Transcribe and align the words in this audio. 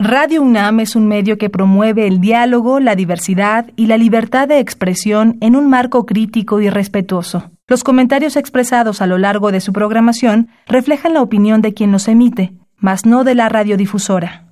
Radio 0.00 0.42
UNAM 0.42 0.78
es 0.78 0.94
un 0.94 1.08
medio 1.08 1.38
que 1.38 1.50
promueve 1.50 2.06
el 2.06 2.20
diálogo, 2.20 2.78
la 2.78 2.94
diversidad 2.94 3.66
y 3.74 3.86
la 3.86 3.98
libertad 3.98 4.46
de 4.46 4.60
expresión 4.60 5.38
en 5.40 5.56
un 5.56 5.68
marco 5.68 6.06
crítico 6.06 6.60
y 6.60 6.70
respetuoso. 6.70 7.50
Los 7.66 7.82
comentarios 7.82 8.36
expresados 8.36 9.02
a 9.02 9.08
lo 9.08 9.18
largo 9.18 9.50
de 9.50 9.60
su 9.60 9.72
programación 9.72 10.50
reflejan 10.66 11.14
la 11.14 11.22
opinión 11.22 11.62
de 11.62 11.74
quien 11.74 11.90
los 11.90 12.06
emite, 12.06 12.52
mas 12.76 13.06
no 13.06 13.24
de 13.24 13.34
la 13.34 13.48
radiodifusora. 13.48 14.46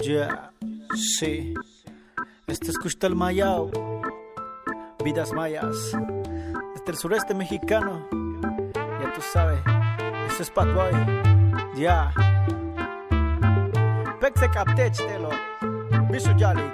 Ya, 0.00 0.50
sí. 0.94 1.54
Este 2.46 2.70
es 2.70 2.78
Custal 2.78 3.14
Mayao. 3.14 3.70
Vidas 5.02 5.32
mayas. 5.32 5.76
Desde 6.74 6.90
el 6.90 6.96
sureste 6.98 7.32
mexicano. 7.32 8.06
Ya 9.00 9.10
tú 9.14 9.22
sabes. 9.32 9.60
Este 10.28 10.42
es 10.42 10.52
Bad 10.54 10.74
Boy. 10.74 11.33
Ya. 11.76 12.12
Pexe 14.20 14.48
captech 14.54 14.96
telo. 14.96 15.30
Bisu 16.10 16.32
jalik. 16.38 16.72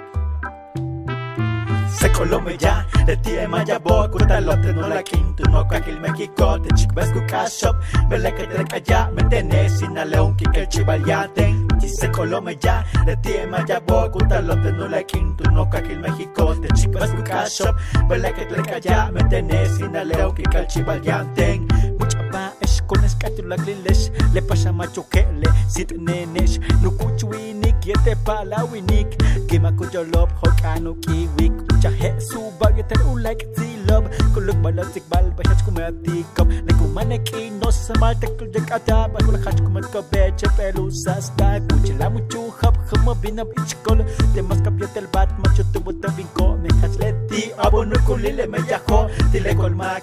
Se 1.89 2.09
colome 2.09 2.55
ya, 2.57 2.85
de 3.05 3.17
ti 3.17 3.31
maya 3.49 3.79
bo, 3.79 4.07
kuta 4.09 4.39
lote 4.39 4.73
no 4.73 4.87
la 4.87 5.03
quinto, 5.03 5.43
no 5.49 5.67
kakil 5.67 5.99
México, 5.99 6.59
te 6.61 6.73
chic 6.75 6.93
ves 6.93 7.11
kukashop, 7.11 7.75
vele 8.09 8.33
que 8.33 8.47
te 8.47 8.63
calla, 8.63 9.11
me 9.11 9.23
tenés 9.23 9.79
sin 9.79 9.97
a 9.97 10.05
león 10.05 10.35
que 10.37 10.45
el 10.59 10.67
chivaliate. 10.67 11.55
Se 11.81 12.09
colome 12.11 12.55
ya, 12.57 12.85
de 13.05 13.17
ti 13.17 13.33
maya 13.49 13.79
bo, 13.85 14.09
kuta 14.09 14.41
lote 14.41 14.71
no 14.71 14.87
la 14.87 15.03
quinto, 15.03 15.43
no 15.51 15.69
kakil 15.69 15.99
México, 15.99 16.55
te 16.61 16.67
chic 16.75 16.91
ves 16.91 17.11
kukashop, 17.11 17.75
vele 18.07 18.33
que 18.33 18.45
te 18.45 18.61
calla, 18.61 19.11
me 19.11 19.23
tenés 19.25 19.77
sin 19.77 19.95
a 19.95 20.03
león 20.03 20.33
que 20.33 20.57
el 20.57 20.67
chivaliate. 20.67 21.59
Mucha 21.99 22.19
pa 22.31 22.53
con 22.91 23.05
escátula 23.05 23.55
glilesh, 23.55 24.11
le 24.33 24.41
pasa 24.41 24.73
macho 24.73 25.07
que 25.07 25.25
le 25.39 25.47
sit 25.69 25.93
nenesh, 25.93 26.59
no 26.81 26.91
kiete 27.81 28.13
pala 28.25 28.63
winik 28.71 29.09
kima 29.49 29.71
kujo 29.71 30.03
lob 30.13 30.29
hokano 30.41 30.93
kiwik. 31.03 31.53
Ucha 31.73 31.91
he 31.99 32.09
suba 32.19 32.67
yete 32.77 32.95
ulek 33.11 33.39
ti 33.55 33.67
lob 33.89 34.05
kuluk 34.33 34.57
balot 34.63 34.93
tik 34.93 35.03
bal 35.09 35.25
ku 35.65 35.71
mati 35.71 36.25
kop. 36.35 36.47
Leku 36.67 36.87
mana 36.93 37.17
ki 37.17 37.49
no 37.59 37.71
sa 37.71 37.93
mal 37.99 38.13
tekul 38.15 38.51
de 38.53 38.61
kata 38.61 39.09
bahula 39.13 39.43
hat 39.45 39.57
kumat 39.65 39.85
ko 39.93 40.01
beche 40.11 40.47
pelu 40.57 40.91
sa 40.91 41.19
sta 41.19 41.59
kuche 41.67 41.97
la 41.99 42.09
muchu 42.09 42.41
hab 42.61 42.77
khama 42.87 43.15
bina 43.21 43.43
bich 43.45 43.75
kol 43.83 43.99
te 44.33 44.41
mas 44.41 44.61
kap 44.61 44.73
yete 44.79 45.01
bat 45.11 45.29
macho 45.39 45.63
tu 45.73 45.79
bota 45.79 46.09
binko 46.17 46.47
me 46.61 46.69
ya 46.69 46.81
hat 46.81 46.99
le 47.01 47.11
ti 47.29 47.41
abonu 47.65 47.97
kulile 48.05 48.45
me 48.47 48.59
yako 48.69 49.09
ti 49.31 49.39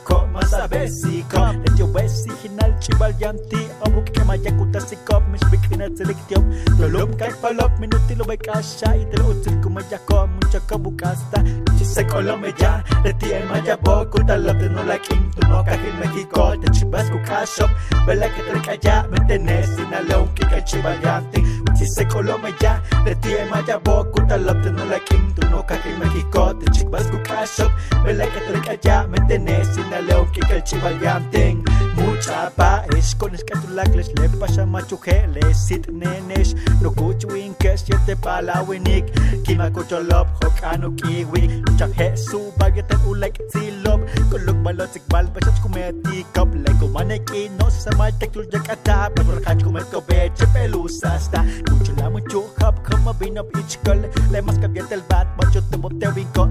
ko 0.05 0.27
mas 0.33 0.53
a 0.53 0.69
besi 0.69 1.23
ko. 1.31 1.47
Le 1.79 1.87
besi 1.95 2.31
hinal 2.43 2.73
chibal 2.83 3.13
yanti 3.21 3.61
abu 3.87 4.03
kema 4.13 4.35
yakuta 4.37 4.81
si 4.81 4.97
kop 5.07 5.23
mish 5.31 5.47
bikina 5.51 5.89
tselik 5.95 6.19
tiop 6.29 6.45
tolum 6.79 7.11
kai 7.21 7.31
palo 7.43 7.68
palop 7.69 7.81
Minutilo 7.81 8.27
bay 8.27 8.37
kasha 8.37 8.97
Italo 8.97 9.31
util 9.31 9.61
kumayako 9.61 10.27
Muncha 10.27 10.61
kabukasta 10.61 11.43
se 11.89 12.05
colome 12.05 12.53
ya 12.59 12.85
de 13.03 13.13
ti 13.15 13.33
en 13.33 13.49
maya 13.49 13.77
boku 13.77 14.19
talote 14.27 14.69
no 14.71 14.83
la 14.85 14.99
quinto 14.99 15.41
no 15.49 15.65
cajil 15.65 15.95
México 16.01 16.55
te 16.61 16.71
chivas 16.71 17.11
kukashop 17.11 17.71
vela 18.07 18.29
que 18.35 18.43
te 18.43 18.61
calla 18.67 19.07
me 19.11 19.19
tenés 19.27 19.67
sin 19.75 19.93
alón 19.95 20.29
que 20.35 20.47
cachivayante 20.47 21.43
si 21.77 21.87
se 21.87 22.07
colome 22.07 22.55
ya 22.61 22.83
de 23.05 23.15
ti 23.17 23.33
en 23.33 23.49
maya 23.51 23.79
boku 23.79 24.21
talote 24.29 24.71
no 24.71 24.85
la 24.85 24.99
quinto 25.01 25.49
no 25.51 25.65
cajil 25.67 25.99
México 25.99 26.55
te 26.57 26.71
chivas 26.73 27.07
kukashop 27.07 27.73
vela 28.05 28.27
que 28.27 28.41
te 28.41 28.61
calla 28.67 29.07
me 29.09 29.19
tenés 29.27 29.67
sin 29.75 29.93
alón 29.95 30.31
que 30.33 30.41
Chapa 32.21 32.85
es 32.97 33.15
con 33.15 33.35
escatulacles, 33.35 34.11
le 34.21 34.29
pasa 34.31 34.67
machujeles, 34.67 35.57
sit 35.57 35.89
nenes, 35.89 36.57
no 36.81 36.93
cuchuin 36.93 37.55
que 37.55 37.79
siete 37.79 38.17
palawinik, 38.17 39.05
lob 39.49 40.27
hokano 40.43 40.95
kiwi, 40.97 41.63
chaje 41.77 42.17
su 42.17 42.53
baguette 42.59 42.97
ulek 43.07 43.41
silop, 43.53 44.01
con 44.31 44.45
lo 44.45 44.55
balotzik 44.55 45.03
balbachach 45.09 45.61
kumeti 45.61 46.25
cop, 46.35 46.53
le 46.55 46.73
kumaneki 46.81 47.51
no 47.59 47.71
se 47.71 47.91
malte 47.97 48.29
kluyakata, 48.29 49.11
patorhach 49.15 49.63
kumetko 49.63 50.01
pelusa 50.03 50.47
pelusasta, 50.53 51.45
mucho 51.71 51.93
la 51.97 52.11
mucho 52.11 52.41
hop, 52.61 52.75
como 52.91 53.15
vino 53.15 53.45
bitch 53.45 53.79
le 54.33 54.43
más 54.43 54.59
cambiante 54.59 54.95
el 54.95 55.03
bat, 55.09 55.29
macho 55.37 55.63
te 55.63 55.77
boteo 55.77 56.13
vinco, 56.13 56.49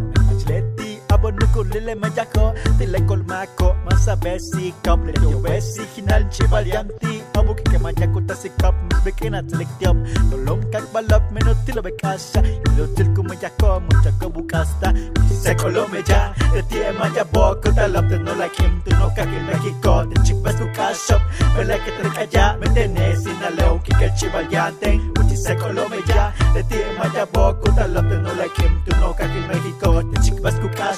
abo 1.17 1.31
nuko 1.31 1.63
lile 1.63 1.95
mayako 1.95 2.53
Tile 2.78 3.00
kol 3.07 3.23
mako 3.23 3.75
masa 3.85 4.16
besi 4.16 4.73
kop 4.85 5.00
Le 5.05 5.13
yo 5.31 5.39
besi 5.39 5.81
hinal 5.95 6.23
chivalianti 6.29 7.22
Abo 7.33 7.53
kike 7.55 7.78
mayako 7.78 8.22
tasikop 8.28 8.75
Mis 8.89 9.01
bekina 9.05 9.41
tiliktiop 9.44 9.97
Tolom 10.31 10.61
kak 10.72 10.85
balop 10.94 11.23
menutilo 11.33 11.81
bekasa 11.81 12.41
Ilutil 12.66 13.07
kumayako 13.16 13.79
muchako 13.81 14.29
bukasta. 14.29 14.94
Se 15.41 15.56
colome 15.56 16.03
ya 16.07 16.33
de 16.53 16.61
ti 16.69 16.77
maya 17.00 17.23
boco 17.31 17.72
talop 17.72 18.09
no 18.25 18.33
la 18.35 18.47
kim 18.50 18.81
tu 18.83 18.91
no 18.97 19.09
kaki 19.16 19.38
México 19.47 20.03
vas 20.44 20.56
tu 20.57 20.66
cash 20.73 21.11
vela 21.56 21.77
que 21.83 21.91
te 21.91 22.09
calla 22.16 22.57
me 22.59 22.67
tenés 22.73 23.23
sin 23.23 23.44
a 23.44 23.50
leo 23.51 23.79
que 23.83 23.94
que 24.00 24.09
chivaliante 24.17 25.00
uchi 25.19 25.38
se 25.38 25.56
colome 25.56 26.00
ya 26.07 26.33
de 26.53 26.63
ti 26.63 26.75
maya 26.97 27.25
boco 27.31 27.72
talop 27.75 28.06
no 28.23 28.33
la 28.35 28.47
kim 28.56 28.81
tu 28.85 28.95
no 29.00 29.13
kaki 29.13 29.39
México 29.47 30.01
de 30.03 30.22
chick 30.23 30.41
vas 30.41 30.56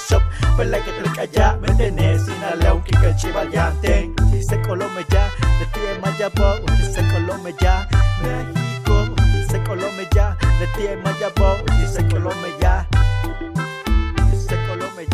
cash 0.09 0.21
vela 0.57 0.79
que 0.79 0.91
te 0.91 1.09
calla 1.11 1.57
me 1.61 1.67
tenés. 1.75 2.25
Sin 2.25 2.43
a 2.43 2.55
leo 2.55 2.83
que 2.83 3.15
chivaliante 3.15 4.11
uchi 4.21 4.43
se 4.43 4.61
colome 4.61 5.05
ya 5.09 5.29
de 5.59 5.65
ti 5.73 5.79
maya 6.01 6.29
boco 6.29 6.63
uchi 6.73 6.93
se 6.93 7.01
colome 7.11 7.53
ya 7.59 7.87
México 8.21 9.15
se 9.49 9.63
colome 9.63 10.07
ya 10.13 10.37
de 10.59 10.67
ti 10.67 10.87
maya 11.03 11.29
boco 11.35 11.63
uchi 11.63 11.87
se 11.87 12.07
colome 12.07 12.49
ya. 12.59 12.87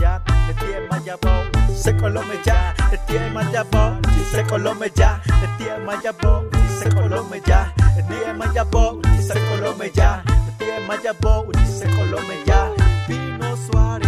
Ya, 0.02 0.20
de 0.48 0.54
ti 0.56 0.66
es 0.74 0.90
mayabo, 0.90 1.30
se 1.74 1.96
colome 1.96 2.40
ya, 2.44 2.74
de 2.90 2.98
ti 2.98 3.16
es 3.16 3.32
mayabo, 3.32 4.00
se 4.32 4.44
colome 4.44 4.92
ya, 4.96 5.22
de 5.26 5.48
ti 5.58 5.70
es 5.70 5.80
mayabo, 5.86 6.50
se 6.80 6.90
colome 6.90 7.42
ya, 7.46 7.72
de 7.96 8.04
ti 8.04 8.16
es 8.26 8.36
mayabo, 8.36 9.00
se 9.22 9.40
colome 9.46 9.92
ya, 9.94 10.24
de 10.26 10.52
ti 10.58 10.66
es 10.72 10.88
mayabo, 10.88 11.48
se 11.68 11.88
colome 11.96 12.44
ya, 12.46 12.72
Pino 13.08 13.56
Suárez, 13.56 14.05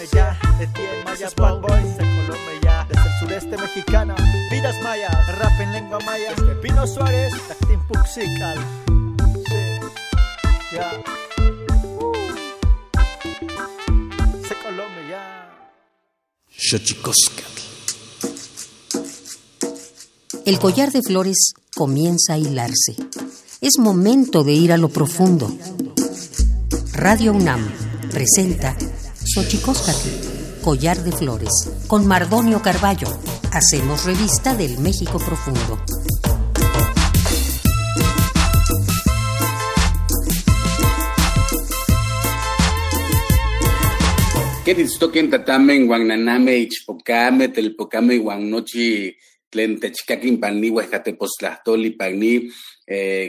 colome 0.00 0.08
ya, 0.12 0.38
de 0.58 0.66
ti 0.68 0.80
es 0.80 1.04
mayabo, 1.04 1.68
se 1.68 1.98
colome 1.98 2.60
ya, 2.62 2.86
desde 2.88 3.02
el 3.02 3.18
sureste 3.20 3.56
mexicano, 3.56 4.14
vidas 4.50 4.76
mayas, 4.82 5.38
rap 5.38 5.60
en 5.60 5.72
lengua 5.72 5.98
maya, 6.06 6.34
Pino 6.62 6.86
Suárez, 6.86 7.32
Tactín 7.48 7.80
Puxical, 7.86 8.58
sí, 9.46 9.80
ya. 10.72 11.02
El 20.46 20.58
collar 20.58 20.90
de 20.92 21.02
flores 21.02 21.52
comienza 21.74 22.34
a 22.34 22.38
hilarse. 22.38 22.96
Es 23.60 23.78
momento 23.78 24.44
de 24.44 24.52
ir 24.52 24.72
a 24.72 24.76
lo 24.76 24.88
profundo. 24.88 25.50
Radio 26.92 27.32
UNAM 27.32 27.68
presenta 28.10 28.76
Xochicóscatl, 29.32 30.60
collar 30.60 31.04
de 31.04 31.12
flores, 31.12 31.52
con 31.86 32.04
Mardonio 32.04 32.62
Carballo. 32.62 33.06
Hacemos 33.52 34.04
revista 34.04 34.56
del 34.56 34.78
México 34.78 35.20
profundo. 35.20 35.78
Queristoquen 44.64 45.30
tatamen 45.30 45.86
guananame 45.86 46.56
ichpocame 46.58 47.48
telpocame 47.54 48.18
guanochi 48.18 49.14
tlen 49.48 49.78
techcaquin 49.78 50.40
pani 50.40 50.70
huescatepos 50.70 51.38
tlahtoli 51.38 51.90
pani 51.90 52.34
eh, 52.36 52.50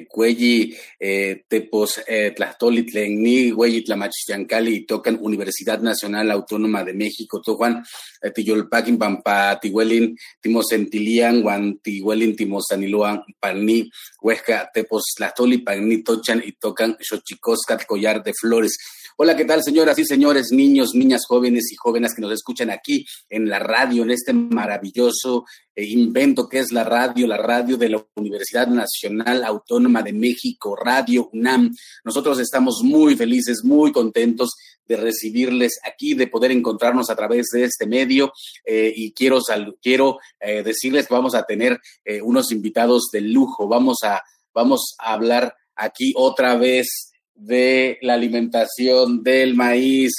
cuelli 0.09 0.75
eh, 0.99 1.43
tepos 1.47 2.01
eh, 2.07 2.33
tlahtoli 2.35 2.83
tlen 2.83 3.21
ni 3.21 3.51
huelli 3.51 3.83
tlamachtiancali 3.83 4.85
tocan 4.85 5.19
Universidad 5.21 5.79
Nacional 5.81 6.31
Autónoma 6.31 6.83
de 6.83 6.93
México 6.93 7.41
tojuan 7.41 7.83
eh, 8.23 8.31
tiyolpaquin 8.31 8.97
pampa 8.97 9.59
tihuelin 9.61 10.15
timosentilian 10.41 11.41
guan 11.41 11.79
tihuelin 11.83 12.35
timosaniluan 12.35 13.21
pani 13.39 13.89
huesca 14.21 14.69
tepos 14.73 15.13
tlahtoli 15.17 15.59
pani 15.59 16.01
tochan 16.03 16.41
y 16.43 16.53
tocan 16.53 16.97
xochicoscat 16.99 17.85
collar 17.85 18.23
de 18.23 18.33
flores 18.33 18.77
Hola, 19.17 19.35
¿qué 19.35 19.43
tal, 19.43 19.61
señoras 19.61 19.99
y 19.99 20.05
señores, 20.05 20.51
niños, 20.51 20.95
niñas, 20.95 21.23
jóvenes 21.27 21.71
y 21.71 21.75
jóvenes 21.75 22.13
que 22.15 22.21
nos 22.21 22.31
escuchan 22.31 22.69
aquí 22.69 23.05
en 23.29 23.49
la 23.49 23.59
radio, 23.59 24.03
en 24.03 24.11
este 24.11 24.31
maravilloso 24.31 25.43
eh, 25.75 25.83
invento 25.85 26.47
que 26.47 26.59
es 26.59 26.71
la 26.71 26.85
radio, 26.85 27.27
la 27.27 27.37
radio 27.37 27.75
de 27.75 27.89
la 27.89 28.05
Universidad 28.15 28.67
Nacional 28.67 29.43
Autónoma 29.43 30.01
de 30.01 30.13
México, 30.13 30.77
Radio 30.77 31.29
UNAM. 31.33 31.75
Nosotros 32.05 32.39
estamos 32.39 32.81
muy 32.83 33.15
felices, 33.17 33.65
muy 33.65 33.91
contentos 33.91 34.51
de 34.87 34.95
recibirles 34.95 35.79
aquí, 35.85 36.13
de 36.13 36.27
poder 36.27 36.51
encontrarnos 36.51 37.09
a 37.09 37.15
través 37.15 37.47
de 37.53 37.65
este 37.65 37.85
medio. 37.85 38.31
Eh, 38.65 38.93
y 38.95 39.11
quiero, 39.11 39.39
quiero 39.81 40.19
eh, 40.39 40.63
decirles 40.63 41.07
que 41.07 41.13
vamos 41.13 41.35
a 41.35 41.43
tener 41.43 41.79
unos 42.23 42.51
invitados 42.51 43.09
de 43.11 43.21
lujo. 43.21 43.67
Vamos 43.67 43.97
a 44.03 44.21
vamos 44.53 44.95
a 44.99 45.13
hablar 45.13 45.53
aquí 45.75 46.13
otra 46.15 46.55
vez 46.55 47.10
de 47.41 47.97
la 48.01 48.13
alimentación, 48.13 49.23
del 49.23 49.55
maíz, 49.55 50.11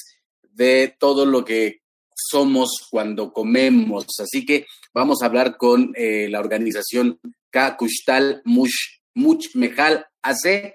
de 0.42 0.94
todo 0.98 1.24
lo 1.24 1.44
que 1.44 1.82
somos 2.14 2.70
cuando 2.90 3.32
comemos. 3.32 4.06
Así 4.18 4.44
que 4.44 4.66
vamos 4.92 5.22
a 5.22 5.26
hablar 5.26 5.56
con 5.56 5.92
eh, 5.96 6.28
la 6.28 6.40
organización 6.40 7.20
Kakushtal 7.50 8.42
Mush, 8.44 8.98
Much 9.14 9.54
Mejal 9.54 10.04
AC. 10.20 10.74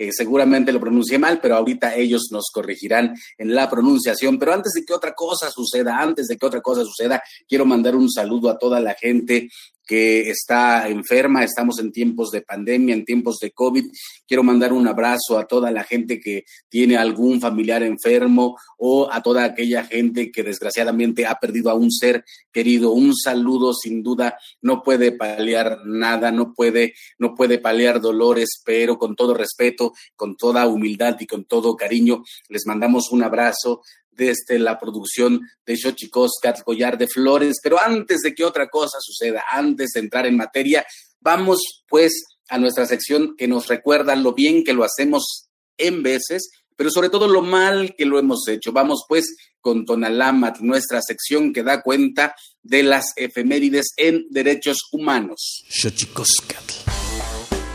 Eh, 0.00 0.12
seguramente 0.12 0.70
lo 0.70 0.78
pronuncié 0.78 1.18
mal, 1.18 1.40
pero 1.40 1.56
ahorita 1.56 1.96
ellos 1.96 2.28
nos 2.30 2.44
corregirán 2.52 3.16
en 3.36 3.52
la 3.52 3.68
pronunciación. 3.68 4.38
Pero 4.38 4.52
antes 4.52 4.74
de 4.74 4.84
que 4.84 4.94
otra 4.94 5.14
cosa 5.14 5.50
suceda, 5.50 5.98
antes 5.98 6.28
de 6.28 6.36
que 6.36 6.46
otra 6.46 6.60
cosa 6.60 6.84
suceda, 6.84 7.20
quiero 7.48 7.64
mandar 7.66 7.96
un 7.96 8.08
saludo 8.08 8.50
a 8.50 8.58
toda 8.58 8.78
la 8.78 8.94
gente 8.94 9.48
que 9.88 10.28
está 10.28 10.86
enferma, 10.86 11.42
estamos 11.42 11.78
en 11.78 11.90
tiempos 11.90 12.30
de 12.30 12.42
pandemia, 12.42 12.94
en 12.94 13.06
tiempos 13.06 13.38
de 13.38 13.52
COVID. 13.52 13.86
Quiero 14.26 14.42
mandar 14.42 14.74
un 14.74 14.86
abrazo 14.86 15.38
a 15.38 15.46
toda 15.46 15.70
la 15.70 15.82
gente 15.82 16.20
que 16.20 16.44
tiene 16.68 16.98
algún 16.98 17.40
familiar 17.40 17.82
enfermo 17.82 18.58
o 18.76 19.10
a 19.10 19.22
toda 19.22 19.44
aquella 19.44 19.84
gente 19.84 20.30
que 20.30 20.42
desgraciadamente 20.42 21.24
ha 21.24 21.36
perdido 21.36 21.70
a 21.70 21.74
un 21.74 21.90
ser 21.90 22.22
querido. 22.52 22.92
Un 22.92 23.16
saludo 23.16 23.72
sin 23.72 24.02
duda 24.02 24.36
no 24.60 24.82
puede 24.82 25.12
paliar 25.12 25.78
nada, 25.86 26.30
no 26.30 26.52
puede 26.52 26.92
no 27.18 27.34
puede 27.34 27.58
paliar 27.58 27.98
dolores, 27.98 28.60
pero 28.62 28.98
con 28.98 29.16
todo 29.16 29.32
respeto, 29.32 29.94
con 30.14 30.36
toda 30.36 30.66
humildad 30.66 31.16
y 31.18 31.26
con 31.26 31.46
todo 31.46 31.76
cariño 31.76 32.22
les 32.50 32.66
mandamos 32.66 33.10
un 33.10 33.22
abrazo 33.22 33.80
desde 34.18 34.58
la 34.58 34.78
producción 34.78 35.40
de 35.64 35.76
Xochicoscat, 35.76 36.62
Collar 36.64 36.98
de 36.98 37.06
Flores. 37.06 37.58
Pero 37.62 37.80
antes 37.80 38.20
de 38.20 38.34
que 38.34 38.44
otra 38.44 38.68
cosa 38.68 38.98
suceda, 39.00 39.44
antes 39.50 39.92
de 39.94 40.00
entrar 40.00 40.26
en 40.26 40.36
materia, 40.36 40.84
vamos 41.20 41.84
pues 41.88 42.24
a 42.50 42.58
nuestra 42.58 42.84
sección 42.84 43.36
que 43.36 43.46
nos 43.46 43.68
recuerda 43.68 44.16
lo 44.16 44.34
bien 44.34 44.64
que 44.64 44.74
lo 44.74 44.84
hacemos 44.84 45.48
en 45.78 46.02
veces, 46.02 46.50
pero 46.76 46.90
sobre 46.90 47.10
todo 47.10 47.28
lo 47.28 47.42
mal 47.42 47.94
que 47.96 48.06
lo 48.06 48.18
hemos 48.18 48.46
hecho. 48.48 48.72
Vamos 48.72 49.04
pues 49.08 49.36
con 49.60 49.84
Tonalamat, 49.84 50.58
nuestra 50.60 51.00
sección 51.00 51.52
que 51.52 51.62
da 51.62 51.82
cuenta 51.82 52.34
de 52.62 52.82
las 52.82 53.12
efemérides 53.16 53.86
en 53.96 54.26
derechos 54.30 54.78
humanos. 54.90 55.64
Xochicoscat. 55.68 56.64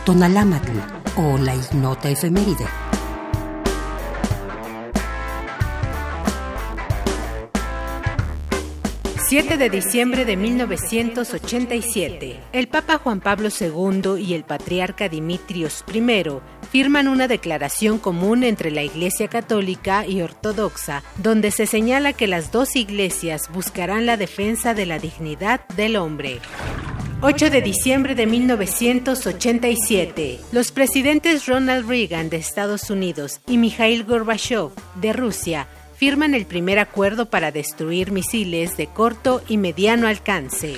Tonalamat 0.06 0.68
o 1.18 1.38
la 1.38 1.56
ignota 1.56 2.10
efeméride. 2.10 2.93
7 9.26 9.58
de 9.58 9.70
diciembre 9.70 10.26
de 10.26 10.36
1987, 10.36 12.42
el 12.52 12.68
Papa 12.68 12.98
Juan 12.98 13.22
Pablo 13.22 13.48
II 13.58 14.22
y 14.22 14.34
el 14.34 14.44
Patriarca 14.44 15.08
Dimitrios 15.08 15.86
I 15.94 16.04
firman 16.70 17.08
una 17.08 17.30
declaración 17.30 18.00
común 18.00 18.44
entre 18.44 18.70
la 18.70 18.84
Iglesia 18.84 19.30
Católica 19.30 20.06
y 20.06 20.22
Ortodoxa, 20.22 21.04
donde 21.18 21.52
se 21.52 21.68
señala 21.68 22.12
que 22.12 22.28
las 22.28 22.52
dos 22.52 22.76
iglesias 22.76 23.50
buscarán 23.54 24.06
la 24.06 24.18
defensa 24.18 24.74
de 24.74 24.88
la 24.88 25.00
dignidad 25.00 25.66
del 25.70 25.96
hombre. 25.96 26.42
8 27.22 27.50
de 27.50 27.62
diciembre 27.62 28.16
de 28.16 28.28
1987, 28.28 30.42
los 30.52 30.74
presidentes 30.74 31.48
Ronald 31.48 31.88
Reagan 31.88 32.30
de 32.30 32.36
Estados 32.36 32.90
Unidos 32.90 33.40
y 33.48 33.58
Mikhail 33.58 34.04
Gorbachev 34.04 34.72
de 34.96 35.14
Rusia 35.14 35.70
firman 36.04 36.34
el 36.34 36.46
primer 36.46 36.80
acuerdo 36.80 37.28
para 37.28 37.54
destruir 37.54 38.12
misiles 38.12 38.76
de 38.76 38.88
corto 38.88 39.42
y 39.48 39.56
mediano 39.56 40.10
alcance. 40.10 40.76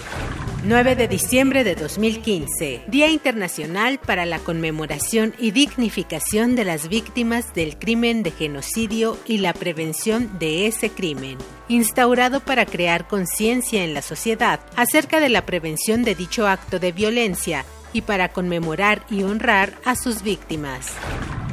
9 0.66 0.96
de 0.96 1.08
diciembre 1.08 1.64
de 1.64 1.74
2015, 1.74 2.84
Día 2.86 3.08
Internacional 3.10 3.98
para 3.98 4.28
la 4.28 4.38
Conmemoración 4.38 5.34
y 5.40 5.50
Dignificación 5.50 6.56
de 6.56 6.66
las 6.66 6.90
Víctimas 6.90 7.56
del 7.56 7.80
Crimen 7.80 8.22
de 8.22 8.30
Genocidio 8.30 9.18
y 9.26 9.40
la 9.40 9.54
Prevención 9.54 10.38
de 10.38 10.68
ese 10.68 10.92
crimen, 10.92 11.40
instaurado 11.70 12.40
para 12.40 12.68
crear 12.68 13.08
conciencia 13.08 13.84
en 13.84 13.96
la 13.96 14.04
sociedad 14.04 14.60
acerca 14.76 15.20
de 15.20 15.30
la 15.30 15.44
prevención 15.44 16.04
de 16.04 16.14
dicho 16.14 16.48
acto 16.48 16.78
de 16.78 16.92
violencia 16.92 17.66
y 17.94 18.02
para 18.02 18.30
conmemorar 18.30 19.04
y 19.10 19.24
honrar 19.24 19.74
a 19.86 19.96
sus 19.96 20.22
víctimas. 20.22 20.94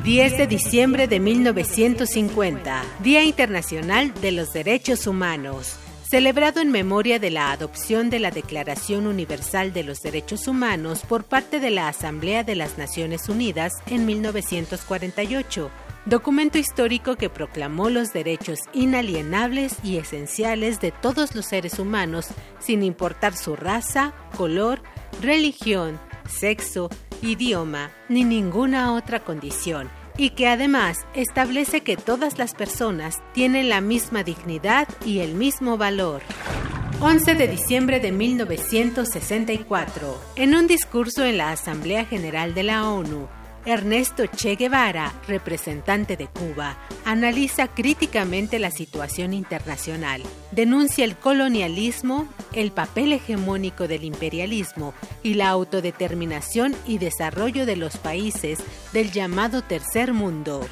10 0.04 0.36
de 0.36 0.46
diciembre 0.48 1.06
de 1.06 1.20
1950, 1.20 2.82
Día 3.04 3.22
Internacional 3.22 4.12
de 4.20 4.32
los 4.32 4.52
Derechos 4.52 5.06
Humanos, 5.06 5.76
celebrado 6.02 6.60
en 6.60 6.72
memoria 6.72 7.20
de 7.20 7.30
la 7.30 7.52
adopción 7.52 8.10
de 8.10 8.18
la 8.18 8.32
Declaración 8.32 9.06
Universal 9.06 9.72
de 9.72 9.84
los 9.84 10.00
Derechos 10.00 10.48
Humanos 10.48 11.02
por 11.08 11.22
parte 11.22 11.60
de 11.60 11.70
la 11.70 11.86
Asamblea 11.86 12.42
de 12.42 12.56
las 12.56 12.78
Naciones 12.78 13.28
Unidas 13.28 13.74
en 13.86 14.04
1948, 14.04 15.70
documento 16.06 16.58
histórico 16.58 17.14
que 17.14 17.30
proclamó 17.30 17.88
los 17.88 18.12
derechos 18.12 18.58
inalienables 18.72 19.76
y 19.84 19.98
esenciales 19.98 20.80
de 20.80 20.90
todos 20.90 21.36
los 21.36 21.46
seres 21.46 21.78
humanos 21.78 22.26
sin 22.58 22.82
importar 22.82 23.36
su 23.36 23.54
raza, 23.54 24.14
color, 24.36 24.82
religión, 25.20 26.00
sexo, 26.28 26.90
idioma 27.22 27.90
ni 28.08 28.24
ninguna 28.24 28.92
otra 28.92 29.20
condición 29.20 29.88
y 30.16 30.30
que 30.30 30.48
además 30.48 31.06
establece 31.14 31.82
que 31.82 31.96
todas 31.96 32.38
las 32.38 32.54
personas 32.54 33.18
tienen 33.32 33.68
la 33.68 33.80
misma 33.80 34.24
dignidad 34.24 34.88
y 35.04 35.20
el 35.20 35.34
mismo 35.34 35.78
valor. 35.78 36.22
11 37.00 37.34
de 37.34 37.48
diciembre 37.48 37.98
de 37.98 38.12
1964, 38.12 40.20
en 40.36 40.54
un 40.54 40.66
discurso 40.66 41.24
en 41.24 41.38
la 41.38 41.50
Asamblea 41.50 42.04
General 42.04 42.52
de 42.54 42.62
la 42.62 42.88
ONU, 42.88 43.26
Ernesto 43.64 44.24
Che 44.26 44.56
Guevara, 44.56 45.12
representante 45.28 46.16
de 46.16 46.26
Cuba, 46.26 46.76
analiza 47.04 47.68
críticamente 47.68 48.58
la 48.58 48.72
situación 48.72 49.32
internacional, 49.32 50.22
denuncia 50.50 51.04
el 51.04 51.16
colonialismo, 51.16 52.28
el 52.52 52.72
papel 52.72 53.12
hegemónico 53.12 53.86
del 53.86 54.02
imperialismo 54.02 54.94
y 55.22 55.34
la 55.34 55.48
autodeterminación 55.50 56.74
y 56.86 56.98
desarrollo 56.98 57.64
de 57.64 57.76
los 57.76 57.98
países 57.98 58.58
del 58.92 59.12
llamado 59.12 59.62
Tercer 59.62 60.12
Mundo. 60.12 60.66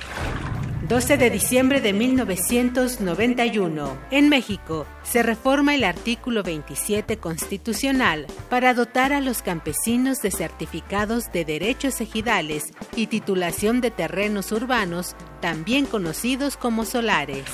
12 0.91 1.17
de 1.19 1.31
diciembre 1.31 1.81
de 1.81 1.93
1991. 1.93 3.97
En 4.11 4.29
México, 4.29 4.89
se 5.05 5.23
reforma 5.23 5.77
el 5.77 5.85
artículo 5.85 6.43
27 6.43 7.17
constitucional 7.19 8.27
para 8.49 8.75
dotar 8.75 9.13
a 9.13 9.21
los 9.21 9.41
campesinos 9.41 10.21
de 10.21 10.33
certificados 10.33 11.31
de 11.31 11.45
derechos 11.45 12.01
ejidales 12.01 12.73
y 12.97 13.07
titulación 13.07 13.81
de 13.81 13.93
terrenos 13.93 14.51
urbanos, 14.51 15.15
también 15.41 15.87
conocidos 15.87 16.57
como 16.57 16.85
solares. 16.85 17.45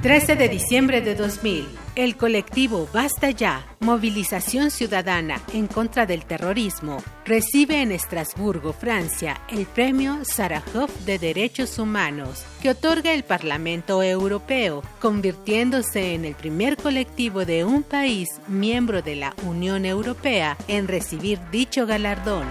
13 0.00 0.36
de 0.36 0.48
diciembre 0.48 1.02
de 1.02 1.14
2000, 1.14 1.68
el 1.96 2.16
colectivo 2.16 2.88
Basta 2.92 3.30
Ya, 3.30 3.66
movilización 3.80 4.70
ciudadana 4.70 5.40
en 5.52 5.66
contra 5.66 6.06
del 6.06 6.24
terrorismo, 6.24 7.02
recibe 7.24 7.82
en 7.82 7.92
Estrasburgo, 7.92 8.72
Francia, 8.72 9.40
el 9.50 9.66
premio 9.66 10.24
Sarajov 10.24 10.90
de 11.04 11.18
Derechos 11.18 11.78
Humanos, 11.78 12.44
que 12.60 12.70
otorga 12.70 13.12
el 13.12 13.24
Parlamento 13.24 14.02
Europeo, 14.02 14.82
convirtiéndose 15.00 16.14
en 16.14 16.24
el 16.24 16.34
primer 16.34 16.76
colectivo 16.76 17.44
de 17.44 17.64
un 17.64 17.82
país 17.82 18.28
miembro 18.48 19.02
de 19.02 19.16
la 19.16 19.34
Unión 19.46 19.84
Europea 19.84 20.56
en 20.68 20.88
recibir 20.88 21.38
dicho 21.50 21.86
galardón. 21.86 22.46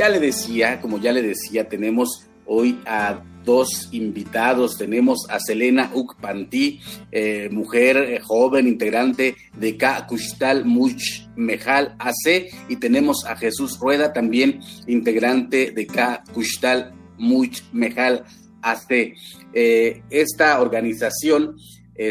Ya 0.00 0.08
le 0.08 0.18
decía, 0.18 0.80
como 0.80 0.98
ya 0.98 1.12
le 1.12 1.20
decía, 1.20 1.68
tenemos 1.68 2.26
hoy 2.46 2.80
a 2.86 3.22
dos 3.44 3.90
invitados. 3.92 4.78
Tenemos 4.78 5.26
a 5.28 5.38
Selena 5.38 5.90
Ukpanti, 5.92 6.80
eh, 7.12 7.50
mujer 7.52 7.98
eh, 7.98 8.18
joven, 8.18 8.66
integrante 8.66 9.36
de. 9.58 9.76
Kushtal 10.08 10.64
Much 10.64 11.28
Mejal 11.36 11.96
AC, 11.98 12.48
y 12.70 12.76
tenemos 12.76 13.26
a 13.26 13.36
Jesús 13.36 13.78
Rueda, 13.78 14.14
también 14.14 14.60
integrante 14.86 15.70
de. 15.70 15.86
Kushtal 16.32 16.94
Much 17.18 17.60
Mejal 17.74 18.24
AC. 18.62 19.12
Eh, 19.52 20.02
esta 20.08 20.62
organización 20.62 21.56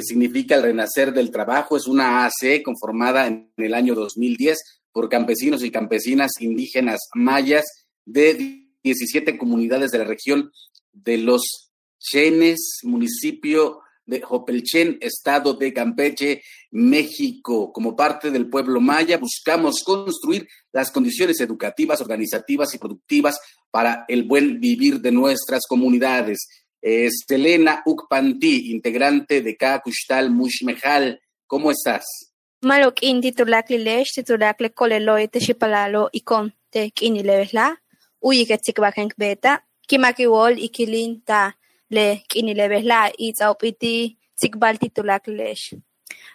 significa 0.01 0.53
el 0.53 0.62
renacer 0.62 1.12
del 1.12 1.31
trabajo. 1.31 1.75
Es 1.75 1.88
una 1.88 2.24
AC 2.24 2.62
conformada 2.63 3.25
en 3.25 3.50
el 3.58 3.74
año 3.74 3.96
2010 3.96 4.79
por 4.91 5.10
campesinos 5.10 5.63
y 5.63 5.72
campesinas 5.72 6.31
indígenas 6.39 7.00
mayas 7.13 7.65
de 8.05 8.65
17 8.84 9.38
comunidades 9.38 9.91
de 9.91 10.00
la 10.00 10.05
región 10.05 10.51
de 10.91 11.17
los 11.17 11.69
Chenes, 12.00 12.79
municipio 12.84 13.81
de 14.05 14.22
Jopelchen, 14.22 14.98
estado 15.01 15.53
de 15.53 15.72
Campeche, 15.72 16.41
México. 16.72 17.72
Como 17.72 17.96
parte 17.96 18.31
del 18.31 18.50
pueblo 18.50 18.81
maya, 18.81 19.17
buscamos 19.17 19.84
construir 19.84 20.48
las 20.72 20.89
condiciones 20.91 21.39
educativas, 21.41 22.01
organizativas 22.01 22.74
y 22.74 22.79
productivas 22.79 23.39
para 23.69 24.05
el 24.08 24.24
buen 24.24 24.60
vivir 24.60 25.00
de 25.00 25.12
nuestras 25.12 25.67
comunidades. 25.67 26.48
Estelena 26.81 27.84
Ukpanti, 27.86 28.72
integrante 28.72 29.41
de 29.41 29.55
Kakushtal 29.55 30.31
Mushmejal. 30.31 31.22
¿Cómo 31.46 31.69
estás? 31.69 32.29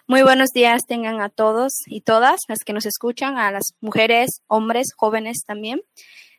Muy 0.07 0.23
buenos 0.23 0.49
días 0.49 0.87
tengan 0.87 1.21
a 1.21 1.29
todos 1.29 1.83
y 1.85 2.01
todas 2.01 2.39
las 2.47 2.59
que 2.65 2.73
nos 2.73 2.87
escuchan, 2.87 3.37
a 3.37 3.51
las 3.51 3.75
mujeres, 3.79 4.41
hombres, 4.47 4.93
jóvenes 4.97 5.43
también. 5.45 5.83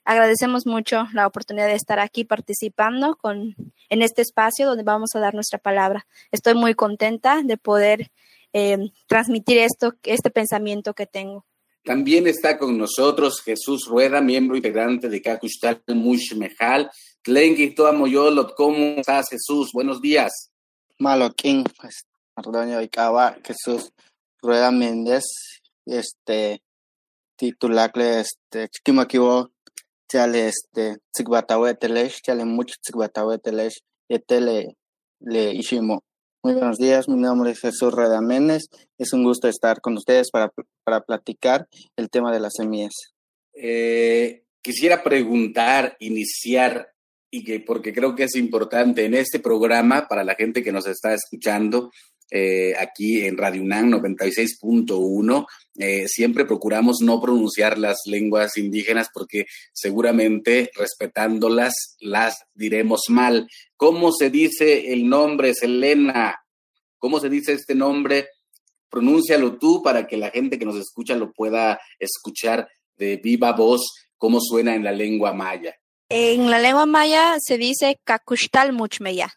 Agradecemos 0.05 0.66
mucho 0.66 1.07
la 1.12 1.28
oportunidad 1.28 1.69
de 1.69 1.75
estar 1.75 2.00
aquí 2.00 2.25
participando 2.25 3.14
con, 3.14 3.55
en 3.88 4.02
este 4.02 4.23
espacio 4.23 4.66
donde 4.66 4.83
vamos 4.83 5.14
a 5.14 5.21
dar 5.21 5.35
nuestra 5.35 5.61
palabra. 5.61 6.09
Estoy 6.33 6.55
muy 6.55 6.75
contenta 6.75 7.43
de 7.45 7.57
poder 7.57 8.11
eh, 8.59 8.91
transmitir 9.07 9.59
esto, 9.59 9.93
este 10.03 10.31
pensamiento 10.31 10.95
que 10.95 11.07
tengo. 11.07 11.45
También 11.85 12.27
está 12.27 12.57
con 12.57 12.79
nosotros 12.79 13.43
Jesús 13.43 13.87
Rueda, 13.87 14.23
miembro 14.23 14.57
integrante 14.57 15.11
de 15.11 15.21
Kakushtal 15.21 15.83
Mushmejal. 15.89 16.91
Tlenki 17.21 17.75
Moyolot, 17.95 18.55
¿cómo 18.55 18.99
estás 18.99 19.27
Jesús? 19.29 19.73
Buenos 19.75 20.01
días. 20.01 20.33
Maloquín, 20.99 21.65
pues, 21.79 22.07
Ardoño 22.35 22.81
Icaba, 22.81 23.37
Jesús 23.45 23.93
Rueda 24.41 24.71
Méndez, 24.71 25.25
este, 25.85 26.63
titulacle, 27.37 28.21
este, 28.21 28.71
Chiquimaquivo, 28.71 29.51
chale 30.11 30.49
este 30.49 30.97
tzikbatahuetelesh, 31.13 32.23
chale 32.23 32.47
mucho 32.47 32.75
tzikbatahuetelesh, 32.81 33.81
etele 34.09 34.79
le 35.21 35.53
ishimo. 35.53 36.06
Muy 36.47 36.55
buenos 36.55 36.79
días, 36.79 37.09
mi 37.09 37.17
nombre 37.17 37.50
es 37.50 37.59
Jesús 37.59 37.93
Redaménez. 37.93 38.69
Es 38.99 39.12
un 39.12 39.25
gusto 39.25 39.49
estar 39.49 39.81
con 39.81 39.97
ustedes 39.97 40.31
para, 40.31 40.53
para 40.85 41.00
platicar 41.00 41.67
el 41.97 42.09
tema 42.09 42.33
de 42.33 42.38
las 42.38 42.53
semillas. 42.57 42.93
Eh, 43.53 44.45
quisiera 44.62 45.03
preguntar, 45.03 45.97
iniciar, 45.99 46.93
y 47.33 47.43
que 47.43 47.59
porque 47.59 47.93
creo 47.93 48.15
que 48.15 48.23
es 48.23 48.37
importante 48.37 49.05
en 49.05 49.15
este 49.15 49.41
programa 49.41 50.07
para 50.07 50.23
la 50.23 50.37
gente 50.37 50.62
que 50.62 50.71
nos 50.71 50.87
está 50.87 51.15
escuchando, 51.15 51.91
eh, 52.30 52.75
aquí 52.78 53.25
en 53.25 53.37
Radio 53.37 53.62
UNAM 53.62 53.90
96.1. 53.92 55.47
Eh, 55.78 56.09
siempre 56.09 56.45
procuramos 56.45 56.99
no 57.02 57.21
pronunciar 57.21 57.78
las 57.78 57.99
lenguas 58.06 58.56
indígenas 58.56 59.09
porque 59.12 59.47
seguramente 59.73 60.71
respetándolas 60.75 61.97
las 62.00 62.45
diremos 62.54 63.02
mal. 63.09 63.49
¿Cómo 63.76 64.12
se 64.12 64.30
dice 64.30 64.92
el 64.92 65.09
nombre, 65.09 65.54
Selena? 65.54 66.40
¿Cómo 66.99 67.21
se 67.21 67.28
dice 67.28 67.52
este 67.52 67.75
nombre? 67.75 68.28
Pronúncialo 68.88 69.59
tú 69.59 69.83
para 69.83 70.06
que 70.06 70.16
la 70.16 70.30
gente 70.30 70.59
que 70.59 70.64
nos 70.64 70.76
escucha 70.76 71.14
lo 71.14 71.33
pueda 71.33 71.78
escuchar 71.99 72.68
de 72.97 73.18
viva 73.18 73.52
voz, 73.52 73.83
cómo 74.16 74.40
suena 74.40 74.75
en 74.75 74.83
la 74.83 74.92
lengua 74.92 75.33
maya. 75.33 75.76
En 76.09 76.50
la 76.50 76.59
lengua 76.59 76.87
maya 76.87 77.37
se 77.38 77.59
dice 77.59 78.00
Kakushtal 78.04 78.73
Muchmeya. 78.73 79.35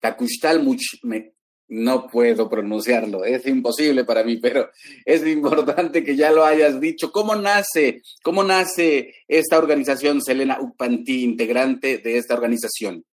Kakushtal 0.00 0.62
Muchmeya 0.62 1.35
no 1.68 2.08
puedo 2.08 2.48
pronunciarlo, 2.48 3.24
es 3.24 3.46
imposible 3.46 4.04
para 4.04 4.22
mí, 4.22 4.36
pero 4.36 4.70
es 5.04 5.26
importante 5.26 6.04
que 6.04 6.16
ya 6.16 6.30
lo 6.30 6.44
hayas 6.44 6.80
dicho. 6.80 7.10
¿Cómo 7.12 7.34
nace, 7.36 8.02
cómo 8.22 8.42
nace 8.44 9.14
esta 9.28 9.58
organización, 9.58 10.22
Selena 10.22 10.58
Upanti, 10.60 11.24
integrante 11.24 11.98
de 11.98 12.18
esta 12.18 12.34
organización? 12.34 13.04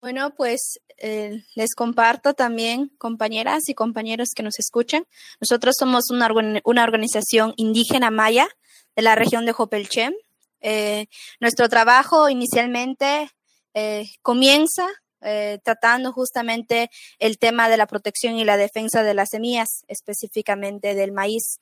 Bueno, 0.00 0.34
pues 0.36 0.78
eh, 0.98 1.42
les 1.54 1.74
comparto 1.74 2.34
también, 2.34 2.92
compañeras 2.98 3.68
y 3.68 3.74
compañeros 3.74 4.28
que 4.36 4.42
nos 4.42 4.58
escuchan. 4.58 5.04
Nosotros 5.40 5.74
somos 5.78 6.10
una, 6.10 6.30
una 6.64 6.84
organización 6.84 7.54
indígena 7.56 8.10
maya 8.10 8.48
de 8.94 9.02
la 9.02 9.14
región 9.14 9.46
de 9.46 9.52
Jopelchem. 9.52 10.14
Eh, 10.60 11.06
nuestro 11.40 11.68
trabajo 11.68 12.28
inicialmente 12.28 13.30
eh, 13.74 14.08
comienza 14.22 14.86
eh, 15.22 15.58
tratando 15.64 16.12
justamente 16.12 16.90
el 17.18 17.38
tema 17.38 17.68
de 17.68 17.76
la 17.76 17.86
protección 17.86 18.36
y 18.36 18.44
la 18.44 18.56
defensa 18.56 19.02
de 19.02 19.14
las 19.14 19.30
semillas, 19.30 19.84
específicamente 19.88 20.94
del 20.94 21.12
maíz. 21.12 21.58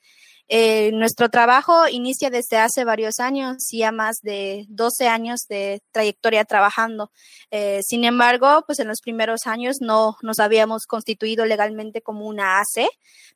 Eh, 0.47 0.91
nuestro 0.93 1.29
trabajo 1.29 1.87
inicia 1.87 2.29
desde 2.29 2.57
hace 2.57 2.83
varios 2.83 3.19
años, 3.19 3.57
ya 3.71 3.91
más 3.91 4.17
de 4.21 4.65
12 4.69 5.07
años 5.07 5.41
de 5.49 5.81
trayectoria 5.91 6.45
trabajando. 6.45 7.11
Eh, 7.49 7.81
sin 7.83 8.05
embargo, 8.05 8.63
pues 8.67 8.79
en 8.79 8.87
los 8.87 9.01
primeros 9.01 9.47
años 9.47 9.77
no 9.81 10.17
nos 10.21 10.39
habíamos 10.39 10.85
constituido 10.85 11.45
legalmente 11.45 12.01
como 12.01 12.27
una 12.27 12.59
AC, 12.59 12.87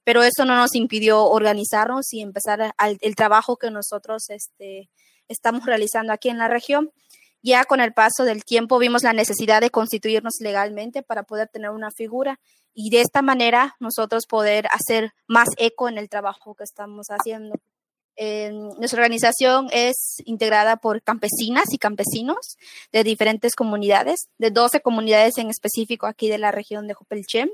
pero 0.04 0.22
eso 0.22 0.46
no 0.46 0.56
nos 0.56 0.76
impidió 0.76 1.26
organizarnos 1.26 2.14
y 2.14 2.22
empezar 2.22 2.74
el 2.78 3.16
trabajo 3.16 3.58
que 3.58 3.72
nosotros 3.72 4.30
este, 4.30 4.90
estamos 5.28 5.66
realizando 5.66 6.14
aquí 6.14 6.30
en 6.30 6.38
la 6.38 6.48
región. 6.48 6.92
Ya 7.42 7.64
con 7.64 7.80
el 7.80 7.94
paso 7.94 8.26
del 8.26 8.44
tiempo 8.44 8.80
vimos 8.80 9.04
la 9.04 9.14
necesidad 9.14 9.62
de 9.62 9.70
constituirnos 9.70 10.36
legalmente 10.40 11.04
para 11.04 11.24
poder 11.24 11.48
tener 11.48 11.70
una 11.70 11.92
figura 11.92 12.40
y 12.74 12.90
de 12.90 13.02
esta 13.02 13.22
manera 13.22 13.76
nosotros 13.80 14.26
poder 14.28 14.68
hacer 14.72 15.14
más 15.28 15.48
eco 15.58 15.90
en 15.90 15.98
el 15.98 16.10
trabajo 16.10 16.56
que 16.56 16.64
estamos 16.64 17.08
haciendo. 17.10 17.56
nuestra 18.78 19.02
organización 19.02 19.70
es 19.72 20.18
integrada 20.26 20.78
por 20.78 21.02
campesinas 21.02 21.74
y 21.74 21.78
campesinos 21.78 22.58
de 22.92 23.04
diferentes 23.04 23.56
comunidades, 23.56 24.28
de 24.38 24.52
12 24.52 24.82
comunidades 24.82 25.38
en 25.38 25.50
específico 25.50 26.06
aquí 26.08 26.30
de 26.30 26.38
la 26.38 26.52
región 26.52 26.88
de 26.88 26.94
Jopelchem, 26.94 27.50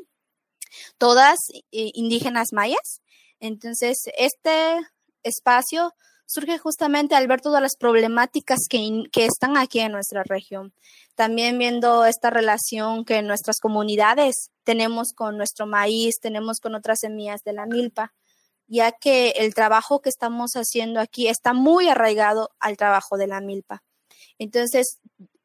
todas 0.97 1.37
eh, 1.71 1.91
indígenas 1.93 2.47
mayas. 2.51 3.01
Entonces, 3.39 3.97
este 4.17 4.79
espacio 5.23 5.93
surge 6.25 6.57
justamente 6.57 7.15
al 7.15 7.27
ver 7.27 7.41
todas 7.41 7.61
las 7.61 7.75
problemáticas 7.77 8.59
que, 8.69 9.05
están 9.15 9.57
aquí 9.57 9.79
en 9.79 9.91
nuestra 9.91 10.23
región. 10.23 10.73
También 11.15 11.57
viendo 11.57 12.05
esta 12.05 12.29
relación 12.29 13.05
que 13.05 13.21
nuestras 13.21 13.59
comunidades 13.59 14.49
tenemos 14.63 15.13
con 15.15 15.37
nuestro 15.37 15.65
maíz, 15.67 16.15
tenemos 16.21 16.59
con 16.59 16.75
otras 16.75 16.99
semillas 16.99 17.41
de 17.43 17.53
la 17.53 17.65
milpa, 17.65 18.13
ya 18.67 18.91
que 18.91 19.29
el 19.37 19.53
trabajo 19.53 20.01
que 20.01 20.09
estamos 20.09 20.51
haciendo 20.53 20.99
aquí 20.99 21.27
está 21.27 21.53
muy 21.53 21.87
arraigado 21.87 22.49
al 22.59 22.77
trabajo 22.77 23.17
de 23.17 23.27
la 23.27 23.39
milpa. 23.41 23.83
Entonces, 24.37 24.99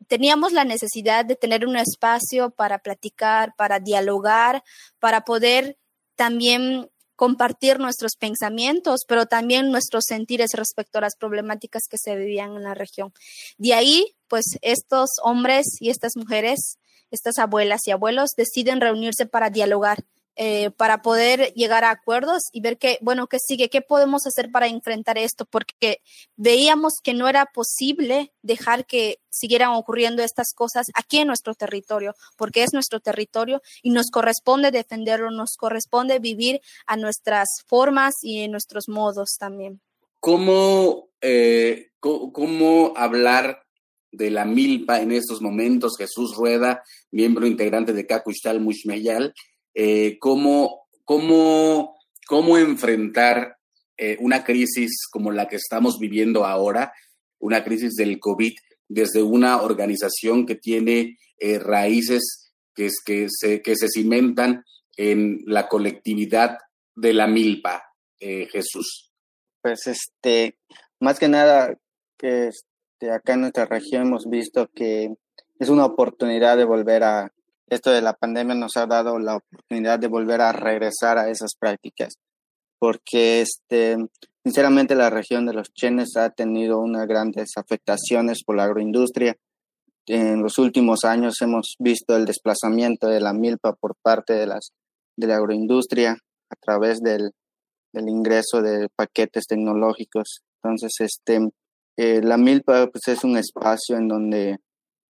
teníamos 0.09 0.53
la 0.53 0.65
necesidad 0.65 1.25
de 1.25 1.37
tener 1.37 1.67
un 1.67 1.77
espacio 1.77 2.51
para 2.51 2.79
platicar, 2.79 3.55
para 3.57 3.79
dialogar, 3.79 4.65
para 4.99 5.25
poder 5.25 5.79
también 6.17 6.91
compartir 7.21 7.79
nuestros 7.81 8.12
pensamientos, 8.19 9.00
pero 9.07 9.27
también 9.27 9.71
nuestros 9.71 10.05
sentires 10.09 10.53
respecto 10.55 10.97
a 10.97 11.03
las 11.03 11.17
problemáticas 11.17 11.83
que 11.87 11.99
se 11.99 12.17
vivían 12.17 12.57
en 12.57 12.62
la 12.62 12.73
región. 12.73 13.12
De 13.59 13.75
ahí, 13.75 14.17
pues 14.27 14.47
estos 14.62 15.11
hombres 15.23 15.67
y 15.81 15.91
estas 15.91 16.12
mujeres, 16.17 16.79
estas 17.11 17.39
abuelas 17.39 17.81
y 17.85 17.91
abuelos 17.91 18.31
deciden 18.39 18.81
reunirse 18.81 19.27
para 19.27 19.50
dialogar 19.50 20.03
eh, 20.37 20.71
para 20.71 21.03
poder 21.03 21.53
llegar 21.55 21.85
a 21.85 21.91
acuerdos 21.91 22.45
y 22.53 22.61
ver 22.61 22.79
qué, 22.79 22.99
bueno, 23.03 23.27
qué 23.27 23.39
sigue, 23.39 23.69
qué 23.69 23.83
podemos 23.83 24.27
hacer 24.27 24.51
para 24.51 24.69
enfrentar 24.69 25.19
esto, 25.19 25.45
porque 25.45 26.01
veíamos 26.37 26.95
que 27.03 27.15
no 27.15 27.29
era 27.29 27.47
posible 27.47 28.33
dejar 28.43 28.87
que 28.87 29.19
siguieran 29.29 29.71
ocurriendo 29.71 30.23
estas 30.23 30.53
cosas 30.55 30.87
aquí 30.95 31.19
en 31.19 31.27
nuestro 31.27 31.55
territorio, 31.55 32.15
porque 32.37 32.63
es 32.63 32.73
nuestro 32.73 33.01
territorio 33.01 33.61
y 33.83 33.91
nos 33.91 34.11
corresponde 34.11 34.71
defenderlo, 34.71 35.31
nos 35.31 35.57
corresponde 35.57 36.19
vivir 36.19 36.61
a 36.87 36.97
nuestras 36.97 37.49
formas 37.67 38.15
y 38.23 38.41
en 38.41 38.53
nuestros 38.53 38.89
modos 38.89 39.37
también. 39.39 39.81
¿Cómo, 40.21 41.11
eh, 41.21 41.91
cómo 42.01 42.93
hablar 42.97 43.63
de 44.13 44.31
la 44.31 44.45
milpa 44.45 45.01
en 45.01 45.13
estos 45.13 45.41
momentos? 45.41 45.97
Jesús 45.97 46.37
Rueda, 46.37 46.83
miembro 47.11 47.47
integrante 47.47 47.93
de 47.93 48.07
Cacuchtal 48.07 48.61
Mushmeyal, 48.61 49.35
eh, 49.75 50.19
cómo, 50.19 50.89
cómo, 51.05 51.97
cómo 52.27 52.59
enfrentar 52.59 53.57
eh, 53.97 54.17
una 54.21 54.45
crisis 54.45 55.07
como 55.11 55.31
la 55.31 55.47
que 55.49 55.57
estamos 55.57 55.99
viviendo 55.99 56.47
ahora, 56.47 56.93
una 57.39 57.62
crisis 57.65 57.95
del 57.97 58.19
COVID, 58.19 58.53
desde 58.89 59.23
una 59.23 59.62
organización 59.62 60.47
que 60.47 60.57
tiene 60.57 61.19
eh, 61.39 61.59
raíces 61.59 62.53
que, 62.75 62.89
que, 63.05 63.27
se, 63.31 63.62
que 63.62 63.77
se 63.77 63.89
cimentan 63.89 64.65
en 64.97 65.43
la 65.47 65.69
colectividad 65.69 66.59
de 66.95 67.15
la 67.15 67.27
milpa, 67.27 67.83
eh, 68.19 68.47
Jesús? 68.50 69.11
Pues 69.62 69.87
este, 69.87 70.59
más 70.99 71.19
que 71.19 71.29
nada, 71.29 71.79
que 72.19 72.49
este, 72.49 73.11
acá 73.11 73.35
en 73.35 73.43
nuestra 73.43 73.67
región 73.67 74.03
hemos 74.03 74.29
visto 74.29 74.69
que 74.75 75.15
es 75.59 75.69
una 75.69 75.87
oportunidad 75.87 76.57
de 76.57 76.65
volver 76.65 77.05
a, 77.05 77.33
esto 77.71 77.91
de 77.91 78.03
la 78.03 78.15
pandemia 78.15 78.55
nos 78.55 78.77
ha 78.77 78.87
dado 78.87 79.19
la 79.19 79.37
oportunidad 79.37 79.99
de 79.99 80.09
volver 80.09 80.41
a 80.41 80.53
regresar 80.53 81.19
a 81.19 81.31
esas 81.31 81.53
prácticas, 81.59 82.15
porque 82.79 83.41
este, 83.41 83.97
sinceramente 84.45 84.95
la 84.95 85.09
región 85.09 85.47
de 85.47 85.55
los 85.55 85.73
Chenes 85.73 86.17
ha 86.17 86.31
tenido 86.31 86.81
unas 86.81 87.07
grandes 87.07 87.53
afectaciones 87.57 88.43
por 88.45 88.57
la 88.57 88.65
agroindustria. 88.65 89.37
En 90.07 90.43
los 90.43 90.59
últimos 90.59 91.05
años 91.05 91.41
hemos 91.41 91.77
visto 91.79 92.17
el 92.17 92.25
desplazamiento 92.27 93.07
de 93.07 93.21
la 93.21 93.33
milpa 93.33 93.75
por 93.75 93.95
parte 94.03 94.33
de, 94.33 94.47
las, 94.47 94.73
de 95.17 95.29
la 95.29 95.37
agroindustria 95.37 96.19
a 96.50 96.57
través 96.57 97.00
del, 97.00 97.31
del 97.93 98.09
ingreso 98.09 98.61
de 98.62 98.89
paquetes 98.97 99.47
tecnológicos. 99.47 100.43
Entonces, 100.62 100.93
este, 100.99 101.50
eh, 101.97 102.21
la 102.23 102.37
milpa 102.37 102.89
pues, 102.89 103.07
es 103.07 103.23
un 103.23 103.37
espacio 103.37 103.97
en 103.97 104.09
donde, 104.09 104.59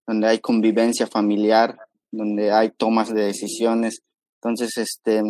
donde 0.06 0.28
hay 0.28 0.40
convivencia 0.40 1.08
familiar, 1.08 1.78
donde 2.12 2.52
hay 2.52 2.72
tomas 2.72 3.14
de 3.14 3.26
decisiones. 3.26 4.00
Entonces, 4.42 4.78
este, 4.78 5.22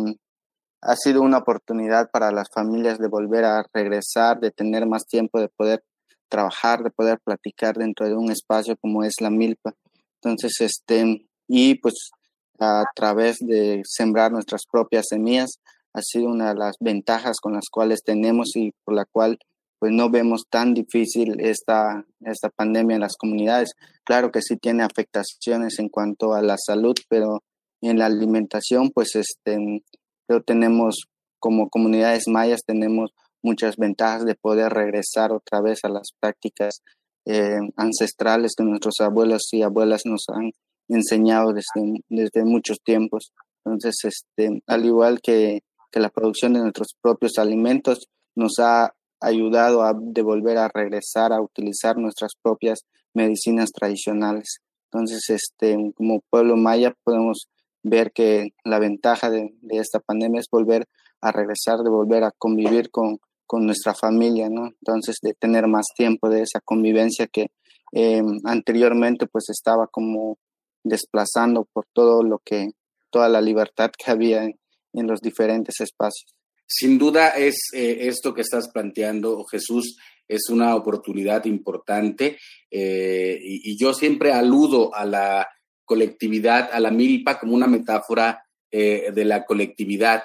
ha 0.82 0.96
sido 0.96 1.22
una 1.22 1.38
oportunidad 1.38 2.10
para 2.10 2.32
las 2.32 2.48
familias 2.52 2.98
de 2.98 3.08
volver 3.08 3.44
a 3.44 3.64
regresar, 3.72 4.40
de 4.40 4.50
tener 4.50 4.86
más 4.86 5.06
tiempo, 5.06 5.40
de 5.40 5.48
poder 5.48 5.82
trabajar, 6.28 6.82
de 6.82 6.90
poder 6.90 7.18
platicar 7.22 7.76
dentro 7.76 8.06
de 8.06 8.14
un 8.14 8.30
espacio 8.30 8.76
como 8.80 9.04
es 9.04 9.20
la 9.20 9.30
milpa. 9.30 9.74
Entonces, 10.22 10.60
este, 10.60 11.26
y 11.48 11.74
pues 11.76 12.10
a 12.58 12.84
través 12.94 13.38
de 13.40 13.82
sembrar 13.84 14.30
nuestras 14.30 14.62
propias 14.70 15.06
semillas, 15.08 15.58
ha 15.92 16.02
sido 16.02 16.28
una 16.28 16.50
de 16.50 16.58
las 16.58 16.76
ventajas 16.78 17.40
con 17.40 17.54
las 17.54 17.68
cuales 17.70 18.02
tenemos 18.04 18.54
y 18.54 18.72
por 18.84 18.94
la 18.94 19.06
cual 19.06 19.38
pues 19.80 19.92
no 19.92 20.10
vemos 20.10 20.44
tan 20.50 20.74
difícil 20.74 21.40
esta, 21.40 22.04
esta 22.20 22.50
pandemia 22.50 22.96
en 22.96 23.00
las 23.00 23.16
comunidades. 23.16 23.72
Claro 24.04 24.30
que 24.30 24.42
sí 24.42 24.58
tiene 24.58 24.82
afectaciones 24.82 25.78
en 25.78 25.88
cuanto 25.88 26.34
a 26.34 26.42
la 26.42 26.56
salud, 26.58 26.94
pero 27.08 27.42
en 27.80 27.98
la 27.98 28.06
alimentación, 28.06 28.90
pues 28.90 29.16
este, 29.16 29.82
pero 30.26 30.42
tenemos 30.42 31.06
como 31.38 31.70
comunidades 31.70 32.24
mayas, 32.28 32.60
tenemos 32.66 33.12
muchas 33.42 33.78
ventajas 33.78 34.26
de 34.26 34.34
poder 34.34 34.70
regresar 34.70 35.32
otra 35.32 35.62
vez 35.62 35.78
a 35.84 35.88
las 35.88 36.10
prácticas 36.20 36.82
eh, 37.24 37.58
ancestrales 37.76 38.52
que 38.54 38.64
nuestros 38.64 39.00
abuelos 39.00 39.48
y 39.52 39.62
abuelas 39.62 40.02
nos 40.04 40.24
han 40.28 40.52
enseñado 40.88 41.54
desde, 41.54 42.02
desde 42.10 42.44
muchos 42.44 42.82
tiempos. 42.82 43.32
Entonces, 43.64 43.96
este, 44.04 44.62
al 44.66 44.84
igual 44.84 45.22
que, 45.22 45.62
que 45.90 46.00
la 46.00 46.10
producción 46.10 46.52
de 46.52 46.60
nuestros 46.60 46.94
propios 47.00 47.38
alimentos 47.38 48.08
nos 48.36 48.58
ha 48.58 48.92
ayudado 49.20 49.82
a 49.82 49.94
de 49.94 50.22
volver 50.22 50.58
a 50.58 50.70
regresar 50.72 51.32
a 51.32 51.40
utilizar 51.40 51.96
nuestras 51.98 52.32
propias 52.40 52.80
medicinas 53.14 53.70
tradicionales. 53.72 54.60
Entonces, 54.92 55.28
este, 55.28 55.76
como 55.94 56.20
pueblo 56.30 56.56
maya 56.56 56.94
podemos 57.04 57.48
ver 57.82 58.12
que 58.12 58.50
la 58.64 58.78
ventaja 58.78 59.30
de, 59.30 59.52
esta 59.70 60.00
pandemia 60.00 60.40
es 60.40 60.48
volver 60.50 60.86
a 61.20 61.32
regresar, 61.32 61.78
de 61.78 61.90
volver 61.90 62.24
a 62.24 62.32
convivir 62.36 62.90
con, 62.90 63.18
con, 63.46 63.66
nuestra 63.66 63.94
familia, 63.94 64.48
¿no? 64.48 64.66
Entonces, 64.66 65.18
de 65.22 65.34
tener 65.34 65.66
más 65.66 65.86
tiempo 65.94 66.28
de 66.28 66.42
esa 66.42 66.60
convivencia 66.60 67.26
que 67.26 67.48
em, 67.92 68.38
anteriormente 68.44 69.26
pues 69.26 69.48
estaba 69.50 69.86
como 69.86 70.38
desplazando 70.82 71.66
por 71.72 71.86
todo 71.92 72.22
lo 72.22 72.38
que, 72.44 72.70
toda 73.10 73.28
la 73.28 73.40
libertad 73.40 73.90
que 73.96 74.10
había 74.10 74.44
en 74.44 75.06
los 75.06 75.20
diferentes 75.20 75.80
espacios. 75.80 76.34
Sin 76.72 76.98
duda 76.98 77.30
es 77.30 77.70
eh, 77.72 77.98
esto 78.02 78.32
que 78.32 78.42
estás 78.42 78.68
planteando, 78.68 79.44
Jesús, 79.44 79.98
es 80.28 80.48
una 80.50 80.76
oportunidad 80.76 81.44
importante 81.46 82.38
eh, 82.70 83.40
y, 83.42 83.76
yo 83.76 83.92
siempre 83.92 84.30
aludo 84.30 84.94
a 84.94 85.04
la 85.04 85.48
colectividad, 85.84 86.70
a 86.72 86.78
la 86.78 86.92
milpa 86.92 87.40
como 87.40 87.54
una 87.56 87.66
metáfora 87.66 88.44
eh, 88.70 89.10
de 89.12 89.24
la 89.24 89.44
colectividad. 89.44 90.22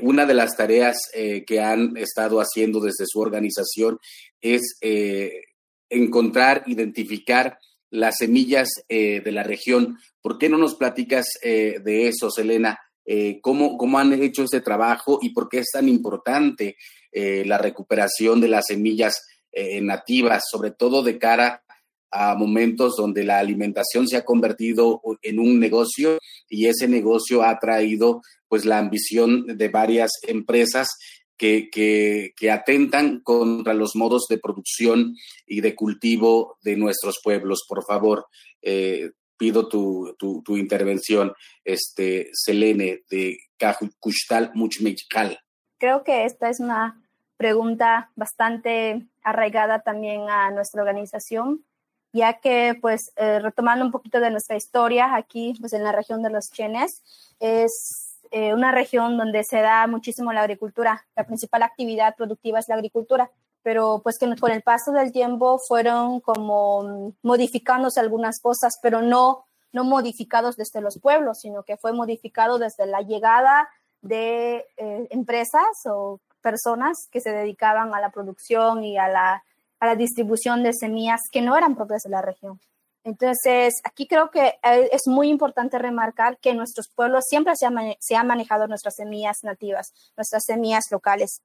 una 0.00 0.24
de 0.24 0.34
las 0.34 0.56
tareas 0.56 0.96
que 1.46 1.60
han 1.60 1.96
estado 1.96 2.40
haciendo 2.40 2.80
desde 2.80 3.06
su 3.06 3.20
organización 3.20 3.98
es 4.40 4.76
encontrar, 5.88 6.64
identificar 6.66 7.58
las 7.90 8.16
semillas 8.16 8.70
de 8.88 9.30
la 9.30 9.44
región. 9.44 9.98
¿Por 10.20 10.36
qué 10.36 10.48
no 10.48 10.58
nos 10.58 10.74
platicas 10.74 11.26
de 11.40 12.08
eso, 12.08 12.28
Selena? 12.28 12.76
Eh, 13.10 13.40
cómo, 13.40 13.78
cómo, 13.78 13.98
han 13.98 14.12
hecho 14.22 14.42
ese 14.42 14.60
trabajo 14.60 15.18
y 15.22 15.30
por 15.30 15.48
qué 15.48 15.60
es 15.60 15.70
tan 15.72 15.88
importante 15.88 16.76
eh, 17.10 17.42
la 17.46 17.56
recuperación 17.56 18.38
de 18.38 18.48
las 18.48 18.66
semillas 18.66 19.26
eh, 19.50 19.80
nativas, 19.80 20.44
sobre 20.50 20.72
todo 20.72 21.02
de 21.02 21.18
cara 21.18 21.64
a 22.10 22.34
momentos 22.34 22.96
donde 22.96 23.24
la 23.24 23.38
alimentación 23.38 24.06
se 24.06 24.18
ha 24.18 24.26
convertido 24.26 25.00
en 25.22 25.38
un 25.38 25.58
negocio 25.58 26.18
y 26.50 26.66
ese 26.66 26.86
negocio 26.86 27.42
ha 27.42 27.58
traído 27.58 28.20
pues 28.46 28.66
la 28.66 28.76
ambición 28.76 29.56
de 29.56 29.68
varias 29.70 30.10
empresas 30.26 30.88
que, 31.38 31.70
que, 31.70 32.34
que, 32.36 32.50
atentan 32.50 33.20
contra 33.20 33.72
los 33.72 33.96
modos 33.96 34.26
de 34.28 34.36
producción 34.36 35.14
y 35.46 35.62
de 35.62 35.74
cultivo 35.74 36.58
de 36.60 36.76
nuestros 36.76 37.20
pueblos. 37.24 37.64
Por 37.66 37.86
favor, 37.86 38.26
pido 39.38 39.68
tu, 39.68 40.14
tu, 40.18 40.42
tu, 40.42 40.56
intervención, 40.56 41.32
este, 41.64 42.28
Selene, 42.32 43.02
de 43.08 43.38
Cajucustal 43.56 44.50
Muchmechcal. 44.54 45.38
Creo 45.78 46.02
que 46.02 46.24
esta 46.24 46.50
es 46.50 46.60
una 46.60 47.00
pregunta 47.36 48.10
bastante 48.16 49.06
arraigada 49.22 49.80
también 49.80 50.28
a 50.28 50.50
nuestra 50.50 50.82
organización, 50.82 51.64
ya 52.12 52.40
que, 52.40 52.76
pues, 52.80 53.12
eh, 53.16 53.38
retomando 53.38 53.84
un 53.84 53.92
poquito 53.92 54.20
de 54.20 54.30
nuestra 54.30 54.56
historia, 54.56 55.14
aquí, 55.14 55.54
pues, 55.60 55.72
en 55.72 55.84
la 55.84 55.92
región 55.92 56.22
de 56.22 56.30
los 56.30 56.50
Chenes, 56.50 57.02
es 57.38 58.18
eh, 58.30 58.52
una 58.52 58.72
región 58.72 59.16
donde 59.16 59.44
se 59.44 59.60
da 59.60 59.86
muchísimo 59.86 60.32
la 60.32 60.40
agricultura. 60.40 61.06
La 61.16 61.24
principal 61.24 61.62
actividad 61.62 62.14
productiva 62.16 62.58
es 62.58 62.68
la 62.68 62.74
agricultura 62.74 63.30
pero 63.62 64.00
pues 64.02 64.18
que 64.18 64.34
con 64.36 64.52
el 64.52 64.62
paso 64.62 64.92
del 64.92 65.12
tiempo 65.12 65.58
fueron 65.66 66.20
como 66.20 67.14
modificándose 67.22 68.00
algunas 68.00 68.40
cosas, 68.40 68.78
pero 68.82 69.02
no, 69.02 69.44
no 69.72 69.84
modificados 69.84 70.56
desde 70.56 70.80
los 70.80 70.98
pueblos, 71.00 71.38
sino 71.40 71.62
que 71.62 71.76
fue 71.76 71.92
modificado 71.92 72.58
desde 72.58 72.86
la 72.86 73.00
llegada 73.02 73.68
de 74.00 74.66
eh, 74.76 75.08
empresas 75.10 75.66
o 75.86 76.20
personas 76.40 77.08
que 77.10 77.20
se 77.20 77.30
dedicaban 77.30 77.94
a 77.94 78.00
la 78.00 78.10
producción 78.10 78.84
y 78.84 78.96
a 78.96 79.08
la, 79.08 79.42
a 79.80 79.86
la 79.86 79.96
distribución 79.96 80.62
de 80.62 80.72
semillas 80.72 81.20
que 81.32 81.42
no 81.42 81.56
eran 81.56 81.74
propias 81.74 82.02
de 82.02 82.10
la 82.10 82.22
región. 82.22 82.60
Entonces, 83.04 83.74
aquí 83.84 84.06
creo 84.06 84.30
que 84.30 84.58
eh, 84.62 84.88
es 84.92 85.02
muy 85.06 85.28
importante 85.28 85.78
remarcar 85.78 86.38
que 86.38 86.50
en 86.50 86.58
nuestros 86.58 86.88
pueblos 86.94 87.24
siempre 87.28 87.54
se, 87.56 87.66
se 88.00 88.16
han 88.16 88.26
manejado 88.26 88.66
nuestras 88.66 88.96
semillas 88.96 89.38
nativas, 89.42 89.92
nuestras 90.16 90.44
semillas 90.44 90.84
locales 90.90 91.42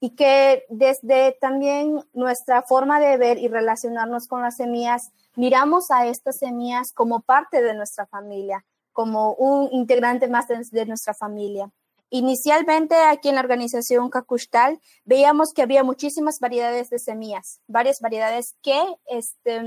y 0.00 0.10
que 0.10 0.64
desde 0.68 1.32
también 1.40 2.04
nuestra 2.12 2.62
forma 2.62 3.00
de 3.00 3.16
ver 3.16 3.38
y 3.38 3.48
relacionarnos 3.48 4.26
con 4.26 4.42
las 4.42 4.56
semillas, 4.56 5.10
miramos 5.36 5.90
a 5.90 6.06
estas 6.06 6.38
semillas 6.38 6.92
como 6.92 7.20
parte 7.20 7.62
de 7.62 7.74
nuestra 7.74 8.06
familia, 8.06 8.64
como 8.92 9.32
un 9.34 9.68
integrante 9.72 10.28
más 10.28 10.46
de, 10.48 10.86
nuestra 10.86 11.14
familia. 11.14 11.70
Inicialmente 12.10 12.94
aquí 12.94 13.30
en 13.30 13.34
la 13.34 13.40
organización 13.40 14.10
Cacushtal 14.10 14.80
veíamos 15.04 15.52
que 15.52 15.62
había 15.62 15.82
muchísimas 15.82 16.38
variedades 16.40 16.90
de 16.90 16.98
semillas, 16.98 17.60
varias 17.66 17.98
variedades 18.00 18.54
que 18.62 18.80
este, 19.06 19.60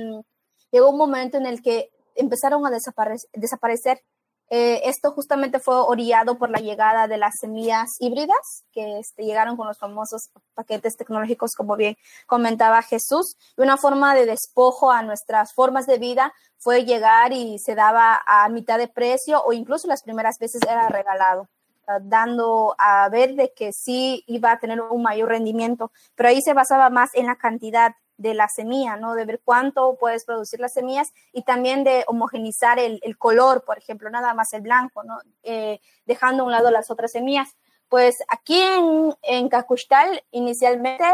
llegó 0.71 0.89
un 0.89 0.97
momento 0.97 1.37
en 1.37 1.47
el 1.47 1.61
que 1.61 1.91
empezaron 2.15 2.65
a 2.65 2.71
desaparecer 3.33 4.01
eh, 4.49 4.81
esto 4.85 5.11
justamente 5.11 5.59
fue 5.59 5.75
orillado 5.75 6.37
por 6.37 6.49
la 6.49 6.59
llegada 6.59 7.07
de 7.07 7.17
las 7.17 7.35
semillas 7.39 7.95
híbridas 7.99 8.65
que 8.71 8.99
este, 8.99 9.23
llegaron 9.23 9.55
con 9.55 9.67
los 9.67 9.77
famosos 9.77 10.31
paquetes 10.55 10.97
tecnológicos, 10.97 11.51
como 11.55 11.75
bien 11.75 11.95
comentaba 12.25 12.81
Jesús. 12.81 13.37
Y 13.57 13.61
una 13.61 13.77
forma 13.77 14.15
de 14.15 14.25
despojo 14.25 14.91
a 14.91 15.03
nuestras 15.03 15.53
formas 15.53 15.85
de 15.85 15.99
vida 15.99 16.33
fue 16.57 16.83
llegar 16.83 17.31
y 17.31 17.59
se 17.59 17.75
daba 17.75 18.21
a 18.25 18.49
mitad 18.49 18.79
de 18.79 18.87
precio 18.87 19.43
o 19.43 19.53
incluso 19.53 19.87
las 19.87 20.03
primeras 20.03 20.39
veces 20.39 20.61
era 20.63 20.89
regalado 20.89 21.47
dando 22.03 22.75
a 22.77 23.09
ver 23.09 23.33
de 23.33 23.51
que 23.55 23.73
sí 23.73 24.23
iba 24.27 24.51
a 24.51 24.59
tener 24.59 24.79
un 24.79 25.01
mayor 25.01 25.29
rendimiento, 25.29 25.91
pero 26.13 26.29
ahí 26.29 26.39
se 26.39 26.53
basaba 26.53 26.91
más 26.91 27.09
en 27.15 27.25
la 27.25 27.35
cantidad 27.35 27.93
de 28.19 28.33
la 28.33 28.49
semilla, 28.49 28.97
¿no? 28.97 29.15
De 29.15 29.23
ver 29.23 29.41
cuánto 29.43 29.95
puedes 29.97 30.25
producir 30.25 30.59
las 30.59 30.73
semillas 30.73 31.13
y 31.31 31.43
también 31.43 31.85
de 31.85 32.03
homogenizar 32.07 32.77
el, 32.77 32.99
color, 33.17 33.63
por 33.63 33.77
ejemplo, 33.77 34.09
nada 34.09 34.33
más 34.33 34.51
el 34.53 34.61
blanco, 34.61 35.03
¿no? 35.03 35.17
Eh, 35.41 35.79
dejando 36.05 36.43
a 36.43 36.45
un 36.45 36.51
lado 36.51 36.69
las 36.69 36.91
otras 36.91 37.13
semillas. 37.13 37.55
Pues 37.87 38.21
aquí 38.27 38.59
en, 38.59 39.15
en 39.23 39.49
inicialmente 40.31 41.05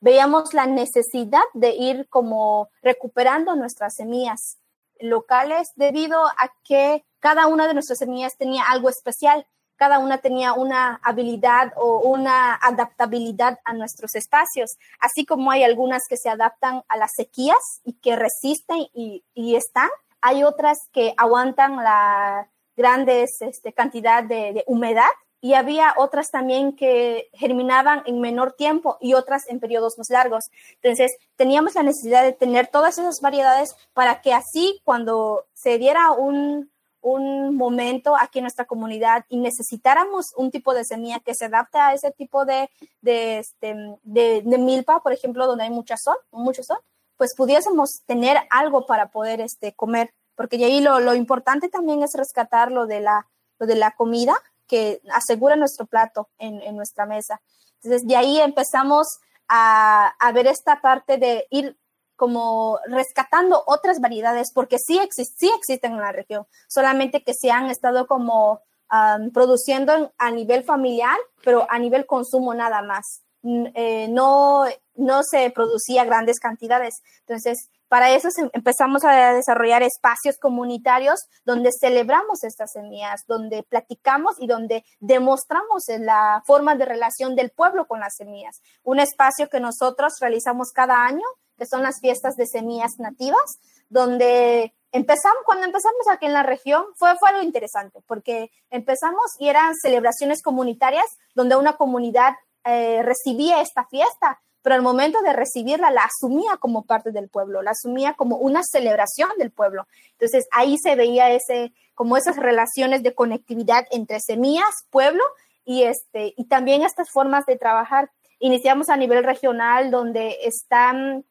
veíamos 0.00 0.54
la 0.54 0.66
necesidad 0.66 1.42
de 1.52 1.74
ir 1.74 2.08
como 2.08 2.70
recuperando 2.80 3.56
nuestras 3.56 3.96
semillas 3.96 4.58
locales 5.00 5.72
debido 5.74 6.24
a 6.26 6.52
que 6.64 7.04
cada 7.18 7.48
una 7.48 7.66
de 7.66 7.74
nuestras 7.74 7.98
semillas 7.98 8.36
tenía 8.36 8.62
algo 8.70 8.88
especial 8.88 9.46
cada 9.82 9.98
una 9.98 10.18
tenía 10.18 10.52
una 10.52 11.00
habilidad 11.02 11.72
o 11.74 12.02
una 12.08 12.54
adaptabilidad 12.54 13.58
a 13.64 13.72
nuestros 13.72 14.14
espacios, 14.14 14.78
así 15.00 15.26
como 15.26 15.50
hay 15.50 15.64
algunas 15.64 16.02
que 16.08 16.16
se 16.16 16.28
adaptan 16.28 16.84
a 16.86 16.96
las 16.96 17.10
sequías 17.16 17.80
y 17.84 17.94
que 17.94 18.14
resisten 18.14 18.86
y, 18.94 19.24
están, 19.56 19.90
hay 20.20 20.44
otras 20.44 20.78
que 20.92 21.14
aguantan 21.16 21.74
la 21.78 22.48
grandes 22.76 23.42
este, 23.42 23.72
cantidad 23.72 24.22
de 24.22 24.62
humedad 24.68 25.10
y 25.40 25.54
había 25.54 25.94
otras 25.98 26.30
también 26.30 26.76
que 26.76 27.28
germinaban 27.32 28.04
en 28.06 28.20
menor 28.20 28.52
tiempo 28.52 28.98
y 29.00 29.14
otras 29.14 29.48
en 29.48 29.58
periodos 29.58 29.98
más 29.98 30.08
largos. 30.10 30.44
Entonces, 30.80 31.10
teníamos 31.34 31.74
la 31.74 31.82
necesidad 31.82 32.22
de 32.22 32.32
tener 32.32 32.68
todas 32.68 32.98
esas 32.98 33.20
variedades 33.20 33.74
para 33.94 34.20
que 34.20 34.32
así 34.32 34.80
cuando 34.84 35.44
se 35.54 35.78
diera 35.78 36.12
un, 36.12 36.70
un 37.02 37.56
momento 37.56 38.16
aquí 38.16 38.38
en 38.38 38.44
nuestra 38.44 38.64
comunidad 38.64 39.24
y 39.28 39.36
necesitáramos 39.36 40.32
un 40.36 40.50
tipo 40.50 40.72
de 40.72 40.84
semilla 40.84 41.20
que 41.20 41.34
se 41.34 41.46
adapte 41.46 41.78
a 41.78 41.92
ese 41.92 42.12
tipo 42.12 42.44
de, 42.44 42.70
este, 43.02 43.74
de, 44.04 44.58
milpa, 44.58 45.02
por 45.02 45.12
ejemplo, 45.12 45.46
donde 45.46 45.64
hay 45.64 45.70
mucha 45.70 45.96
sol, 45.96 46.16
mucho 46.30 46.62
sol, 46.62 46.78
pues 47.16 47.34
pudiésemos 47.36 48.02
tener 48.06 48.38
algo 48.50 48.86
para 48.86 49.10
poder 49.10 49.40
este, 49.40 49.74
comer, 49.74 50.14
porque 50.36 50.58
de 50.58 50.66
ahí 50.66 50.80
lo, 50.80 51.00
lo 51.00 51.14
importante 51.14 51.68
también 51.68 52.02
es 52.02 52.12
rescatar 52.14 52.70
lo 52.70 52.86
de 52.86 53.00
la, 53.00 53.28
de 53.58 53.74
la 53.74 53.90
comida 53.90 54.34
que 54.68 55.02
asegura 55.12 55.56
nuestro 55.56 55.86
plato 55.86 56.30
en, 56.38 56.62
en 56.62 56.76
nuestra 56.76 57.04
mesa. 57.04 57.40
Entonces, 57.82 58.06
de 58.06 58.16
ahí 58.16 58.40
empezamos 58.40 59.18
a, 59.48 60.14
a, 60.18 60.32
ver 60.32 60.46
esta 60.46 60.80
parte 60.80 61.18
de 61.18 61.46
ir 61.50 61.76
como 62.22 62.78
rescatando 62.86 63.64
otras 63.66 63.98
variedades, 63.98 64.52
porque 64.54 64.76
sí, 64.78 65.00
sí 65.10 65.50
existen 65.56 65.94
en 65.94 65.98
la 65.98 66.12
región, 66.12 66.46
solamente 66.68 67.24
que 67.24 67.34
se 67.34 67.50
han 67.50 67.68
estado 67.68 68.06
como 68.06 68.60
um, 68.92 69.32
produciendo 69.32 70.12
a 70.18 70.30
nivel 70.30 70.62
familiar, 70.62 71.16
pero 71.44 71.66
a 71.68 71.80
nivel 71.80 72.06
consumo 72.06 72.54
nada 72.54 72.80
más. 72.80 73.24
Eh, 73.42 74.06
no, 74.08 74.66
no 74.94 75.22
se 75.24 75.50
producía 75.50 76.04
grandes 76.04 76.38
cantidades. 76.38 77.02
Entonces, 77.26 77.70
para 77.88 78.12
eso 78.12 78.28
empezamos 78.52 79.04
a 79.04 79.34
desarrollar 79.34 79.82
espacios 79.82 80.38
comunitarios 80.38 81.28
donde 81.44 81.70
celebramos 81.78 82.44
estas 82.44 82.70
semillas, 82.70 83.24
donde 83.26 83.64
platicamos 83.64 84.36
y 84.38 84.46
donde 84.46 84.84
demostramos 85.00 85.82
la 85.98 86.40
forma 86.46 86.76
de 86.76 86.84
relación 86.84 87.34
del 87.34 87.50
pueblo 87.50 87.88
con 87.88 87.98
las 87.98 88.14
semillas. 88.14 88.62
Un 88.84 89.00
espacio 89.00 89.48
que 89.48 89.58
nosotros 89.58 90.14
realizamos 90.20 90.70
cada 90.70 91.04
año, 91.04 91.26
que 91.62 91.66
son 91.66 91.84
las 91.84 92.00
fiestas 92.00 92.34
de 92.34 92.46
semillas 92.46 92.98
nativas, 92.98 93.60
donde 93.88 94.74
empezamos, 94.90 95.38
cuando 95.44 95.64
empezamos 95.64 96.08
aquí 96.10 96.26
en 96.26 96.32
la 96.32 96.42
región, 96.42 96.84
fue, 96.96 97.16
fue 97.18 97.28
algo 97.28 97.42
interesante, 97.42 98.00
porque 98.08 98.50
empezamos 98.68 99.22
y 99.38 99.48
eran 99.48 99.76
celebraciones 99.76 100.42
comunitarias 100.42 101.06
donde 101.36 101.54
una 101.54 101.74
comunidad 101.74 102.34
eh, 102.64 103.00
recibía 103.04 103.62
esta 103.62 103.86
fiesta, 103.86 104.40
pero 104.60 104.74
al 104.74 104.82
momento 104.82 105.22
de 105.22 105.32
recibirla 105.34 105.92
la 105.92 106.02
asumía 106.02 106.56
como 106.58 106.82
parte 106.82 107.12
del 107.12 107.28
pueblo, 107.28 107.62
la 107.62 107.70
asumía 107.70 108.14
como 108.14 108.38
una 108.38 108.62
celebración 108.64 109.30
del 109.38 109.52
pueblo. 109.52 109.86
Entonces 110.14 110.48
ahí 110.50 110.78
se 110.82 110.96
veía 110.96 111.30
ese, 111.30 111.72
como 111.94 112.16
esas 112.16 112.34
relaciones 112.34 113.04
de 113.04 113.14
conectividad 113.14 113.86
entre 113.92 114.18
semillas, 114.18 114.84
pueblo 114.90 115.22
y 115.64 115.84
este, 115.84 116.34
y 116.36 116.46
también 116.48 116.82
estas 116.82 117.08
formas 117.08 117.46
de 117.46 117.56
trabajar. 117.56 118.10
Iniciamos 118.40 118.88
a 118.88 118.96
nivel 118.96 119.22
regional 119.22 119.92
donde 119.92 120.38
están 120.42 121.24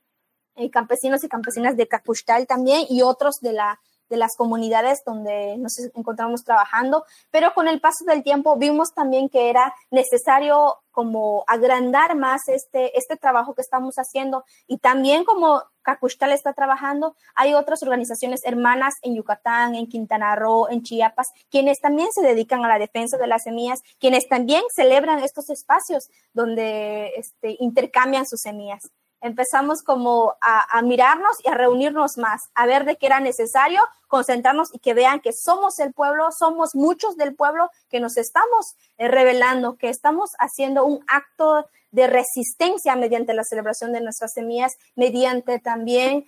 eh, 0.56 0.70
campesinos 0.70 1.24
y 1.24 1.30
campesinas 1.30 1.78
de 1.78 1.88
Cacushtal 1.88 2.48
también 2.48 2.86
y 2.90 3.02
otros 3.02 3.40
de 3.42 3.54
la 3.54 3.80
de 4.12 4.18
las 4.18 4.36
comunidades 4.36 5.02
donde 5.06 5.58
nos 5.58 5.80
encontramos 5.96 6.44
trabajando, 6.44 7.06
pero 7.32 7.54
con 7.54 7.68
el 7.70 7.80
paso 7.80 8.04
del 8.06 8.24
tiempo 8.24 8.58
vimos 8.58 8.94
también 8.94 9.30
que 9.30 9.50
era 9.50 9.74
necesario 9.90 10.80
como 10.92 11.46
agrandar 11.48 12.18
más 12.18 12.42
este, 12.50 12.98
este 13.00 13.16
trabajo 13.16 13.56
que 13.56 13.62
estamos 13.62 13.96
haciendo. 13.96 14.44
Y 14.68 14.80
también 14.80 15.24
como 15.24 15.64
Cacushtal 15.82 16.34
está 16.34 16.52
trabajando, 16.52 17.16
hay 17.34 17.54
otras 17.54 17.82
organizaciones 17.84 18.42
hermanas 18.44 18.96
en 19.02 19.16
Yucatán, 19.16 19.76
en 19.76 19.88
Quintana 19.88 20.36
Roo, 20.36 20.68
en 20.70 20.84
Chiapas, 20.84 21.30
quienes 21.50 21.80
también 21.80 22.10
se 22.12 22.22
dedican 22.22 22.66
a 22.66 22.68
la 22.68 22.80
defensa 22.80 23.18
de 23.18 23.28
las 23.28 23.44
semillas, 23.44 23.80
quienes 23.98 24.28
también 24.28 24.62
celebran 24.76 25.20
estos 25.20 25.50
espacios 25.50 26.10
donde 26.34 27.14
este, 27.16 27.56
intercambian 27.60 28.26
sus 28.26 28.42
semillas 28.42 28.92
empezamos 29.22 29.84
como 29.84 30.36
a, 30.42 30.82
mirarnos 30.82 31.38
y 31.44 31.50
a 31.50 31.54
reunirnos 31.54 32.18
más, 32.18 32.50
a 32.56 32.66
ver 32.66 32.86
de 32.86 32.98
qué 32.98 33.06
era 33.06 33.20
necesario, 33.20 33.82
concentrarnos 34.08 34.74
y 34.74 34.80
que 34.80 34.94
vean 34.94 35.22
que 35.22 35.32
somos 35.32 35.80
el 35.80 35.94
pueblo, 35.94 36.32
somos 36.32 36.76
muchos 36.76 37.16
del 37.16 37.36
pueblo 37.36 37.70
que 37.90 38.00
nos 38.00 38.18
estamos 38.18 38.76
eh, 38.98 39.08
revelando, 39.08 39.78
que 39.78 39.90
estamos 39.90 40.32
haciendo 40.40 40.86
un 40.86 41.04
acto 41.08 41.68
de 41.92 42.08
resistencia 42.08 42.96
mediante 42.96 43.34
la 43.34 43.44
celebración 43.44 43.94
de 43.94 44.02
nuestras 44.02 44.34
semillas, 44.34 44.78
mediante 44.96 45.60
también 45.60 46.26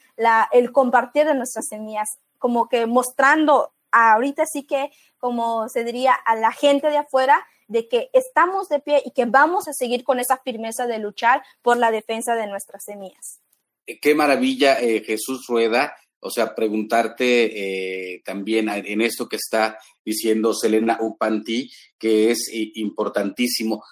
el 0.51 0.71
compartir 0.71 1.25
de 1.25 1.35
nuestras 1.35 1.67
semillas, 1.67 2.17
como 2.37 2.67
que 2.67 2.85
mostrando 2.85 3.71
ahorita 3.93 4.45
sí 4.45 4.63
que, 4.63 4.91
como 5.17 5.69
se 5.69 5.83
diría, 5.83 6.13
a 6.13 6.35
la 6.35 6.51
gente 6.51 6.89
de 6.89 6.97
afuera, 6.97 7.45
de 7.67 7.87
que 7.87 8.09
estamos 8.13 8.67
de 8.67 8.79
pie 8.79 9.01
y 9.05 9.11
que 9.11 9.25
vamos 9.25 9.67
a 9.67 9.73
seguir 9.73 10.03
con 10.03 10.19
esa 10.19 10.37
firmeza 10.43 10.87
de 10.87 10.99
luchar 10.99 11.43
por 11.61 11.77
la 11.77 11.91
defensa 11.91 12.35
de 12.35 12.47
nuestras 12.47 12.83
semillas. 12.83 13.39
Eh, 13.85 13.99
qué 13.99 14.15
maravilla, 14.15 14.81
eh, 14.81 15.03
Jesús 15.05 15.45
Rueda. 15.47 15.95
O 16.19 16.29
sea, 16.29 16.55
preguntarte 16.55 18.13
eh, 18.13 18.21
también 18.23 18.69
en 18.69 19.01
esto 19.01 19.27
que 19.27 19.35
está 19.35 19.77
diciendo 20.05 20.53
Selena 20.53 20.97
Upanti, 21.01 21.69
que 21.99 22.31
es 22.31 22.49
importantísimo. 22.75 23.83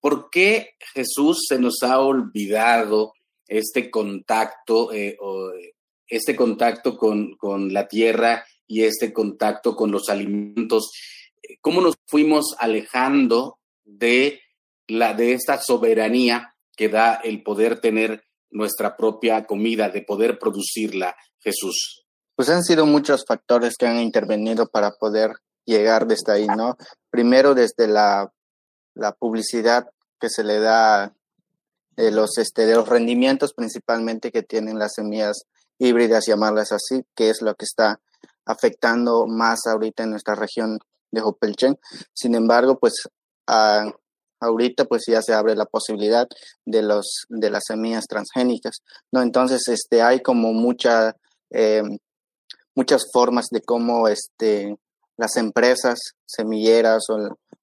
¿Por 0.00 0.30
qué 0.30 0.76
Jesús 0.94 1.46
se 1.48 1.58
nos 1.58 1.82
ha 1.82 1.98
olvidado 1.98 3.14
este 3.48 3.90
contacto, 3.90 4.90
este 6.06 6.36
contacto 6.36 6.96
con, 6.96 7.34
con 7.36 7.72
la 7.72 7.88
tierra 7.88 8.44
y 8.66 8.84
este 8.84 9.12
contacto 9.12 9.74
con 9.76 9.90
los 9.90 10.08
alimentos? 10.08 10.90
cómo 11.60 11.80
nos 11.80 11.96
fuimos 12.06 12.54
alejando 12.58 13.58
de, 13.84 14.40
la, 14.86 15.14
de 15.14 15.32
esta 15.32 15.60
soberanía 15.60 16.54
que 16.76 16.88
da 16.88 17.14
el 17.14 17.42
poder 17.42 17.80
tener 17.80 18.24
nuestra 18.50 18.96
propia 18.96 19.44
comida, 19.46 19.88
de 19.88 20.02
poder 20.02 20.38
producirla, 20.38 21.16
Jesús? 21.38 22.04
Pues 22.34 22.48
han 22.48 22.62
sido 22.62 22.86
muchos 22.86 23.24
factores 23.26 23.76
que 23.76 23.86
han 23.86 24.00
intervenido 24.00 24.68
para 24.68 24.92
poder 24.92 25.32
llegar 25.64 26.06
desde 26.06 26.32
ahí, 26.32 26.46
¿no? 26.46 26.76
Primero 27.10 27.54
desde 27.54 27.86
la, 27.86 28.32
la 28.94 29.12
publicidad 29.12 29.88
que 30.20 30.28
se 30.28 30.44
le 30.44 30.58
da 30.58 31.14
de 31.96 32.10
los, 32.10 32.38
este, 32.38 32.66
de 32.66 32.74
los 32.74 32.88
rendimientos 32.88 33.52
principalmente 33.52 34.32
que 34.32 34.42
tienen 34.42 34.78
las 34.78 34.94
semillas 34.94 35.42
híbridas, 35.78 36.26
llamarlas 36.26 36.72
así, 36.72 37.04
que 37.14 37.28
es 37.28 37.42
lo 37.42 37.54
que 37.54 37.64
está 37.64 38.00
afectando 38.46 39.26
más 39.26 39.66
ahorita 39.66 40.04
en 40.04 40.10
nuestra 40.10 40.34
región 40.34 40.78
de 41.10 41.20
Hopelchen. 41.22 41.78
Sin 42.14 42.34
embargo, 42.34 42.78
pues 42.78 43.08
ahorita 44.40 44.84
pues 44.86 45.04
ya 45.06 45.22
se 45.22 45.34
abre 45.34 45.54
la 45.54 45.66
posibilidad 45.66 46.26
de 46.64 46.82
los 46.82 47.26
de 47.28 47.50
las 47.50 47.64
semillas 47.66 48.06
transgénicas, 48.06 48.78
¿no? 49.12 49.22
Entonces, 49.22 49.66
este 49.68 50.02
hay 50.02 50.20
como 50.20 50.52
mucha 50.52 51.14
em, 51.50 51.98
muchas 52.74 53.04
formas 53.12 53.48
de 53.50 53.62
cómo 53.62 54.08
este 54.08 54.76
las 55.16 55.36
empresas 55.36 55.98
semilleras 56.26 57.04
o 57.10 57.18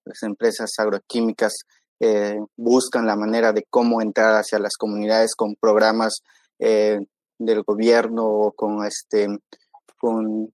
las 0.05 0.23
empresas 0.23 0.71
agroquímicas 0.79 1.55
eh, 2.01 2.39
buscan 2.57 3.07
la 3.07 3.17
manera 3.17 3.53
de 3.53 3.65
cómo 3.69 4.01
entrar 4.01 4.35
hacia 4.35 4.59
las 4.59 4.77
comunidades 4.77 5.35
con 5.35 5.57
programas 5.57 6.23
eh, 6.61 7.01
del 7.39 7.63
gobierno 7.63 8.27
o 8.27 8.53
con 8.53 8.85
este 8.85 9.27
con 9.99 10.53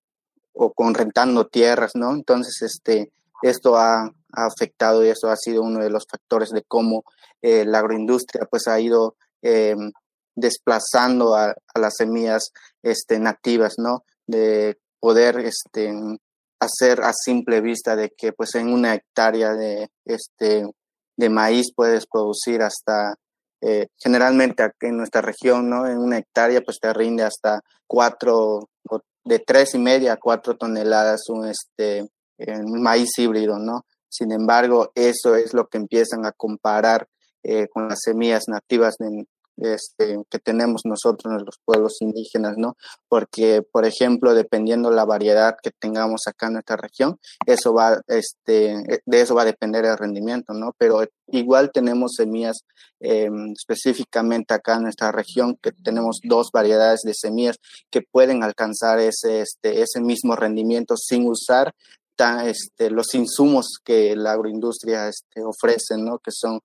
o 0.55 0.73
con 0.73 0.95
rentando 0.95 1.47
tierras, 1.47 1.93
¿no? 1.95 2.13
Entonces, 2.13 2.63
este, 2.63 3.13
esto 3.43 3.77
ha, 3.77 4.11
afectado 4.37 5.05
y 5.05 5.11
eso 5.11 5.29
ha 5.29 5.37
sido 5.37 5.63
uno 5.63 5.79
de 5.79 5.91
los 5.91 6.07
factores 6.11 6.51
de 6.51 6.65
cómo 6.67 7.05
eh, 7.41 7.65
la 7.65 7.79
agroindustria 7.79 8.49
pues 8.51 8.67
ha 8.67 8.81
ido 8.81 9.15
em, 9.43 9.93
desplazando 10.35 11.37
a, 11.37 11.55
las 11.77 11.95
semillas 11.97 12.51
este, 12.83 13.21
nativas, 13.21 13.75
¿no? 13.79 14.03
De 14.27 14.77
poder 14.99 15.39
este, 15.39 15.93
hacer 16.59 17.03
a 17.03 17.13
simple 17.13 17.61
vista 17.61 17.95
de 17.95 18.11
que 18.11 18.33
pues 18.33 18.57
en 18.57 18.73
una 18.73 18.95
hectárea 18.95 19.53
de, 19.55 19.89
este, 20.05 20.69
de 21.17 21.29
maíz 21.29 21.73
puedes 21.73 22.07
producir 22.07 22.61
hasta 22.61 23.15
eh, 23.61 23.87
generalmente 23.99 24.63
aquí 24.63 24.87
en 24.87 24.97
nuestra 24.97 25.23
región, 25.23 25.71
¿no? 25.71 25.87
En 25.87 25.99
una 25.99 26.19
hectárea 26.19 26.61
pues 26.61 26.79
te 26.81 26.93
rinde 26.93 27.23
hasta 27.23 27.61
cuatro 27.87 28.69
de 29.25 29.39
tres 29.39 29.75
y 29.75 29.79
media 29.79 30.15
a 30.15 30.17
cuatro 30.17 30.57
toneladas 30.57 31.29
un 31.29 31.49
este 31.49 32.07
maíz 32.67 33.11
híbrido, 33.19 33.59
¿no? 33.59 33.87
Sin 34.09 34.33
embargo, 34.33 34.93
eso 34.95 35.35
es 35.35 35.55
lo 35.55 35.67
que 35.67 35.79
empiezan 35.79 36.27
a 36.27 36.33
comparar 36.33 37.09
eh, 37.43 37.69
con 37.69 37.89
las 37.89 38.01
semillas 38.03 38.45
nativas 38.49 38.97
este, 39.57 40.19
que 40.31 40.39
tenemos 40.39 40.83
nosotros 40.85 41.43
los 41.45 41.59
pueblos 41.65 42.01
indígenas, 42.01 42.55
¿no? 42.57 42.77
Porque, 43.09 43.63
por 43.63 43.85
ejemplo, 43.85 44.35
dependiendo 44.35 44.91
la 44.91 45.05
variedad 45.05 45.57
que 45.63 45.71
tengamos 45.71 46.23
acá 46.27 46.47
en 46.47 46.55
nuestra 46.55 46.77
región, 46.77 47.19
eso 47.47 47.73
va, 47.73 48.01
este, 48.09 49.03
de 49.05 49.21
eso 49.21 49.35
va 49.35 49.43
a 49.43 49.47
depender 49.47 49.85
el 49.85 49.99
rendimiento, 49.99 50.53
¿no? 50.55 50.73
Pero 50.79 51.05
igual 51.29 51.71
tenemos 51.73 52.15
semillas 52.17 52.65
em, 53.01 53.53
específicamente 53.53 54.55
acá 54.55 54.77
en 54.77 54.83
nuestra 54.85 55.13
región, 55.13 55.57
que 55.63 55.73
tenemos 55.73 56.21
dos 56.23 56.51
variedades 56.53 57.01
de 57.03 57.15
semillas 57.15 57.57
que 57.91 58.03
pueden 58.03 58.43
alcanzar 58.43 58.99
ese, 58.99 59.41
este, 59.41 59.83
ese 59.83 60.01
mismo 60.01 60.37
rendimiento 60.37 60.97
sin 60.97 61.29
usar 61.29 61.75
este, 62.45 62.91
los 62.91 63.15
insumos 63.15 63.79
que 63.85 64.15
la 64.17 64.33
agroindustria 64.33 65.09
este, 65.09 65.43
ofrece, 65.43 65.97
¿no? 65.99 66.19
que 66.19 66.31
son 66.31 66.61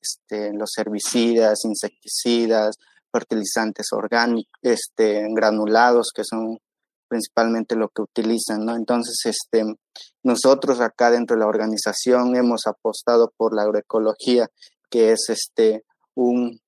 este, 0.00 0.52
los 0.52 0.76
herbicidas, 0.78 1.64
insecticidas, 1.64 2.76
fertilizantes 3.12 3.92
orgánicos, 3.92 4.52
este, 4.62 5.26
granulados, 5.30 6.10
que 6.14 6.24
son 6.24 6.58
principalmente 7.06 7.76
lo 7.76 7.88
que 7.90 8.02
utilizan, 8.02 8.64
¿no? 8.64 8.74
Entonces, 8.74 9.14
este, 9.24 9.64
nosotros 10.24 10.80
acá 10.80 11.10
dentro 11.10 11.36
de 11.36 11.40
la 11.40 11.46
organización 11.46 12.34
hemos 12.34 12.66
apostado 12.66 13.32
por 13.36 13.54
la 13.54 13.62
agroecología, 13.62 14.48
que 14.90 15.12
es 15.12 15.28
este, 15.28 15.84
un, 16.14 16.60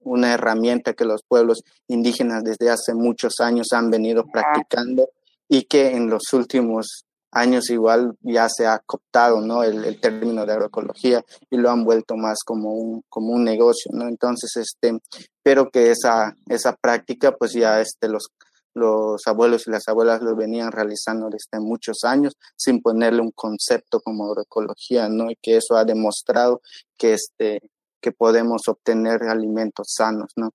una 0.00 0.32
herramienta 0.32 0.94
que 0.94 1.04
los 1.04 1.22
pueblos 1.22 1.62
indígenas 1.86 2.42
desde 2.42 2.70
hace 2.70 2.94
muchos 2.94 3.34
años 3.38 3.68
han 3.72 3.90
venido 3.90 4.24
practicando 4.26 5.10
y 5.48 5.64
que 5.64 5.94
en 5.94 6.08
los 6.08 6.32
últimos 6.32 7.04
años 7.32 7.70
igual 7.70 8.16
ya 8.20 8.48
se 8.48 8.66
ha 8.66 8.78
cooptado 8.78 9.40
¿no? 9.40 9.64
el, 9.64 9.98
término 10.00 10.46
de 10.46 10.52
agroecología 10.52 11.24
y 11.50 11.56
lo 11.56 11.70
han 11.70 11.84
vuelto 11.84 12.16
más 12.16 12.40
como 12.44 12.74
un, 12.74 13.02
como 13.08 13.32
un 13.32 13.42
negocio, 13.44 13.90
¿no? 13.92 14.06
Entonces, 14.06 14.54
este, 14.56 15.00
espero 15.10 15.70
que 15.70 15.90
esa, 15.90 16.36
esa 16.48 16.76
práctica, 16.76 17.34
pues 17.36 17.52
ya 17.52 17.80
este, 17.80 18.08
los, 18.08 18.28
los 18.74 19.26
abuelos 19.26 19.66
y 19.66 19.70
las 19.70 19.88
abuelas 19.88 20.22
lo 20.22 20.36
venían 20.36 20.72
realizando 20.72 21.28
desde 21.30 21.58
muchos 21.60 22.04
años 22.04 22.34
sin 22.56 22.82
ponerle 22.82 23.22
un 23.22 23.32
concepto 23.32 24.00
como 24.00 24.26
agroecología, 24.26 25.08
¿no? 25.08 25.30
Y 25.30 25.36
que 25.40 25.56
eso 25.56 25.76
ha 25.76 25.84
demostrado 25.84 26.60
que, 26.98 27.14
este, 27.14 27.60
que 28.00 28.12
podemos 28.12 28.68
obtener 28.68 29.22
alimentos 29.24 29.88
sanos, 29.96 30.32
¿no? 30.36 30.50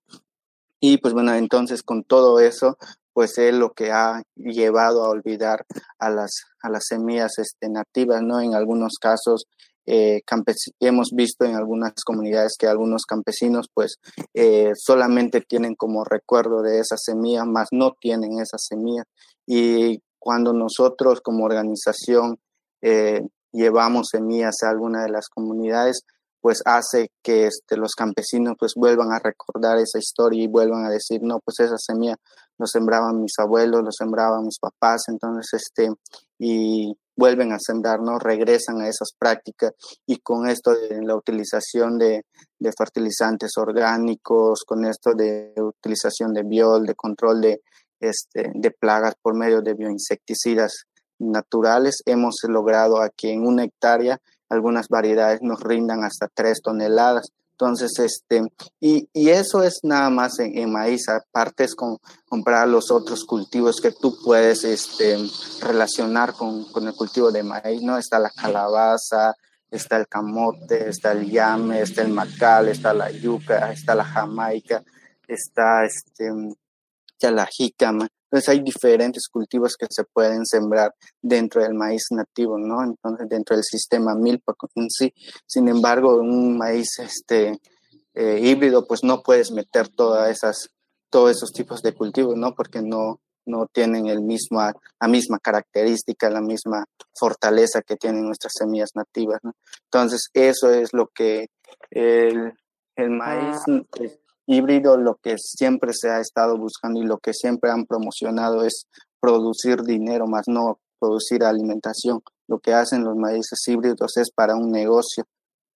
Y 0.80 0.98
pues 0.98 1.12
bueno, 1.12 1.34
entonces 1.34 1.82
con 1.82 2.04
todo 2.04 2.38
eso, 2.38 2.78
pues 3.18 3.36
es 3.38 3.52
lo 3.52 3.72
que 3.72 3.90
ha 3.90 4.22
llevado 4.36 5.04
a 5.04 5.08
olvidar 5.08 5.66
a 5.98 6.08
las, 6.08 6.44
a 6.62 6.70
las 6.70 6.84
semillas 6.86 7.36
este, 7.38 7.68
nativas, 7.68 8.22
¿no? 8.22 8.40
En 8.40 8.54
algunos 8.54 8.92
casos 9.00 9.46
eh, 9.86 10.20
hemos 10.78 11.08
visto 11.12 11.44
en 11.44 11.56
algunas 11.56 11.94
comunidades 12.06 12.54
que 12.56 12.68
algunos 12.68 13.06
campesinos 13.06 13.66
pues 13.74 13.96
eh, 14.34 14.70
solamente 14.76 15.40
tienen 15.40 15.74
como 15.74 16.04
recuerdo 16.04 16.62
de 16.62 16.78
esa 16.78 16.96
semilla, 16.96 17.44
más 17.44 17.70
no 17.72 17.96
tienen 18.00 18.38
esa 18.38 18.56
semilla. 18.56 19.02
Y 19.44 20.00
cuando 20.20 20.52
nosotros 20.52 21.20
como 21.20 21.44
organización 21.44 22.38
eh, 22.82 23.26
llevamos 23.50 24.10
semillas 24.12 24.62
a 24.62 24.70
alguna 24.70 25.02
de 25.02 25.10
las 25.10 25.28
comunidades, 25.28 26.04
pues 26.40 26.62
hace 26.64 27.10
que 27.22 27.46
este, 27.46 27.76
los 27.76 27.94
campesinos 27.94 28.54
pues 28.58 28.72
vuelvan 28.76 29.12
a 29.12 29.18
recordar 29.18 29.78
esa 29.78 29.98
historia 29.98 30.44
y 30.44 30.48
vuelvan 30.48 30.84
a 30.84 30.90
decir, 30.90 31.20
no, 31.22 31.40
pues 31.40 31.60
esa 31.60 31.76
semilla 31.78 32.16
lo 32.58 32.66
sembraban 32.66 33.20
mis 33.20 33.38
abuelos, 33.38 33.82
lo 33.82 33.92
sembraban 33.92 34.44
mis 34.44 34.58
papás, 34.58 35.04
entonces, 35.08 35.48
este, 35.54 35.90
y 36.38 36.96
vuelven 37.16 37.52
a 37.52 37.58
sembrar, 37.58 38.00
¿no? 38.00 38.18
Regresan 38.18 38.80
a 38.80 38.88
esas 38.88 39.10
prácticas 39.18 39.72
y 40.06 40.18
con 40.18 40.48
esto 40.48 40.72
de 40.72 41.02
la 41.02 41.16
utilización 41.16 41.98
de, 41.98 42.24
fertilizantes 42.76 43.52
orgánicos, 43.56 44.64
con 44.64 44.84
esto 44.84 45.14
de 45.14 45.52
utilización 45.56 46.32
de 46.32 46.42
biol, 46.44 46.86
de 46.86 46.94
control 46.94 47.40
de, 47.40 47.62
este, 48.00 48.52
de 48.54 48.70
plagas 48.70 49.14
por 49.20 49.36
medio 49.36 49.62
de 49.62 49.74
bioinsecticidas 49.74 50.84
naturales, 51.18 52.02
hemos 52.06 52.36
logrado 52.48 53.02
aquí 53.02 53.30
en 53.30 53.46
una 53.46 53.64
hectárea 53.64 54.20
algunas 54.48 54.88
variedades 54.88 55.40
nos 55.42 55.60
rindan 55.60 56.04
hasta 56.04 56.28
tres 56.28 56.60
toneladas. 56.62 57.32
Entonces, 57.52 57.98
este, 57.98 58.42
y, 58.78 59.08
y 59.12 59.30
eso 59.30 59.64
es 59.64 59.80
nada 59.82 60.10
más 60.10 60.38
en, 60.38 60.70
maíz, 60.70 61.08
aparte 61.08 61.64
es 61.64 61.74
con 61.74 61.98
comprar 62.28 62.68
los 62.68 62.92
otros 62.92 63.24
cultivos 63.24 63.80
que 63.80 63.90
tú 63.90 64.16
puedes 64.24 64.62
este, 64.62 65.18
relacionar 65.62 66.34
con, 66.34 66.70
con 66.70 66.86
el 66.86 66.94
cultivo 66.94 67.32
de 67.32 67.42
maíz, 67.42 67.82
¿no? 67.82 67.98
Está 67.98 68.20
la 68.20 68.30
calabaza, 68.30 69.34
está 69.72 69.96
el 69.96 70.06
camote, 70.06 70.88
está 70.88 71.10
el 71.10 71.28
llame, 71.30 71.82
está 71.82 72.02
el 72.02 72.10
macal, 72.10 72.68
está 72.68 72.94
la 72.94 73.10
yuca, 73.10 73.72
está 73.72 73.96
la 73.96 74.04
jamaica, 74.04 74.84
está 75.26 75.84
este, 75.84 76.30
ya 77.18 77.30
la 77.32 77.46
jícama. 77.46 78.08
Entonces 78.30 78.48
hay 78.50 78.60
diferentes 78.60 79.26
cultivos 79.28 79.74
que 79.76 79.86
se 79.88 80.04
pueden 80.04 80.44
sembrar 80.44 80.94
dentro 81.22 81.62
del 81.62 81.74
maíz 81.74 82.04
nativo, 82.10 82.58
¿no? 82.58 82.84
Entonces 82.84 83.28
dentro 83.28 83.56
del 83.56 83.64
sistema 83.64 84.14
milpa 84.14 84.54
en 84.74 84.90
sí. 84.90 85.14
Sin 85.46 85.66
embargo, 85.68 86.16
un 86.18 86.58
maíz 86.58 86.98
este, 86.98 87.58
eh, 88.14 88.40
híbrido, 88.42 88.86
pues 88.86 89.02
no 89.02 89.22
puedes 89.22 89.50
meter 89.50 89.88
todas 89.88 90.30
esas, 90.30 90.68
todos 91.08 91.30
esos 91.30 91.52
tipos 91.52 91.80
de 91.80 91.94
cultivos, 91.94 92.36
¿no? 92.36 92.54
Porque 92.54 92.82
no, 92.82 93.20
no 93.46 93.66
tienen 93.66 94.08
el 94.08 94.20
mismo, 94.20 94.60
la 94.60 95.08
misma 95.08 95.38
característica, 95.38 96.28
la 96.28 96.42
misma 96.42 96.84
fortaleza 97.14 97.80
que 97.80 97.96
tienen 97.96 98.26
nuestras 98.26 98.52
semillas 98.58 98.90
nativas, 98.94 99.40
¿no? 99.42 99.54
Entonces 99.84 100.28
eso 100.34 100.70
es 100.70 100.92
lo 100.92 101.06
que 101.06 101.48
el, 101.90 102.52
el 102.94 103.10
maíz 103.10 103.56
híbrido 104.48 104.96
lo 104.96 105.14
que 105.22 105.36
siempre 105.38 105.92
se 105.92 106.10
ha 106.10 106.18
estado 106.18 106.58
buscando 106.58 107.00
y 107.00 107.06
lo 107.06 107.18
que 107.18 107.32
siempre 107.32 107.70
han 107.70 107.86
promocionado 107.86 108.64
es 108.64 108.88
producir 109.20 109.82
dinero, 109.82 110.26
más 110.26 110.48
no 110.48 110.80
producir 110.98 111.44
alimentación. 111.44 112.20
Lo 112.48 112.58
que 112.58 112.72
hacen 112.72 113.04
los 113.04 113.14
maíces 113.14 113.60
híbridos 113.68 114.16
es 114.16 114.32
para 114.32 114.56
un 114.56 114.72
negocio 114.72 115.24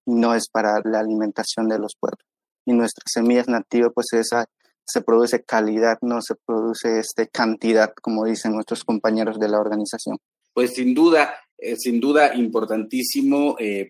no 0.05 0.33
es 0.33 0.49
para 0.49 0.81
la 0.83 0.99
alimentación 0.99 1.67
de 1.67 1.79
los 1.79 1.95
pueblos. 1.99 2.25
Y 2.65 2.73
nuestras 2.73 3.11
semillas 3.11 3.47
nativas, 3.47 3.91
pues 3.93 4.13
esa 4.13 4.45
se 4.85 5.01
produce 5.01 5.43
calidad, 5.43 5.97
no 6.01 6.21
se 6.21 6.35
produce 6.35 6.99
este 6.99 7.27
cantidad, 7.27 7.93
como 8.01 8.25
dicen 8.25 8.53
nuestros 8.53 8.83
compañeros 8.83 9.39
de 9.39 9.49
la 9.49 9.59
organización. 9.59 10.17
Pues 10.53 10.73
sin 10.73 10.93
duda, 10.93 11.33
eh, 11.63 11.75
sin 11.77 11.99
duda 11.99 12.33
importantísimo 12.33 13.55
eh, 13.59 13.87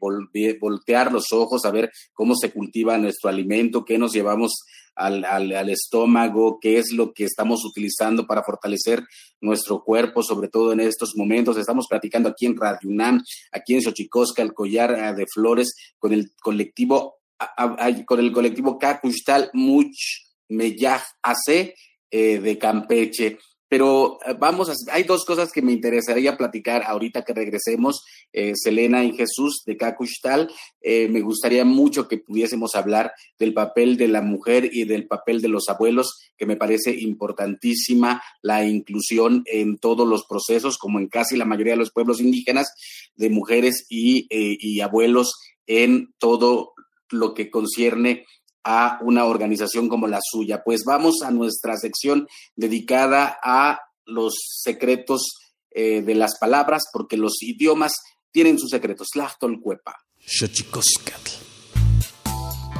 voltear 0.59 1.09
los 1.09 1.31
ojos 1.31 1.63
a 1.63 1.71
ver 1.71 1.89
cómo 2.11 2.35
se 2.35 2.51
cultiva 2.51 2.97
nuestro 2.97 3.29
alimento, 3.29 3.85
qué 3.85 3.97
nos 3.97 4.11
llevamos 4.11 4.65
al, 4.93 5.23
al, 5.23 5.69
estómago, 5.69 6.59
qué 6.61 6.79
es 6.79 6.91
lo 6.91 7.13
que 7.13 7.23
estamos 7.23 7.63
utilizando 7.63 8.27
para 8.27 8.43
fortalecer 8.43 9.05
nuestro 9.39 9.85
cuerpo, 9.85 10.21
sobre 10.21 10.49
todo 10.49 10.73
en 10.73 10.81
estos 10.81 11.13
momentos. 11.15 11.55
Estamos 11.55 11.87
platicando 11.87 12.27
aquí 12.27 12.45
en 12.45 12.57
Radio 12.57 12.89
UNAM, 12.89 13.23
aquí 13.53 13.75
en 13.75 13.81
Xochicosca, 13.81 14.41
el 14.41 14.53
collar 14.53 14.91
eh, 14.91 15.13
de 15.15 15.25
flores, 15.33 15.73
con 15.97 16.11
el 16.11 16.33
colectivo, 16.41 17.21
con 18.05 18.19
el 18.19 18.33
colectivo 18.33 18.77
Much 19.53 19.95
Meyaj 20.49 21.03
AC 21.23 21.73
de 22.11 22.57
Campeche. 22.59 23.37
Pero 23.71 24.19
eh, 24.27 24.35
vamos, 24.37 24.69
a, 24.69 24.73
hay 24.91 25.03
dos 25.03 25.23
cosas 25.23 25.49
que 25.49 25.61
me 25.61 25.71
interesaría 25.71 26.35
platicar 26.35 26.83
ahorita 26.85 27.21
que 27.21 27.33
regresemos, 27.33 28.03
eh, 28.33 28.51
Selena 28.53 29.05
y 29.05 29.15
Jesús 29.15 29.63
de 29.65 29.77
Cacushtal. 29.77 30.51
Eh, 30.81 31.07
me 31.07 31.21
gustaría 31.21 31.63
mucho 31.63 32.09
que 32.09 32.17
pudiésemos 32.17 32.75
hablar 32.75 33.13
del 33.39 33.53
papel 33.53 33.95
de 33.95 34.09
la 34.09 34.21
mujer 34.21 34.69
y 34.73 34.83
del 34.83 35.07
papel 35.07 35.41
de 35.41 35.47
los 35.47 35.69
abuelos, 35.69 36.19
que 36.35 36.45
me 36.45 36.57
parece 36.57 36.91
importantísima 36.91 38.21
la 38.41 38.65
inclusión 38.65 39.43
en 39.45 39.77
todos 39.77 40.05
los 40.05 40.25
procesos, 40.25 40.77
como 40.77 40.99
en 40.99 41.07
casi 41.07 41.37
la 41.37 41.45
mayoría 41.45 41.71
de 41.71 41.79
los 41.79 41.93
pueblos 41.93 42.19
indígenas, 42.19 42.73
de 43.15 43.29
mujeres 43.29 43.85
y, 43.87 44.27
y 44.29 44.81
abuelos 44.81 45.39
en 45.65 46.13
todo 46.17 46.73
lo 47.09 47.33
que 47.33 47.49
concierne 47.49 48.25
a 48.63 48.99
una 49.01 49.25
organización 49.25 49.89
como 49.89 50.07
la 50.07 50.19
suya. 50.21 50.63
Pues 50.63 50.83
vamos 50.85 51.21
a 51.23 51.31
nuestra 51.31 51.77
sección 51.77 52.27
dedicada 52.55 53.37
a 53.43 53.79
los 54.05 54.35
secretos 54.61 55.35
eh, 55.71 56.01
de 56.01 56.15
las 56.15 56.37
palabras, 56.37 56.83
porque 56.91 57.17
los 57.17 57.41
idiomas 57.41 57.93
tienen 58.31 58.59
sus 58.59 58.69
secretos. 58.69 59.07
Tlachtolcuepa. 59.13 59.95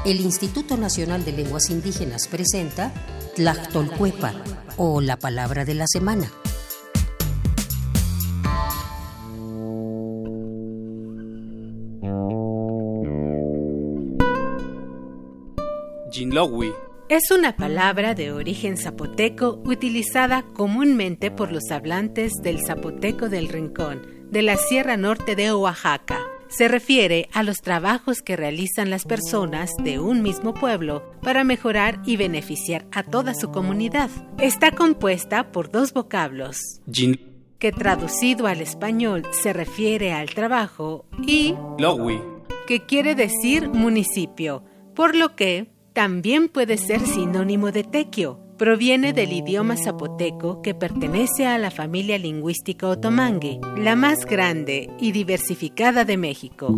El 0.06 0.20
Instituto 0.22 0.78
Nacional 0.78 1.24
de 1.24 1.32
Lenguas 1.32 1.70
Indígenas 1.70 2.28
presenta 2.28 2.92
Tlachtolcuepa, 3.36 4.44
o 4.78 5.00
la 5.00 5.18
palabra 5.18 5.64
de 5.64 5.76
la 5.76 5.86
semana. 5.88 6.32
Es 17.10 17.30
una 17.32 17.56
palabra 17.56 18.16
de 18.16 18.32
origen 18.32 18.78
zapoteco 18.78 19.62
utilizada 19.66 20.44
comúnmente 20.54 21.30
por 21.32 21.52
los 21.52 21.70
hablantes 21.72 22.32
del 22.42 22.60
zapoteco 22.66 23.28
del 23.28 23.50
Rincón, 23.50 24.02
de 24.30 24.42
la 24.42 24.56
Sierra 24.56 24.96
Norte 24.98 25.36
de 25.36 25.52
Oaxaca. 25.52 26.20
se 26.52 26.68
refiere 26.68 27.30
a 27.32 27.44
los 27.44 27.58
trabajos 27.58 28.22
que 28.22 28.36
realizan 28.36 28.90
las 28.90 29.06
personas 29.06 29.72
de 29.84 30.00
un 30.00 30.22
mismo 30.22 30.54
pueblo 30.54 31.12
para 31.22 31.44
mejorar 31.44 32.02
y 32.06 32.18
beneficiar 32.18 32.86
a 32.92 33.04
toda 33.04 33.34
su 33.34 33.52
comunidad. 33.52 34.10
Está 34.38 34.72
compuesta 34.72 35.52
por 35.52 35.72
dos 35.72 35.94
vocablos, 35.94 36.58
que 37.58 37.72
traducido 37.72 38.48
al 38.48 38.60
español 38.60 39.24
se 39.32 39.54
refiere 39.54 40.12
al 40.12 40.30
trabajo, 40.30 41.06
y 41.26 41.56
que 42.68 42.86
quiere 42.86 43.16
decir 43.16 43.70
municipio, 43.70 44.64
por 44.94 45.16
lo 45.16 45.36
que 45.36 45.72
también 45.94 46.48
puede 46.50 46.78
ser 46.78 47.02
sinónimo 47.02 47.72
de 47.72 47.84
tequio. 47.84 48.40
Proviene 48.58 49.12
del 49.12 49.34
idioma 49.34 49.76
zapoteco 49.76 50.62
que 50.62 50.76
pertenece 50.76 51.48
a 51.48 51.58
la 51.58 51.72
familia 51.72 52.18
lingüística 52.18 52.88
otomangue, 52.88 53.60
la 53.78 53.96
más 53.96 54.26
grande 54.26 54.90
y 55.00 55.12
diversificada 55.12 56.06
de 56.06 56.18
México. 56.18 56.78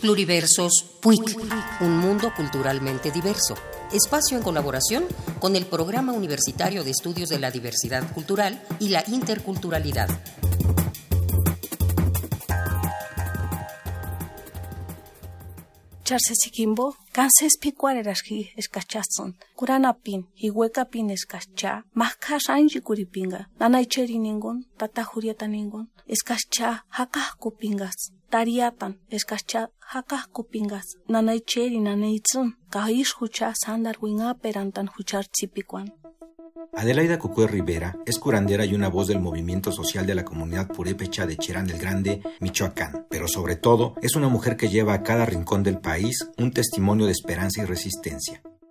Pluriversos 0.00 0.84
PUIC, 1.00 1.38
un 1.80 1.96
mundo 1.96 2.32
culturalmente 2.36 3.10
diverso. 3.10 3.54
Espacio 3.92 4.36
en 4.36 4.42
colaboración 4.42 5.04
con 5.38 5.56
el 5.56 5.64
Programa 5.64 6.12
Universitario 6.12 6.84
de 6.84 6.90
Estudios 6.90 7.30
de 7.30 7.38
la 7.38 7.50
Diversidad 7.50 8.12
Cultural 8.12 8.62
y 8.78 8.90
la 8.90 9.02
Interculturalidad. 9.08 10.10
Charsesikimbo, 16.04 16.96
kanses 17.12 17.56
pikwarerashki 17.60 18.52
eskachazon, 18.56 19.36
kuranapin, 19.54 20.26
hihuekapin 20.34 21.10
escacha, 21.10 21.84
maskas 21.94 22.50
anji 22.50 22.80
kuripinga, 22.80 23.48
nanaicheri 23.60 24.18
ningun, 24.18 24.66
tata 24.76 25.04
jurieta 25.04 25.46
ningun, 25.46 25.88
escacha 26.06 26.84
nanaitzun, 31.84 32.56
kahish 32.70 33.14
hucha 33.20 33.52
sandar 33.54 33.96
huchar. 34.00 35.24
Adelaida 36.72 37.18
Cucue 37.18 37.48
Rivera 37.48 37.96
es 38.06 38.18
curandera 38.18 38.64
y 38.64 38.74
una 38.74 38.88
voz 38.88 39.08
del 39.08 39.18
movimiento 39.18 39.72
social 39.72 40.06
de 40.06 40.14
la 40.14 40.24
comunidad 40.24 40.68
purépecha 40.68 41.26
de 41.26 41.36
Cherán 41.36 41.66
del 41.66 41.78
Grande, 41.78 42.22
Michoacán, 42.38 43.06
pero 43.10 43.26
sobre 43.26 43.56
todo 43.56 43.96
es 44.00 44.14
una 44.14 44.28
mujer 44.28 44.56
que 44.56 44.68
lleva 44.68 44.94
a 44.94 45.02
cada 45.02 45.26
rincón 45.26 45.64
del 45.64 45.80
país 45.80 46.28
un 46.38 46.52
testimonio 46.52 47.06
de 47.06 47.12
esperanza 47.12 47.62
y 47.62 47.64
resistencia 47.64 48.42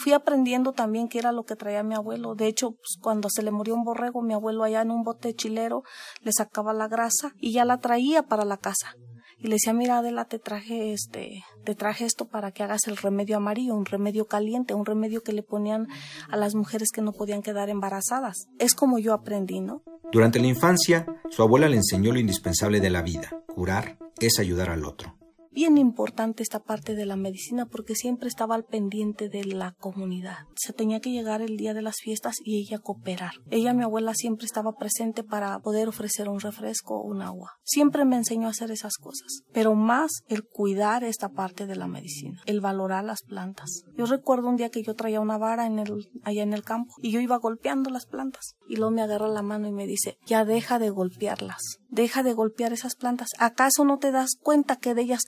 fui 0.00 0.12
aprendiendo 0.12 0.72
también 0.72 1.08
qué 1.08 1.18
era 1.18 1.30
lo 1.30 1.44
que 1.44 1.56
traía 1.56 1.82
mi 1.82 1.94
abuelo. 1.94 2.34
De 2.34 2.46
hecho, 2.46 2.72
pues, 2.72 2.96
cuando 3.00 3.28
se 3.30 3.42
le 3.42 3.50
murió 3.50 3.74
un 3.74 3.84
borrego, 3.84 4.22
mi 4.22 4.34
abuelo 4.34 4.64
allá 4.64 4.82
en 4.82 4.90
un 4.90 5.02
bote 5.02 5.34
chilero 5.34 5.82
le 6.22 6.32
sacaba 6.32 6.72
la 6.72 6.88
grasa 6.88 7.32
y 7.38 7.52
ya 7.52 7.64
la 7.64 7.78
traía 7.78 8.22
para 8.22 8.44
la 8.44 8.56
casa. 8.56 8.94
Y 9.38 9.46
le 9.46 9.54
decía, 9.54 9.72
mira 9.72 9.98
Adela, 9.98 10.26
te 10.26 10.38
traje 10.38 10.92
este, 10.92 11.42
te 11.64 11.74
traje 11.74 12.04
esto 12.04 12.26
para 12.28 12.52
que 12.52 12.62
hagas 12.62 12.86
el 12.88 12.96
remedio 12.96 13.38
amarillo, 13.38 13.74
un 13.74 13.86
remedio 13.86 14.26
caliente, 14.26 14.74
un 14.74 14.84
remedio 14.84 15.22
que 15.22 15.32
le 15.32 15.42
ponían 15.42 15.86
a 16.28 16.36
las 16.36 16.54
mujeres 16.54 16.90
que 16.92 17.00
no 17.00 17.12
podían 17.12 17.40
quedar 17.40 17.70
embarazadas. 17.70 18.48
Es 18.58 18.74
como 18.74 18.98
yo 18.98 19.14
aprendí, 19.14 19.60
¿no? 19.60 19.82
Durante 20.12 20.40
la 20.40 20.46
infancia, 20.46 21.06
su 21.30 21.42
abuela 21.42 21.68
le 21.68 21.76
enseñó 21.76 22.12
lo 22.12 22.18
indispensable 22.18 22.80
de 22.80 22.90
la 22.90 23.02
vida. 23.02 23.30
Curar 23.46 23.96
es 24.18 24.38
ayudar 24.38 24.68
al 24.70 24.84
otro 24.84 25.19
bien 25.50 25.78
importante 25.78 26.42
esta 26.42 26.60
parte 26.60 26.94
de 26.94 27.06
la 27.06 27.16
medicina 27.16 27.66
porque 27.66 27.94
siempre 27.94 28.28
estaba 28.28 28.54
al 28.54 28.64
pendiente 28.64 29.28
de 29.28 29.44
la 29.44 29.72
comunidad. 29.72 30.38
Se 30.56 30.72
tenía 30.72 31.00
que 31.00 31.10
llegar 31.10 31.42
el 31.42 31.56
día 31.56 31.74
de 31.74 31.82
las 31.82 31.96
fiestas 31.96 32.36
y 32.44 32.60
ella 32.60 32.78
cooperar. 32.78 33.32
Ella, 33.50 33.74
mi 33.74 33.82
abuela, 33.82 34.14
siempre 34.14 34.46
estaba 34.46 34.72
presente 34.72 35.24
para 35.24 35.58
poder 35.58 35.88
ofrecer 35.88 36.28
un 36.28 36.40
refresco 36.40 37.00
o 37.00 37.06
un 37.06 37.22
agua. 37.22 37.52
Siempre 37.62 38.04
me 38.04 38.16
enseñó 38.16 38.46
a 38.46 38.50
hacer 38.50 38.70
esas 38.70 38.96
cosas, 38.96 39.42
pero 39.52 39.74
más 39.74 40.22
el 40.28 40.44
cuidar 40.44 41.04
esta 41.04 41.28
parte 41.30 41.66
de 41.66 41.76
la 41.76 41.88
medicina, 41.88 42.40
el 42.46 42.60
valorar 42.60 43.04
las 43.04 43.22
plantas. 43.22 43.84
Yo 43.96 44.06
recuerdo 44.06 44.48
un 44.48 44.56
día 44.56 44.70
que 44.70 44.82
yo 44.82 44.94
traía 44.94 45.20
una 45.20 45.38
vara 45.38 45.68
allá 46.24 46.42
en 46.42 46.52
el 46.52 46.62
campo 46.62 46.94
y 47.02 47.10
yo 47.10 47.20
iba 47.20 47.36
golpeando 47.38 47.90
las 47.90 48.06
plantas 48.06 48.54
y 48.68 48.76
luego 48.76 48.92
me 48.92 49.02
agarra 49.02 49.28
la 49.28 49.42
mano 49.42 49.68
y 49.68 49.72
me 49.72 49.86
dice, 49.86 50.16
ya 50.26 50.44
deja 50.44 50.78
de 50.78 50.90
golpearlas, 50.90 51.78
deja 51.88 52.22
de 52.22 52.32
golpear 52.32 52.72
esas 52.72 52.94
plantas. 52.94 53.28
¿Acaso 53.38 53.84
no 53.84 53.98
te 53.98 54.12
das 54.12 54.36
cuenta 54.40 54.76
que 54.76 54.94
de 54.94 55.02
ellas 55.02 55.24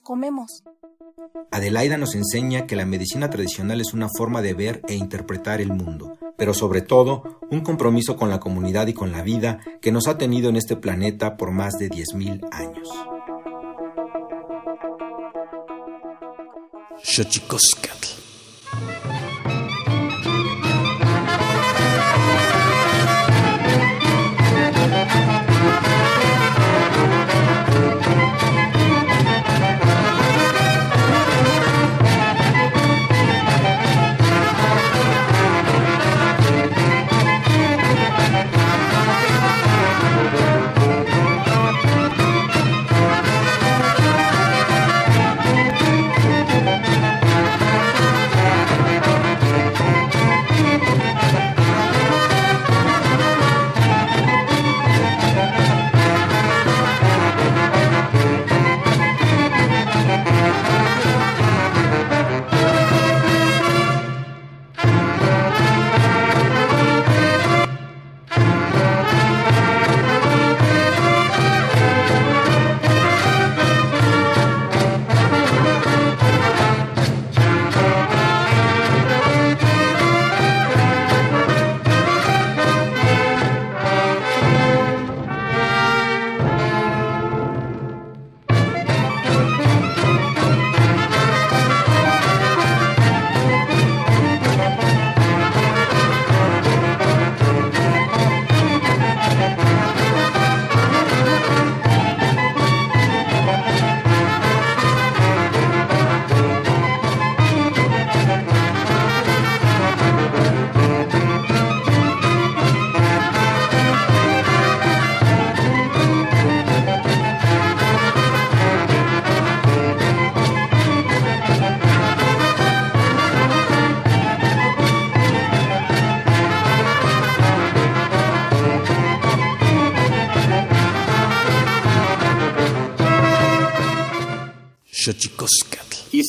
Adelaida 1.51 1.97
nos 1.97 2.15
enseña 2.15 2.67
que 2.67 2.77
la 2.77 2.87
medicina 2.87 3.31
tradicional 3.31 3.81
es 3.81 3.93
una 3.93 4.09
forma 4.09 4.43
de 4.43 4.55
ver 4.55 4.83
e 4.89 4.95
interpretar 4.95 5.61
el 5.61 5.73
mundo, 5.73 6.19
pero 6.37 6.55
sobre 6.55 6.81
todo 6.81 7.39
un 7.51 7.61
compromiso 7.61 8.17
con 8.17 8.31
la 8.31 8.41
comunidad 8.41 8.87
y 8.87 8.95
con 8.95 9.13
la 9.13 9.23
vida 9.23 9.61
que 9.81 9.93
nos 9.93 10.09
ha 10.09 10.19
tenido 10.19 10.49
en 10.49 10.57
este 10.57 10.77
planeta 10.77 11.37
por 11.37 11.51
más 11.51 11.75
de 11.75 11.91
10.000 11.91 12.49
años. 12.53 12.89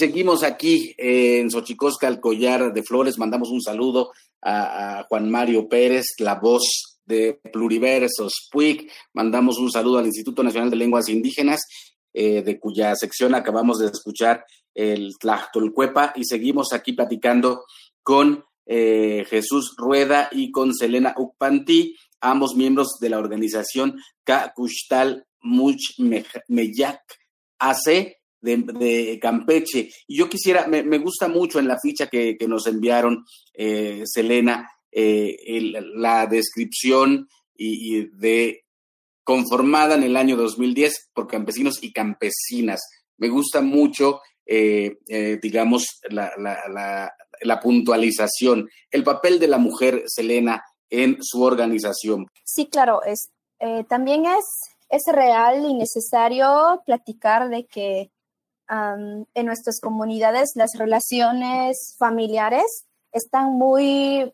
Seguimos 0.04 0.44
aquí 0.44 0.94
en 0.98 1.50
Xochicoscatl, 1.50 2.20
Collar 2.20 2.74
de 2.74 2.84
Flores. 2.84 3.18
Mandamos 3.18 3.50
un 3.52 3.62
saludo 3.62 4.12
a, 4.42 5.06
Juan 5.08 5.32
Mario 5.32 5.70
Pérez, 5.70 6.08
la 6.18 6.36
voz 6.36 7.00
de 7.06 7.40
Pluriversos 7.54 8.50
PUIC. 8.52 8.92
Mandamos 9.14 9.60
un 9.60 9.72
saludo 9.72 10.00
al 10.00 10.06
Instituto 10.06 10.44
Nacional 10.44 10.70
de 10.70 10.76
Lenguas 10.76 11.08
Indígenas, 11.08 11.62
eh, 12.14 12.42
de 12.42 12.60
cuya 12.60 12.94
sección 12.98 13.34
acabamos 13.34 13.80
de 13.80 13.88
escuchar 13.88 14.44
el 14.76 15.14
Tlachtolcuepa. 15.18 16.12
Y 16.18 16.26
seguimos 16.26 16.74
aquí 16.74 16.92
platicando 16.92 17.64
con 18.02 18.44
eh, 18.66 19.24
Jesús 19.30 19.74
Rueda 19.78 20.28
y 20.34 20.52
con 20.52 20.74
Selena 20.74 21.16
Ukpanti, 21.18 21.96
ambos 22.20 22.58
miembros 22.58 22.98
de 23.00 23.10
la 23.10 23.20
organización 23.20 23.98
Kakushtal 24.26 25.26
Much 25.40 25.98
Meyak 26.50 27.00
AC 27.58 28.18
de, 28.44 29.20
Campeche. 29.22 29.90
Y 30.08 30.18
yo 30.18 30.30
quisiera, 30.30 30.68
me, 30.68 30.98
gusta 31.00 31.28
mucho 31.28 31.60
en 31.60 31.68
la 31.68 31.80
ficha 31.80 32.08
que, 32.08 32.38
nos 32.48 32.68
enviaron, 32.68 33.26
eh, 33.54 34.04
Selena, 34.06 34.70
eh, 34.92 35.38
la 35.96 36.28
descripción 36.28 37.28
y, 37.56 38.06
de 38.18 38.66
conformada 39.24 39.96
en 39.96 40.04
el 40.04 40.18
año 40.18 40.36
2010 40.36 41.12
por 41.14 41.28
campesinos 41.28 41.82
y 41.82 41.94
campesinas. 41.94 42.82
Me 43.18 43.30
gusta 43.30 43.62
mucho, 43.62 44.22
eh, 44.46 44.98
digamos, 45.42 45.86
la, 46.10 46.32
la, 46.38 47.60
puntualización, 47.62 48.70
el 48.92 49.04
papel 49.04 49.40
de 49.40 49.48
la 49.48 49.58
mujer, 49.58 50.04
Selena, 50.08 50.64
en 50.90 51.18
su 51.22 51.42
organización. 51.42 52.28
Sí, 52.44 52.68
claro, 52.68 53.02
es, 53.04 53.32
también 53.88 54.26
es, 54.26 54.44
es 54.90 55.04
real 55.12 55.66
y 55.66 55.74
necesario 55.74 56.82
platicar 56.86 57.50
de 57.50 57.66
que 57.66 58.12
en 58.74 59.46
nuestras 59.46 59.80
comunidades 59.80 60.54
las 60.56 60.72
relaciones 60.78 61.96
familiares 61.98 62.86
están 63.12 63.54
muy 63.54 64.34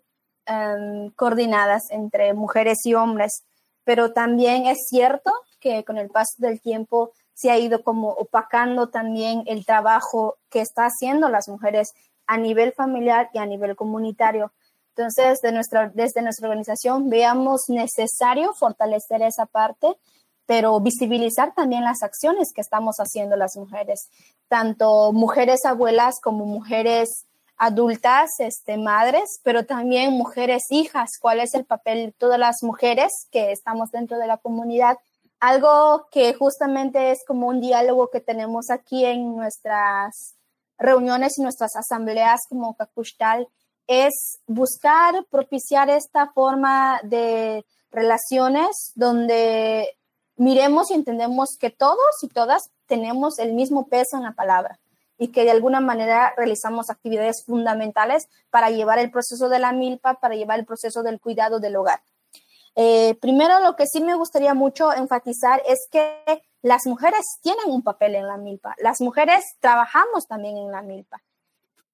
coordinadas 1.16 1.92
entre 1.92 2.34
mujeres 2.34 2.86
y 2.86 2.94
hombres, 2.94 3.44
pero 3.84 4.14
también 4.14 4.66
es 4.66 4.88
cierto 4.88 5.32
que 5.60 5.84
con 5.84 5.98
el 5.98 6.10
paso 6.10 6.36
del 6.38 6.62
tiempo 6.62 7.12
se 7.34 7.52
ha 7.52 7.58
ido 7.58 7.84
como 7.84 8.10
opacando 8.10 8.90
también 8.90 9.44
el 9.46 9.66
trabajo 9.66 10.38
que 10.50 10.62
está 10.62 10.86
haciendo 10.86 11.30
las 11.30 11.48
mujeres 11.48 11.94
a 12.28 12.38
nivel 12.38 12.74
familiar 12.74 13.30
y 13.34 13.40
a 13.40 13.46
nivel 13.46 13.76
comunitario. 13.76 14.52
Entonces, 14.96 15.40
de 15.42 15.52
nuestra, 15.52 15.90
desde 15.94 16.22
nuestra 16.22 16.48
organización 16.50 17.10
veamos 17.10 17.62
necesario 17.70 18.54
fortalecer 18.54 19.22
esa 19.22 19.46
parte 19.46 19.96
pero 20.50 20.80
visibilizar 20.80 21.54
también 21.54 21.84
las 21.84 22.02
acciones 22.02 22.54
que 22.56 22.62
estamos 22.62 22.96
haciendo 22.98 23.36
las 23.36 23.56
mujeres, 23.56 24.10
tanto 24.48 25.14
mujeres 25.14 25.64
abuelas 25.64 26.16
como 26.20 26.46
mujeres 26.46 27.28
adultas, 27.56 28.32
este, 28.40 28.80
madres, 28.80 29.42
pero 29.44 29.68
también 29.68 30.14
mujeres 30.14 30.64
hijas, 30.72 31.12
cuál 31.22 31.40
es 31.40 31.54
el 31.54 31.66
papel 31.66 32.08
de 32.08 32.12
todas 32.14 32.40
las 32.40 32.64
mujeres 32.64 33.12
que 33.30 33.52
estamos 33.52 33.92
dentro 33.92 34.18
de 34.18 34.26
la 34.26 34.38
comunidad. 34.38 34.98
Algo 35.40 36.08
que 36.10 36.34
justamente 36.34 37.12
es 37.12 37.20
como 37.28 37.46
un 37.46 37.62
diálogo 37.62 38.10
que 38.10 38.20
tenemos 38.20 38.72
aquí 38.72 39.06
en 39.06 39.36
nuestras 39.36 40.34
reuniones 40.80 41.38
y 41.38 41.44
nuestras 41.44 41.76
asambleas 41.76 42.40
como 42.50 42.74
Cacushtal, 42.76 43.48
es 43.86 44.40
buscar 44.48 45.14
propiciar 45.30 45.92
esta 45.92 46.32
forma 46.34 47.02
de 47.04 47.64
relaciones 47.92 48.94
donde 48.96 49.96
miremos 50.40 50.90
y 50.90 50.94
entendemos 50.94 51.58
que 51.60 51.70
todos 51.70 52.24
y 52.24 52.30
todas 52.30 52.72
tenemos 52.88 53.40
el 53.40 53.54
mismo 53.54 53.88
peso 53.88 54.18
en 54.18 54.24
la 54.24 54.32
palabra 54.32 54.80
y 55.18 55.28
que 55.28 55.44
de 55.44 55.52
alguna 55.52 55.82
manera 55.82 56.34
realizamos 56.38 56.90
actividades 56.90 57.44
fundamentales 57.46 58.30
para 58.50 58.70
llevar 58.70 59.00
el 59.00 59.12
proceso 59.12 59.50
de 59.50 59.60
la 59.60 59.74
milpa, 59.74 60.16
para 60.16 60.36
llevar 60.36 60.58
el 60.58 60.66
proceso 60.66 61.04
del 61.04 61.20
cuidado 61.20 61.60
del 61.60 61.76
hogar. 61.76 62.02
Eh, 62.76 63.16
primero, 63.20 63.60
lo 63.60 63.76
que 63.76 63.86
sí 63.86 64.00
me 64.00 64.16
gustaría 64.16 64.54
mucho 64.54 64.94
enfatizar 64.94 65.62
es 65.68 65.88
que 65.92 66.24
las 66.62 66.86
mujeres 66.86 67.26
tienen 67.42 67.70
un 67.70 67.84
papel 67.84 68.16
en 68.16 68.26
la 68.26 68.38
milpa. 68.38 68.76
Las 68.80 69.02
mujeres 69.02 69.44
trabajamos 69.60 70.26
también 70.26 70.58
en 70.58 70.72
la 70.72 70.82
milpa. 70.82 71.22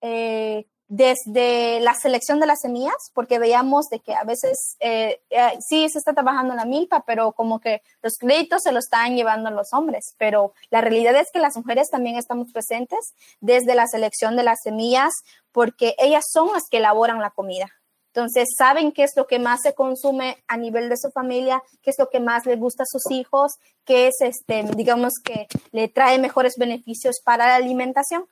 Eh, 0.01 0.67
desde 0.87 1.79
la 1.79 1.95
selección 1.95 2.39
de 2.39 2.45
las 2.45 2.59
semillas, 2.61 2.95
porque 3.13 3.39
veíamos 3.39 3.87
de 3.89 3.99
que 3.99 4.13
a 4.13 4.23
veces 4.23 4.77
eh, 4.79 5.19
eh, 5.29 5.57
sí 5.67 5.87
se 5.89 5.97
está 5.97 6.13
trabajando 6.13 6.53
en 6.53 6.57
la 6.57 6.65
milpa, 6.65 7.03
pero 7.05 7.31
como 7.31 7.59
que 7.59 7.81
los 8.01 8.13
créditos 8.19 8.61
se 8.63 8.71
los 8.71 8.85
están 8.85 9.15
llevando 9.15 9.49
los 9.49 9.73
hombres, 9.73 10.13
pero 10.17 10.53
la 10.69 10.81
realidad 10.81 11.15
es 11.15 11.31
que 11.31 11.39
las 11.39 11.57
mujeres 11.57 11.89
también 11.89 12.17
estamos 12.17 12.51
presentes 12.51 13.13
desde 13.39 13.75
la 13.75 13.87
selección 13.87 14.35
de 14.35 14.43
las 14.43 14.59
semillas, 14.63 15.11
porque 15.51 15.95
ellas 15.97 16.25
son 16.31 16.49
las 16.53 16.63
que 16.69 16.77
elaboran 16.77 17.19
la 17.19 17.31
comida. 17.31 17.67
Entonces, 18.15 18.47
saben 18.57 18.93
qué 18.93 19.03
es 19.03 19.11
lo 19.17 19.27
que 19.27 19.39
más 19.39 19.61
se 19.61 19.73
consume 19.73 20.37
a 20.47 20.55
nivel 20.55 20.87
de 20.87 20.95
su 20.95 21.11
familia, 21.11 21.61
qué 21.81 21.89
es 21.89 21.97
lo 21.99 22.09
que 22.09 22.21
más 22.21 22.45
les 22.45 22.57
gusta 22.57 22.83
a 22.83 22.85
sus 22.85 23.11
hijos, 23.11 23.55
qué 23.83 24.07
es, 24.07 24.15
este, 24.21 24.63
digamos, 24.73 25.15
que 25.21 25.47
le 25.73 25.89
trae 25.89 26.17
mejores 26.17 26.53
beneficios 26.57 27.19
para 27.25 27.47
la 27.47 27.55
alimentación 27.55 28.25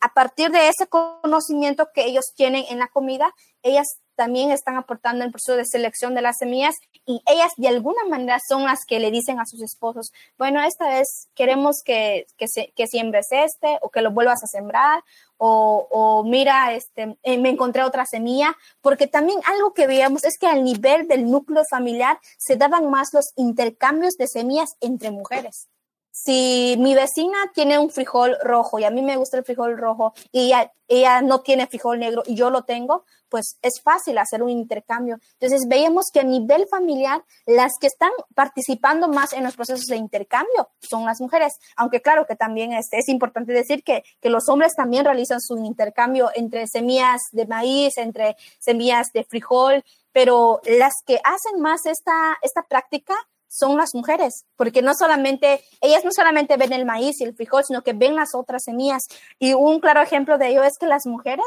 a 0.00 0.14
partir 0.14 0.50
de 0.50 0.68
ese 0.68 0.86
conocimiento 0.86 1.90
que 1.92 2.06
ellos 2.06 2.32
tienen 2.34 2.64
en 2.70 2.78
la 2.78 2.88
comida, 2.88 3.34
ellas 3.62 4.00
también 4.20 4.50
están 4.50 4.76
aportando 4.76 5.24
el 5.24 5.30
proceso 5.30 5.56
de 5.56 5.64
selección 5.64 6.14
de 6.14 6.22
las 6.22 6.38
semillas 6.38 6.76
y 7.06 7.22
ellas 7.26 7.52
de 7.56 7.68
alguna 7.68 8.04
manera 8.04 8.38
son 8.46 8.64
las 8.64 8.84
que 8.86 9.00
le 9.00 9.10
dicen 9.10 9.40
a 9.40 9.46
sus 9.46 9.62
esposos, 9.62 10.12
bueno, 10.36 10.62
esta 10.62 10.88
vez 10.88 11.28
queremos 11.34 11.82
que, 11.82 12.26
que, 12.36 12.46
que 12.76 12.86
siembres 12.86 13.28
este 13.30 13.78
o 13.80 13.88
que 13.88 14.02
lo 14.02 14.10
vuelvas 14.10 14.42
a 14.44 14.46
sembrar 14.46 15.02
o, 15.38 15.86
o 15.90 16.22
mira, 16.24 16.74
este, 16.74 17.16
eh, 17.22 17.38
me 17.38 17.48
encontré 17.48 17.82
otra 17.82 18.04
semilla, 18.04 18.54
porque 18.82 19.06
también 19.06 19.40
algo 19.46 19.72
que 19.72 19.86
veíamos 19.86 20.24
es 20.24 20.36
que 20.38 20.46
al 20.46 20.64
nivel 20.64 21.08
del 21.08 21.30
núcleo 21.30 21.62
familiar 21.70 22.18
se 22.36 22.56
daban 22.56 22.90
más 22.90 23.14
los 23.14 23.32
intercambios 23.36 24.18
de 24.18 24.28
semillas 24.28 24.76
entre 24.80 25.10
mujeres 25.10 25.70
si 26.10 26.76
mi 26.78 26.94
vecina 26.94 27.38
tiene 27.54 27.78
un 27.78 27.90
frijol 27.90 28.36
rojo 28.42 28.78
y 28.78 28.84
a 28.84 28.90
mí 28.90 29.02
me 29.02 29.16
gusta 29.16 29.38
el 29.38 29.44
frijol 29.44 29.78
rojo 29.78 30.12
y 30.32 30.52
ella, 30.88 31.22
no 31.22 31.40
tiene 31.40 31.68
frijol 31.68 32.00
negro 32.00 32.22
y 32.26 32.34
yo 32.34 32.50
lo 32.50 32.64
tengo, 32.64 33.04
pues 33.28 33.58
es 33.62 33.80
fácil 33.80 34.18
hacer 34.18 34.42
un 34.42 34.50
intercambio. 34.50 35.18
Entonces 35.34 35.68
veíamos 35.68 36.06
que 36.12 36.20
a 36.20 36.24
nivel 36.24 36.66
familiar 36.68 37.22
las 37.46 37.72
que 37.80 37.86
están 37.86 38.10
participando 38.34 39.06
más 39.06 39.32
en 39.32 39.44
los 39.44 39.54
procesos 39.54 39.86
de 39.86 39.96
intercambio 39.96 40.68
son 40.80 41.04
las 41.04 41.20
mujeres, 41.20 41.54
aunque 41.76 42.02
claro 42.02 42.26
que 42.26 42.34
también 42.34 42.72
es, 42.72 42.88
es 42.90 43.08
importante 43.08 43.52
decir 43.52 43.84
que, 43.84 44.02
que 44.20 44.30
los 44.30 44.48
hombres 44.48 44.74
también 44.74 45.04
realizan 45.04 45.40
su 45.40 45.56
intercambio 45.58 46.30
entre 46.34 46.66
semillas 46.66 47.20
de 47.30 47.46
maíz, 47.46 47.96
entre 47.98 48.36
semillas 48.58 49.06
de 49.14 49.22
frijol, 49.22 49.84
pero 50.12 50.60
las 50.64 50.94
que 51.06 51.20
hacen 51.22 51.60
más 51.60 51.86
esta, 51.86 52.36
esta 52.42 52.62
práctica 52.62 53.14
son 53.50 53.76
las 53.76 53.94
mujeres, 53.94 54.44
porque 54.56 54.80
no 54.80 54.94
solamente, 54.94 55.60
ellas 55.80 56.04
no 56.04 56.12
solamente 56.12 56.56
ven 56.56 56.72
el 56.72 56.86
maíz 56.86 57.20
y 57.20 57.24
el 57.24 57.34
frijol, 57.34 57.64
sino 57.64 57.82
que 57.82 57.92
ven 57.92 58.14
las 58.14 58.34
otras 58.34 58.62
semillas. 58.62 59.02
Y 59.40 59.54
un 59.54 59.80
claro 59.80 60.00
ejemplo 60.00 60.38
de 60.38 60.48
ello 60.48 60.62
es 60.62 60.78
que 60.78 60.86
las 60.86 61.04
mujeres 61.04 61.44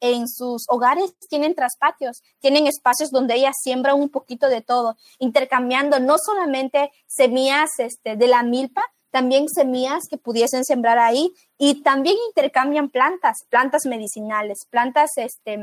en 0.00 0.28
sus 0.28 0.66
hogares 0.68 1.14
tienen 1.30 1.54
traspatios, 1.54 2.22
tienen 2.40 2.66
espacios 2.66 3.10
donde 3.10 3.36
ellas 3.36 3.56
siembran 3.62 3.98
un 3.98 4.10
poquito 4.10 4.48
de 4.48 4.60
todo, 4.60 4.96
intercambiando 5.18 5.98
no 5.98 6.16
solamente 6.18 6.90
semillas 7.06 7.70
este, 7.78 8.16
de 8.16 8.26
la 8.26 8.42
milpa, 8.42 8.82
también 9.10 9.48
semillas 9.48 10.02
que 10.10 10.18
pudiesen 10.18 10.62
sembrar 10.62 10.98
ahí 10.98 11.32
y 11.56 11.82
también 11.82 12.16
intercambian 12.28 12.90
plantas, 12.90 13.44
plantas 13.48 13.86
medicinales, 13.86 14.66
plantas 14.68 15.12
este, 15.16 15.58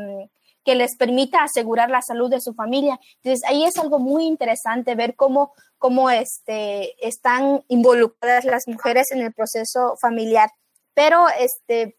que 0.64 0.76
les 0.76 0.96
permita 0.96 1.44
asegurar 1.44 1.89
la 1.89 2.02
salud 2.02 2.30
de 2.30 2.41
su 2.41 2.54
familia. 2.54 3.00
Entonces, 3.18 3.44
ahí 3.48 3.64
es 3.64 3.78
algo 3.78 4.00
muy 4.00 4.26
interesante 4.26 4.96
ver 4.96 5.16
cómo, 5.16 5.54
cómo 5.84 6.10
este, 6.10 6.96
están 7.06 7.66
involucradas 7.68 8.46
las 8.46 8.64
mujeres 8.68 9.12
en 9.12 9.20
el 9.20 9.34
proceso 9.34 9.98
familiar. 10.00 10.50
Pero, 10.94 11.28
este, 11.38 11.98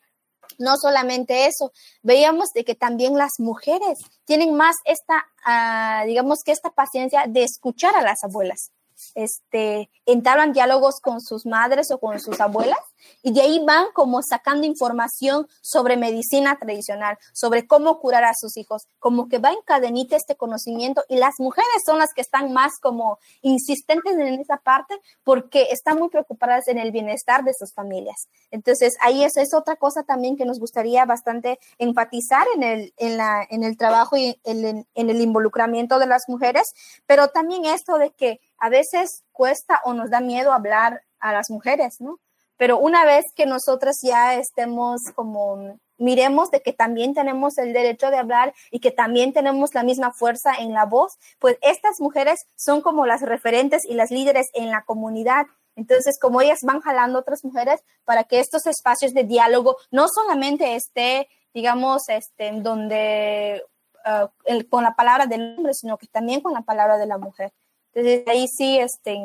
no 0.58 0.78
solamente 0.78 1.44
eso, 1.44 1.70
veíamos 2.02 2.48
de 2.54 2.64
que 2.64 2.74
también 2.74 3.18
las 3.18 3.32
mujeres 3.38 3.98
tienen 4.24 4.54
más 4.54 4.74
esta, 4.86 5.26
ah, 5.44 6.04
digamos 6.06 6.38
que 6.42 6.52
esta 6.52 6.70
paciencia 6.70 7.24
de 7.28 7.42
escuchar 7.42 7.94
a 7.94 8.00
las 8.00 8.24
abuelas 8.24 8.70
este, 9.14 9.90
entablan 10.06 10.52
diálogos 10.52 11.00
con 11.00 11.20
sus 11.20 11.46
madres 11.46 11.90
o 11.90 11.98
con 11.98 12.20
sus 12.20 12.40
abuelas 12.40 12.78
y 13.22 13.32
de 13.32 13.42
ahí 13.42 13.62
van 13.64 13.86
como 13.94 14.22
sacando 14.22 14.66
información 14.66 15.46
sobre 15.62 15.96
medicina 15.96 16.58
tradicional, 16.58 17.18
sobre 17.32 17.66
cómo 17.66 17.98
curar 18.00 18.24
a 18.24 18.34
sus 18.34 18.56
hijos, 18.56 18.86
como 18.98 19.28
que 19.28 19.38
va 19.38 19.50
en 19.50 19.62
cadenita 19.64 20.16
este 20.16 20.36
conocimiento 20.36 21.04
y 21.08 21.16
las 21.16 21.34
mujeres 21.38 21.82
son 21.84 21.98
las 21.98 22.12
que 22.14 22.20
están 22.20 22.52
más 22.52 22.72
como 22.80 23.18
insistentes 23.42 24.14
en 24.14 24.40
esa 24.40 24.58
parte 24.58 24.98
porque 25.22 25.68
están 25.70 25.98
muy 25.98 26.08
preocupadas 26.08 26.68
en 26.68 26.78
el 26.78 26.92
bienestar 26.92 27.44
de 27.44 27.54
sus 27.54 27.72
familias. 27.72 28.28
Entonces, 28.50 28.96
ahí 29.00 29.24
eso 29.24 29.40
es 29.40 29.54
otra 29.54 29.76
cosa 29.76 30.02
también 30.02 30.36
que 30.36 30.44
nos 30.44 30.58
gustaría 30.58 31.04
bastante 31.04 31.58
enfatizar 31.78 32.46
en 32.54 32.62
el, 32.62 32.94
en 32.96 33.16
la, 33.16 33.46
en 33.48 33.62
el 33.62 33.76
trabajo 33.76 34.16
y 34.16 34.38
en, 34.44 34.86
en 34.94 35.10
el 35.10 35.20
involucramiento 35.20 35.98
de 35.98 36.06
las 36.06 36.24
mujeres, 36.28 36.72
pero 37.06 37.28
también 37.28 37.64
esto 37.64 37.98
de 37.98 38.10
que 38.10 38.40
a 38.58 38.68
veces 38.68 39.24
cuesta 39.32 39.80
o 39.84 39.94
nos 39.94 40.10
da 40.10 40.20
miedo 40.20 40.52
hablar 40.52 41.02
a 41.18 41.32
las 41.32 41.50
mujeres, 41.50 42.00
¿no? 42.00 42.18
pero 42.56 42.78
una 42.78 43.04
vez 43.04 43.24
que 43.34 43.46
nosotras 43.46 43.98
ya 44.02 44.34
estemos 44.34 45.00
como 45.14 45.78
miremos 45.96 46.50
de 46.50 46.60
que 46.60 46.72
también 46.72 47.14
tenemos 47.14 47.56
el 47.58 47.72
derecho 47.72 48.10
de 48.10 48.16
hablar 48.16 48.52
y 48.70 48.80
que 48.80 48.90
también 48.90 49.32
tenemos 49.32 49.74
la 49.74 49.82
misma 49.82 50.12
fuerza 50.12 50.54
en 50.58 50.72
la 50.72 50.86
voz, 50.86 51.18
pues 51.38 51.56
estas 51.62 52.00
mujeres 52.00 52.46
son 52.56 52.80
como 52.80 53.06
las 53.06 53.22
referentes 53.22 53.82
y 53.84 53.94
las 53.94 54.10
líderes 54.10 54.48
en 54.54 54.70
la 54.70 54.82
comunidad. 54.82 55.46
Entonces, 55.76 56.18
como 56.20 56.40
ellas 56.40 56.60
van 56.62 56.80
jalando 56.80 57.18
otras 57.18 57.44
mujeres 57.44 57.80
para 58.04 58.24
que 58.24 58.40
estos 58.40 58.66
espacios 58.66 59.12
de 59.14 59.24
diálogo 59.24 59.76
no 59.90 60.06
solamente 60.08 60.74
esté, 60.74 61.28
digamos, 61.52 62.08
este, 62.08 62.50
donde 62.60 63.62
ah, 64.04 64.30
con 64.70 64.84
la 64.84 64.94
palabra 64.94 65.26
del 65.26 65.56
hombre, 65.56 65.74
sino 65.74 65.96
que 65.96 66.06
también 66.08 66.40
con 66.40 66.52
la 66.52 66.62
palabra 66.62 66.98
de 66.98 67.06
la 67.06 67.18
mujer. 67.18 67.52
Entonces, 67.94 68.26
ahí 68.26 68.46
sí, 68.48 68.78
este, 68.78 69.16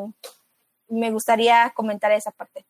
me 0.87 1.11
gustaría 1.11 1.71
comentar 1.75 2.11
esa 2.11 2.31
parte 2.31 2.65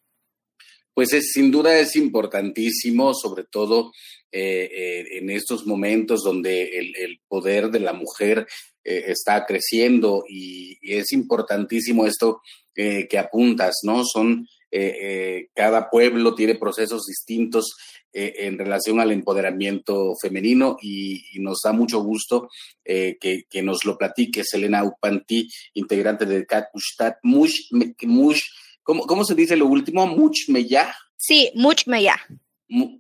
pues 1.00 1.14
es, 1.14 1.32
sin 1.32 1.50
duda 1.50 1.80
es 1.80 1.96
importantísimo, 1.96 3.14
sobre 3.14 3.46
todo 3.46 3.94
eh, 4.34 4.70
eh, 4.70 5.18
en 5.20 5.30
estos 5.30 5.66
momentos 5.66 6.24
donde 6.24 6.78
el, 6.78 7.22
poder 7.26 7.72
de 7.72 7.80
la 7.80 7.94
mujer 7.94 8.46
eh, 8.84 9.06
está 9.08 9.46
creciendo 9.46 10.26
y, 10.28 10.78
es 10.82 11.14
importantísimo 11.14 12.06
esto 12.06 12.42
que 12.76 13.18
apuntas, 13.18 13.76
¿no? 13.84 14.04
Son, 14.04 14.46
cada 15.54 15.90
pueblo 15.90 16.36
tiene 16.36 16.56
procesos 16.56 17.06
distintos 17.06 17.78
en 18.12 18.58
relación 18.58 19.00
al 19.00 19.12
empoderamiento 19.12 20.14
femenino 20.22 20.78
y, 20.82 21.24
nos 21.40 21.62
da 21.64 21.72
mucho 21.72 22.02
gusto 22.02 22.50
que, 22.84 23.46
nos 23.64 23.86
lo 23.86 23.98
platique 23.98 24.44
Selena 24.44 24.84
Upanti, 24.84 25.48
integrante 25.74 26.26
de 26.26 26.46
Kakustat 26.46 27.18
Mush, 27.24 27.70
Mush 28.04 28.42
¿Cómo, 28.90 29.06
¿Cómo 29.06 29.24
se 29.24 29.36
dice 29.36 29.56
lo 29.56 29.68
último? 29.68 30.08
Muchmeya. 30.08 30.92
Sí, 31.16 31.52
Muchmeya. 31.54 32.16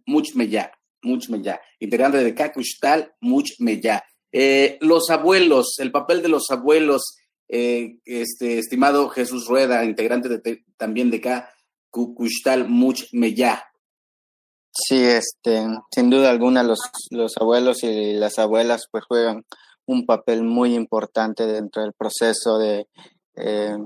Muchmeya, 0.05 0.72
Muchmeya. 1.01 1.60
Integrante 1.80 2.24
de 2.24 2.36
Kakushtal, 2.36 3.14
Muchmeya. 3.22 4.03
Eh, 4.32 4.78
los 4.82 5.10
abuelos, 5.10 5.80
el 5.80 5.91
papel 5.91 6.22
de 6.22 6.28
los 6.28 6.51
abuelos, 6.51 7.18
eh, 7.47 7.97
este 8.05 8.60
estimado 8.60 9.10
Jesús 9.10 9.47
Rueda, 9.47 9.84
integrante 9.84 10.30
de, 10.30 10.64
también 10.78 11.10
de 11.10 11.22
Kakushtal, 11.22 12.68
Muchmeya. 12.68 13.66
Sí, 14.72 15.03
este, 15.03 15.65
sin 15.93 16.09
duda 16.09 16.30
alguna 16.30 16.63
los, 16.63 16.80
los 17.09 17.38
abuelos 17.38 17.84
y 17.84 18.13
las 18.13 18.38
abuelas 18.39 18.88
pues 18.91 19.03
juegan 19.05 19.43
un 19.86 20.05
papel 20.05 20.43
muy 20.43 20.76
importante 20.76 21.47
dentro 21.47 21.82
del 21.82 21.93
proceso 21.93 22.59
de 22.59 22.88
eh, 23.36 23.78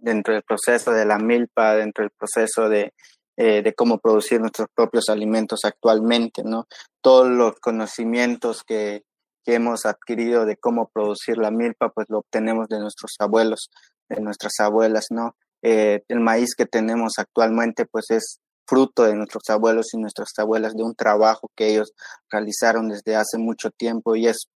dentro 0.00 0.34
del 0.34 0.42
proceso 0.42 0.92
de 0.92 1.04
la 1.04 1.18
milpa, 1.18 1.74
dentro 1.74 2.04
del 2.04 2.10
proceso 2.10 2.68
de, 2.68 2.94
eh, 3.36 3.62
de 3.62 3.74
cómo 3.74 3.98
producir 3.98 4.40
nuestros 4.40 4.68
propios 4.74 5.08
alimentos 5.08 5.60
actualmente, 5.64 6.42
¿no? 6.44 6.66
Todos 7.00 7.28
los 7.28 7.56
conocimientos 7.60 8.64
que, 8.64 9.04
que 9.44 9.54
hemos 9.54 9.86
adquirido 9.86 10.46
de 10.46 10.56
cómo 10.56 10.88
producir 10.88 11.38
la 11.38 11.50
milpa, 11.50 11.90
pues 11.90 12.06
lo 12.08 12.18
obtenemos 12.18 12.68
de 12.68 12.80
nuestros 12.80 13.12
abuelos, 13.18 13.70
de 14.08 14.20
nuestras 14.20 14.52
abuelas, 14.58 15.06
¿no? 15.10 15.36
Eh, 15.62 16.02
el 16.08 16.20
maíz 16.20 16.54
que 16.56 16.66
tenemos 16.66 17.14
actualmente, 17.18 17.84
pues 17.84 18.10
es 18.10 18.40
fruto 18.70 19.02
de 19.02 19.16
nuestros 19.16 19.42
abuelos 19.48 19.92
y 19.92 19.98
nuestras 19.98 20.30
abuelas, 20.38 20.74
de 20.74 20.84
un 20.84 20.94
trabajo 20.94 21.50
que 21.56 21.72
ellos 21.72 21.92
realizaron 22.30 22.88
desde 22.88 23.16
hace 23.16 23.36
mucho 23.36 23.70
tiempo 23.70 24.14
y 24.14 24.28
es, 24.28 24.46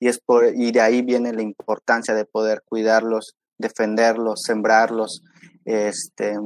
y 0.00 0.08
es 0.08 0.18
por, 0.18 0.52
y 0.52 0.72
de 0.72 0.80
ahí 0.80 1.02
viene 1.02 1.32
la 1.32 1.42
importancia 1.42 2.14
de 2.14 2.24
poder 2.24 2.62
cuidarlos 2.68 3.36
defenderlos, 3.58 4.42
sembrarlos, 4.44 5.22
este, 5.64 6.36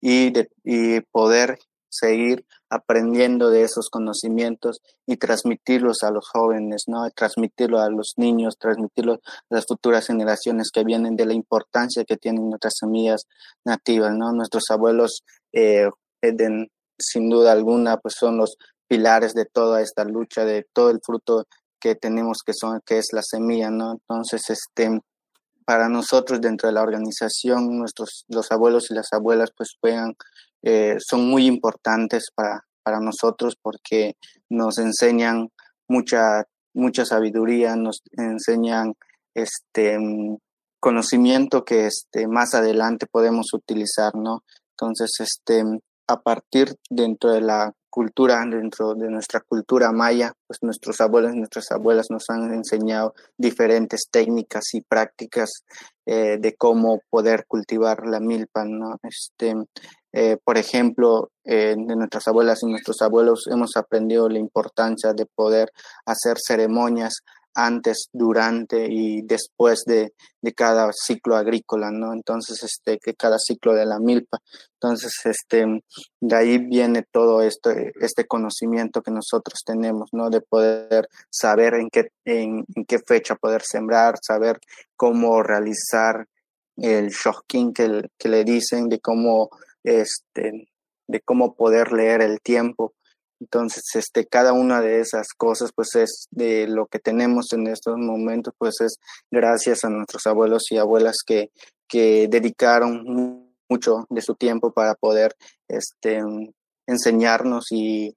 y, 0.00 0.32
y 0.64 1.00
poder 1.12 1.58
seguir 1.88 2.46
aprendiendo 2.70 3.50
de 3.50 3.62
esos 3.62 3.90
conocimientos 3.90 4.80
y 5.06 5.18
transmitirlos 5.18 6.02
a 6.02 6.10
los 6.10 6.26
jóvenes, 6.26 6.84
¿no? 6.86 7.08
Transmitirlo 7.10 7.80
a 7.80 7.90
los 7.90 8.14
niños, 8.16 8.56
transmitirlo 8.58 9.14
a 9.14 9.18
las 9.50 9.66
futuras 9.66 10.06
generaciones 10.06 10.70
que 10.72 10.84
vienen 10.84 11.16
de 11.16 11.26
la 11.26 11.34
importancia 11.34 12.04
que 12.04 12.16
tienen 12.16 12.48
nuestras 12.48 12.74
semillas 12.80 13.26
nativas, 13.64 14.14
¿no? 14.14 14.32
Nuestros 14.32 14.64
abuelos, 14.70 15.22
eh, 15.52 15.90
sin 16.98 17.28
duda 17.28 17.52
alguna, 17.52 17.96
pues 17.98 18.14
son 18.18 18.36
los 18.36 18.56
pilares 18.88 19.34
de 19.34 19.46
toda 19.46 19.80
esta 19.80 20.04
lucha, 20.04 20.44
de 20.44 20.66
todo 20.72 20.90
el 20.90 21.00
fruto 21.04 21.46
que 21.80 21.94
tenemos 21.94 22.42
que 22.44 22.52
son, 22.54 22.80
que 22.86 22.98
es 22.98 23.08
la 23.12 23.22
semilla, 23.22 23.70
¿no? 23.70 23.92
Entonces, 23.92 24.48
este, 24.50 25.00
para 25.64 25.88
nosotros 25.88 26.40
dentro 26.40 26.68
de 26.68 26.74
la 26.74 26.82
organización, 26.82 27.78
nuestros, 27.78 28.24
los 28.28 28.52
abuelos 28.52 28.90
y 28.90 28.94
las 28.94 29.12
abuelas 29.12 29.50
pues 29.56 29.76
juegan, 29.80 30.14
eh, 30.62 30.96
son 30.98 31.28
muy 31.28 31.46
importantes 31.46 32.28
para, 32.34 32.64
para 32.82 33.00
nosotros 33.00 33.56
porque 33.60 34.14
nos 34.48 34.78
enseñan 34.78 35.48
mucha, 35.88 36.44
mucha 36.74 37.04
sabiduría, 37.04 37.74
nos 37.76 38.02
enseñan 38.12 38.94
este 39.34 39.98
conocimiento 40.80 41.64
que 41.64 41.86
este, 41.86 42.26
más 42.26 42.54
adelante 42.54 43.06
podemos 43.10 43.54
utilizar, 43.54 44.14
¿no? 44.14 44.42
Entonces, 44.72 45.12
este, 45.20 45.64
a 46.06 46.20
partir 46.20 46.74
dentro 46.90 47.30
de 47.30 47.40
la 47.40 47.72
cultura, 47.90 48.42
dentro 48.46 48.94
de 48.94 49.10
nuestra 49.10 49.40
cultura 49.40 49.92
maya, 49.92 50.32
pues 50.46 50.62
nuestros 50.62 51.00
abuelos 51.00 51.34
y 51.34 51.38
nuestras 51.38 51.70
abuelas 51.72 52.06
nos 52.10 52.24
han 52.30 52.54
enseñado 52.54 53.14
diferentes 53.36 54.08
técnicas 54.10 54.64
y 54.72 54.80
prácticas 54.80 55.64
eh, 56.06 56.38
de 56.40 56.54
cómo 56.56 57.00
poder 57.10 57.44
cultivar 57.46 58.06
la 58.06 58.18
milpa, 58.18 58.64
¿no? 58.64 58.98
Este, 59.02 59.54
eh, 60.14 60.38
por 60.42 60.56
ejemplo, 60.56 61.30
de 61.44 61.76
nuestras 61.76 62.28
abuelas 62.28 62.62
y 62.62 62.66
nuestros 62.66 63.02
abuelos 63.02 63.48
hemos 63.50 63.76
aprendido 63.76 64.28
la 64.28 64.38
importancia 64.38 65.12
de 65.12 65.26
poder 65.26 65.72
hacer 66.06 66.36
ceremonias 66.38 67.22
antes, 67.54 68.08
durante 68.12 68.86
y 68.90 69.22
después 69.22 69.84
de, 69.86 70.12
de, 70.40 70.52
cada 70.52 70.90
ciclo 70.92 71.36
agrícola, 71.36 71.90
¿no? 71.90 72.12
Entonces, 72.12 72.62
este, 72.62 72.98
que 72.98 73.14
cada 73.14 73.38
ciclo 73.38 73.74
de 73.74 73.86
la 73.86 73.98
milpa. 73.98 74.38
Entonces, 74.74 75.12
este, 75.24 75.82
de 76.20 76.36
ahí 76.36 76.58
viene 76.58 77.04
todo 77.10 77.42
esto, 77.42 77.70
este 78.00 78.26
conocimiento 78.26 79.02
que 79.02 79.10
nosotros 79.10 79.60
tenemos, 79.64 80.10
¿no? 80.12 80.30
De 80.30 80.40
poder 80.40 81.08
saber 81.30 81.74
en 81.74 81.90
qué, 81.90 82.10
en, 82.24 82.64
qué 82.86 82.98
fecha 82.98 83.34
poder 83.36 83.62
sembrar, 83.62 84.14
saber 84.20 84.58
cómo 84.96 85.42
realizar 85.42 86.26
el 86.76 87.10
shocking 87.10 87.72
que, 87.72 88.08
que 88.18 88.28
le 88.28 88.44
dicen, 88.44 88.88
de 88.88 88.98
cómo, 89.00 89.50
este, 89.84 90.68
de 91.06 91.20
cómo 91.20 91.54
poder 91.54 91.92
leer 91.92 92.22
el 92.22 92.40
tiempo 92.40 92.94
entonces, 93.42 93.82
este, 93.94 94.24
cada 94.24 94.52
una 94.52 94.80
de 94.80 95.00
esas 95.00 95.30
cosas, 95.36 95.72
pues 95.74 95.96
es 95.96 96.28
de 96.30 96.68
lo 96.68 96.86
que 96.86 97.00
tenemos 97.00 97.52
en 97.52 97.66
estos 97.66 97.96
momentos, 97.98 98.54
pues 98.56 98.80
es 98.80 99.00
gracias 99.32 99.84
a 99.84 99.90
nuestros 99.90 100.28
abuelos 100.28 100.70
y 100.70 100.78
abuelas 100.78 101.16
que, 101.26 101.50
que 101.88 102.28
dedicaron 102.28 103.50
mucho 103.68 104.06
de 104.10 104.22
su 104.22 104.36
tiempo 104.36 104.72
para 104.72 104.94
poder 104.94 105.34
este, 105.66 106.22
enseñarnos 106.86 107.66
y 107.72 108.16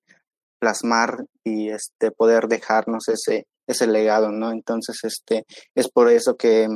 plasmar 0.59 1.25
y 1.43 1.69
este, 1.69 2.11
poder 2.11 2.47
dejarnos 2.47 3.07
ese, 3.07 3.47
ese 3.65 3.87
legado, 3.87 4.29
¿no? 4.31 4.51
Entonces, 4.51 4.97
este, 5.01 5.45
es 5.73 5.89
por 5.89 6.11
eso 6.11 6.37
que 6.37 6.67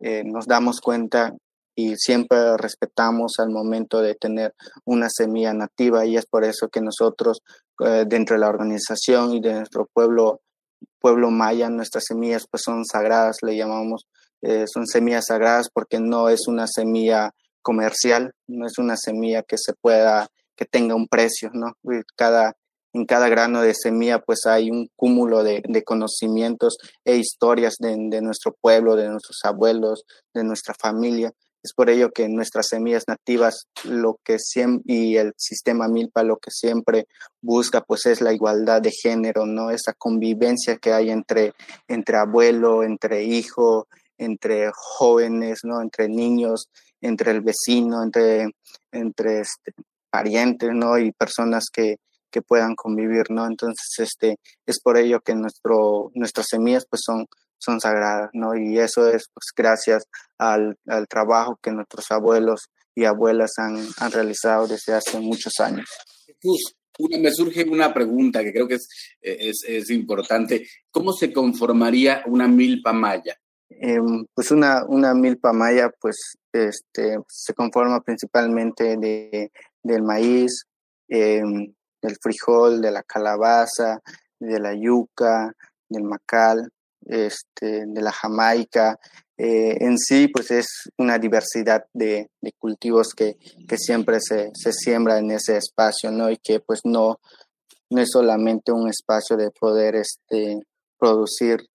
eh, 0.00 0.22
nos 0.24 0.46
damos 0.46 0.80
cuenta 0.80 1.34
y 1.80 1.96
siempre 1.96 2.56
respetamos 2.56 3.34
al 3.38 3.50
momento 3.50 4.02
de 4.02 4.14
tener 4.14 4.54
una 4.84 5.08
semilla 5.08 5.54
nativa 5.54 6.04
y 6.04 6.16
es 6.16 6.26
por 6.26 6.44
eso 6.44 6.68
que 6.68 6.80
nosotros 6.80 7.42
eh, 7.84 8.04
dentro 8.06 8.34
de 8.34 8.40
la 8.40 8.48
organización 8.48 9.32
y 9.32 9.40
de 9.40 9.54
nuestro 9.54 9.86
pueblo 9.92 10.40
pueblo 10.98 11.30
maya 11.30 11.68
nuestras 11.68 12.04
semillas 12.06 12.46
pues 12.50 12.62
son 12.62 12.84
sagradas 12.84 13.38
le 13.42 13.56
llamamos 13.56 14.06
eh, 14.42 14.64
son 14.66 14.86
semillas 14.86 15.26
sagradas 15.26 15.68
porque 15.72 16.00
no 16.00 16.28
es 16.28 16.46
una 16.46 16.66
semilla 16.66 17.32
comercial 17.62 18.32
no 18.46 18.66
es 18.66 18.78
una 18.78 18.96
semilla 18.96 19.42
que 19.42 19.56
se 19.58 19.74
pueda 19.74 20.28
que 20.56 20.64
tenga 20.64 20.94
un 20.94 21.08
precio 21.08 21.50
no 21.52 21.74
cada 22.16 22.54
en 22.92 23.06
cada 23.06 23.28
grano 23.28 23.62
de 23.62 23.74
semilla 23.74 24.18
pues 24.18 24.46
hay 24.46 24.70
un 24.70 24.88
cúmulo 24.96 25.44
de, 25.44 25.62
de 25.66 25.84
conocimientos 25.84 26.76
e 27.04 27.16
historias 27.16 27.76
de, 27.78 27.96
de, 27.96 28.20
nuestro 28.20 28.56
pueblo, 28.60 28.96
de 28.96 29.08
nuestros 29.08 29.38
abuelos, 29.44 30.04
de 30.34 30.42
nuestra 30.44 30.74
familia. 30.74 31.32
Es 31.62 31.72
por 31.74 31.90
ello 31.90 32.10
que 32.10 32.28
nuestras 32.28 32.68
semillas 32.68 33.04
nativas 33.06 33.66
lo 33.84 34.18
que 34.24 34.38
siempre, 34.38 34.94
y 34.94 35.16
el 35.16 35.32
sistema 35.36 35.88
Milpa 35.88 36.22
lo 36.22 36.38
que 36.38 36.50
siempre 36.50 37.06
busca 37.42 37.82
pues 37.82 38.06
es 38.06 38.20
la 38.20 38.32
igualdad 38.32 38.80
de 38.80 38.90
género, 38.90 39.46
¿no? 39.46 39.70
Esa 39.70 39.92
convivencia 39.92 40.78
que 40.78 40.92
hay 40.92 41.10
entre, 41.10 41.52
entre 41.88 42.16
abuelo, 42.16 42.82
entre 42.82 43.24
hijo, 43.24 43.88
entre 44.16 44.70
jóvenes, 44.72 45.60
¿no? 45.64 45.82
Entre 45.82 46.08
niños, 46.08 46.68
entre 47.00 47.32
el 47.32 47.40
vecino, 47.40 48.02
entre, 48.02 48.50
entre 48.92 49.40
este, 49.40 49.72
parientes, 50.10 50.70
¿no? 50.72 50.98
Y 50.98 51.12
personas 51.12 51.66
que, 51.72 51.96
que 52.30 52.42
puedan 52.42 52.74
convivir, 52.74 53.30
¿no? 53.30 53.46
Entonces, 53.46 53.98
este, 53.98 54.38
es 54.66 54.80
por 54.80 54.96
ello 54.96 55.20
que 55.20 55.34
nuestro, 55.34 56.10
nuestras 56.14 56.46
semillas 56.48 56.86
pues 56.88 57.02
son, 57.04 57.26
son 57.60 57.80
sagradas, 57.80 58.30
¿no? 58.32 58.56
Y 58.56 58.78
eso 58.78 59.08
es 59.08 59.28
pues 59.32 59.46
gracias 59.56 60.04
al, 60.38 60.76
al 60.86 61.06
trabajo 61.06 61.58
que 61.62 61.70
nuestros 61.70 62.10
abuelos 62.10 62.70
y 62.94 63.04
abuelas 63.04 63.52
han, 63.58 63.76
han 63.98 64.10
realizado 64.12 64.66
desde 64.66 64.94
hace 64.94 65.20
muchos 65.20 65.60
años. 65.60 65.88
Jesús, 66.26 66.74
una, 66.98 67.18
me 67.18 67.30
surge 67.30 67.64
una 67.64 67.94
pregunta 67.94 68.42
que 68.42 68.52
creo 68.52 68.66
que 68.66 68.74
es, 68.74 68.88
es, 69.20 69.64
es 69.66 69.90
importante. 69.90 70.66
¿Cómo 70.90 71.12
se 71.12 71.32
conformaría 71.32 72.22
una 72.26 72.48
milpa 72.48 72.92
maya? 72.92 73.36
Eh, 73.68 73.98
pues 74.34 74.50
una, 74.50 74.84
una 74.84 75.14
milpa 75.14 75.52
maya 75.52 75.90
pues 76.00 76.36
este, 76.52 77.18
se 77.28 77.54
conforma 77.54 78.00
principalmente 78.00 78.96
de, 78.96 79.52
del 79.82 80.02
maíz, 80.02 80.64
eh, 81.08 81.42
del 82.02 82.16
frijol, 82.20 82.82
de 82.82 82.90
la 82.90 83.02
calabaza, 83.02 84.00
de 84.38 84.58
la 84.58 84.74
yuca, 84.74 85.52
del 85.88 86.04
macal, 86.04 86.70
este, 87.10 87.84
de 87.86 88.00
la 88.00 88.12
jamaica. 88.12 88.98
Eh, 89.36 89.76
en 89.80 89.98
sí, 89.98 90.28
pues 90.28 90.50
es 90.50 90.66
una 90.98 91.18
diversidad 91.18 91.84
de, 91.92 92.28
cultivos 92.58 93.14
que, 93.14 93.36
que 93.68 93.78
siempre 93.78 94.18
se, 94.20 94.50
se, 94.54 94.72
siembra 94.72 95.18
en 95.18 95.30
ese 95.30 95.56
espacio, 95.56 96.10
¿no? 96.10 96.30
Y 96.30 96.36
que 96.36 96.60
pues 96.60 96.80
no, 96.84 97.20
no 97.90 98.00
es 98.00 98.08
solamente 98.12 98.70
un 98.70 98.88
espacio 98.88 99.36
de 99.36 99.50
poder 99.50 99.96
este, 99.96 100.60
producir 100.98 101.66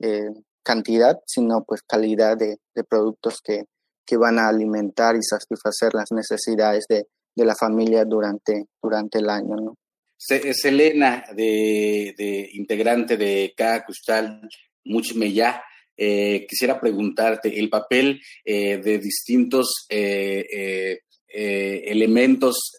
eh, 0.00 0.30
cantidad, 0.62 1.18
sino 1.26 1.64
pues 1.64 1.82
calidad 1.82 2.36
de, 2.36 2.58
productos 2.88 3.40
que, 3.42 3.64
que, 4.06 4.16
van 4.16 4.38
a 4.38 4.48
alimentar 4.48 5.16
y 5.16 5.22
satisfacer 5.22 5.94
las 5.94 6.12
necesidades 6.12 6.84
de, 6.88 7.06
de 7.34 7.44
la 7.44 7.54
familia 7.54 8.04
durante, 8.04 8.66
durante 8.82 9.18
el 9.18 9.30
año, 9.30 9.56
¿no? 9.56 9.74
Selena, 10.16 11.24
de, 11.34 12.50
integrante 12.54 13.16
de. 13.16 13.54
Custal 13.86 14.48
Muchmeya, 14.84 15.62
eh, 15.96 16.46
quisiera 16.48 16.80
preguntarte 16.80 17.58
el 17.58 17.70
papel 17.70 18.20
eh, 18.44 18.78
de 18.78 18.98
distintos 18.98 19.86
eh, 19.88 20.98
elementos 21.28 22.72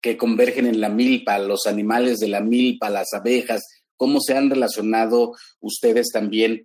que 0.00 0.16
convergen 0.16 0.66
en 0.66 0.80
la 0.80 0.88
milpa, 0.88 1.38
los 1.38 1.66
animales 1.66 2.18
de 2.18 2.28
la 2.28 2.40
milpa, 2.40 2.90
las 2.90 3.12
abejas, 3.12 3.62
cómo 3.96 4.20
se 4.20 4.36
han 4.36 4.50
relacionado 4.50 5.32
ustedes 5.60 6.08
también 6.12 6.64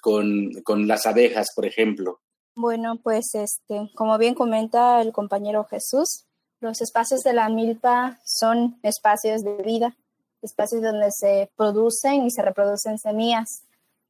con, 0.00 0.50
con 0.64 0.88
las 0.88 1.04
abejas, 1.04 1.48
por 1.54 1.66
ejemplo. 1.66 2.20
Bueno, 2.54 2.98
pues 3.02 3.34
este, 3.34 3.90
como 3.94 4.16
bien 4.16 4.34
comenta 4.34 5.02
el 5.02 5.12
compañero 5.12 5.64
Jesús, 5.64 6.24
los 6.60 6.80
espacios 6.80 7.20
de 7.20 7.34
la 7.34 7.50
milpa 7.50 8.18
son 8.24 8.78
espacios 8.82 9.42
de 9.42 9.62
vida, 9.62 9.94
espacios 10.40 10.80
donde 10.80 11.08
se 11.10 11.50
producen 11.54 12.24
y 12.24 12.30
se 12.30 12.40
reproducen 12.40 12.98
semillas, 12.98 13.65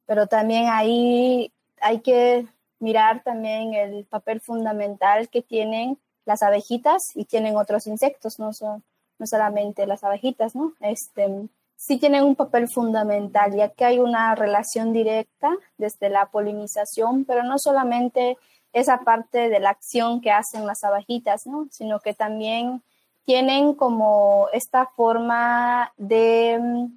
pero 0.07 0.25
también 0.25 0.65
ahí 0.69 1.51
hay 1.79 1.99
que 1.99 2.47
mirar 2.79 3.21
también 3.23 3.75
el 3.75 4.05
papel 4.05 4.41
fundamental 4.41 5.29
que 5.29 5.43
tienen 5.43 5.99
las 6.25 6.41
abejitas 6.41 7.03
y 7.13 7.25
tienen 7.25 7.55
otros 7.55 7.85
insectos, 7.87 8.39
no, 8.39 8.53
son, 8.53 8.83
no 9.19 9.27
solamente 9.27 9.85
las 9.85 10.03
abejitas, 10.03 10.55
¿no? 10.55 10.73
Este, 10.79 11.47
sí 11.75 11.97
tienen 11.97 12.23
un 12.23 12.35
papel 12.35 12.67
fundamental, 12.67 13.55
ya 13.55 13.69
que 13.69 13.85
hay 13.85 13.99
una 13.99 14.35
relación 14.35 14.91
directa 14.91 15.55
desde 15.77 16.09
la 16.09 16.25
polinización, 16.25 17.23
pero 17.25 17.43
no 17.43 17.57
solamente 17.59 18.37
esa 18.73 18.99
parte 18.99 19.49
de 19.49 19.59
la 19.59 19.69
acción 19.69 20.21
que 20.21 20.31
hacen 20.31 20.65
las 20.65 20.83
abejitas, 20.83 21.47
¿no? 21.47 21.67
Sino 21.71 21.99
que 21.99 22.13
también 22.13 22.81
tienen 23.25 23.73
como 23.73 24.47
esta 24.53 24.85
forma 24.85 25.91
de 25.97 26.89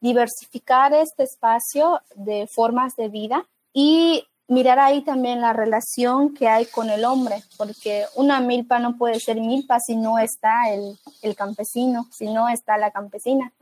diversificar 0.00 0.92
este 0.92 1.24
espacio 1.24 2.00
de 2.14 2.46
formas 2.54 2.96
de 2.96 3.08
vida 3.08 3.46
y 3.72 4.24
mirar 4.48 4.78
ahí 4.80 5.02
también 5.02 5.40
la 5.40 5.52
relación 5.52 6.34
que 6.34 6.48
hay 6.48 6.66
con 6.66 6.90
el 6.90 7.04
hombre, 7.04 7.44
porque 7.56 8.06
una 8.16 8.40
milpa 8.40 8.80
no 8.80 8.96
puede 8.96 9.20
ser 9.20 9.40
milpa 9.40 9.78
si 9.78 9.96
no 9.96 10.18
está 10.18 10.70
el, 10.70 10.98
el 11.22 11.36
campesino, 11.36 12.08
si 12.10 12.26
no 12.26 12.48
está 12.48 12.76
la 12.76 12.90
campesina. 12.90 13.52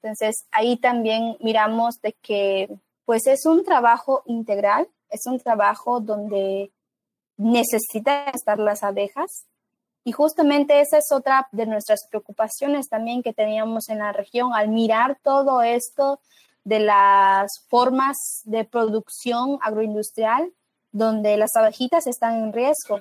Entonces 0.00 0.46
ahí 0.52 0.76
también 0.76 1.36
miramos 1.40 2.00
de 2.00 2.12
que 2.12 2.68
pues 3.04 3.26
es 3.26 3.44
un 3.46 3.64
trabajo 3.64 4.22
integral, 4.26 4.88
es 5.10 5.26
un 5.26 5.40
trabajo 5.40 6.00
donde 6.00 6.70
necesitan 7.36 8.28
estar 8.34 8.58
las 8.58 8.82
abejas. 8.82 9.46
Y 10.06 10.12
justamente 10.12 10.80
esa 10.80 10.98
es 10.98 11.10
otra 11.10 11.48
de 11.50 11.66
nuestras 11.66 12.06
preocupaciones 12.08 12.88
también 12.88 13.24
que 13.24 13.32
teníamos 13.32 13.88
en 13.88 13.98
la 13.98 14.12
región 14.12 14.54
al 14.54 14.68
mirar 14.68 15.18
todo 15.20 15.62
esto 15.62 16.20
de 16.62 16.78
las 16.78 17.64
formas 17.66 18.16
de 18.44 18.62
producción 18.64 19.58
agroindustrial 19.62 20.52
donde 20.92 21.36
las 21.36 21.56
abejitas 21.56 22.06
están 22.06 22.36
en 22.36 22.52
riesgo. 22.52 23.00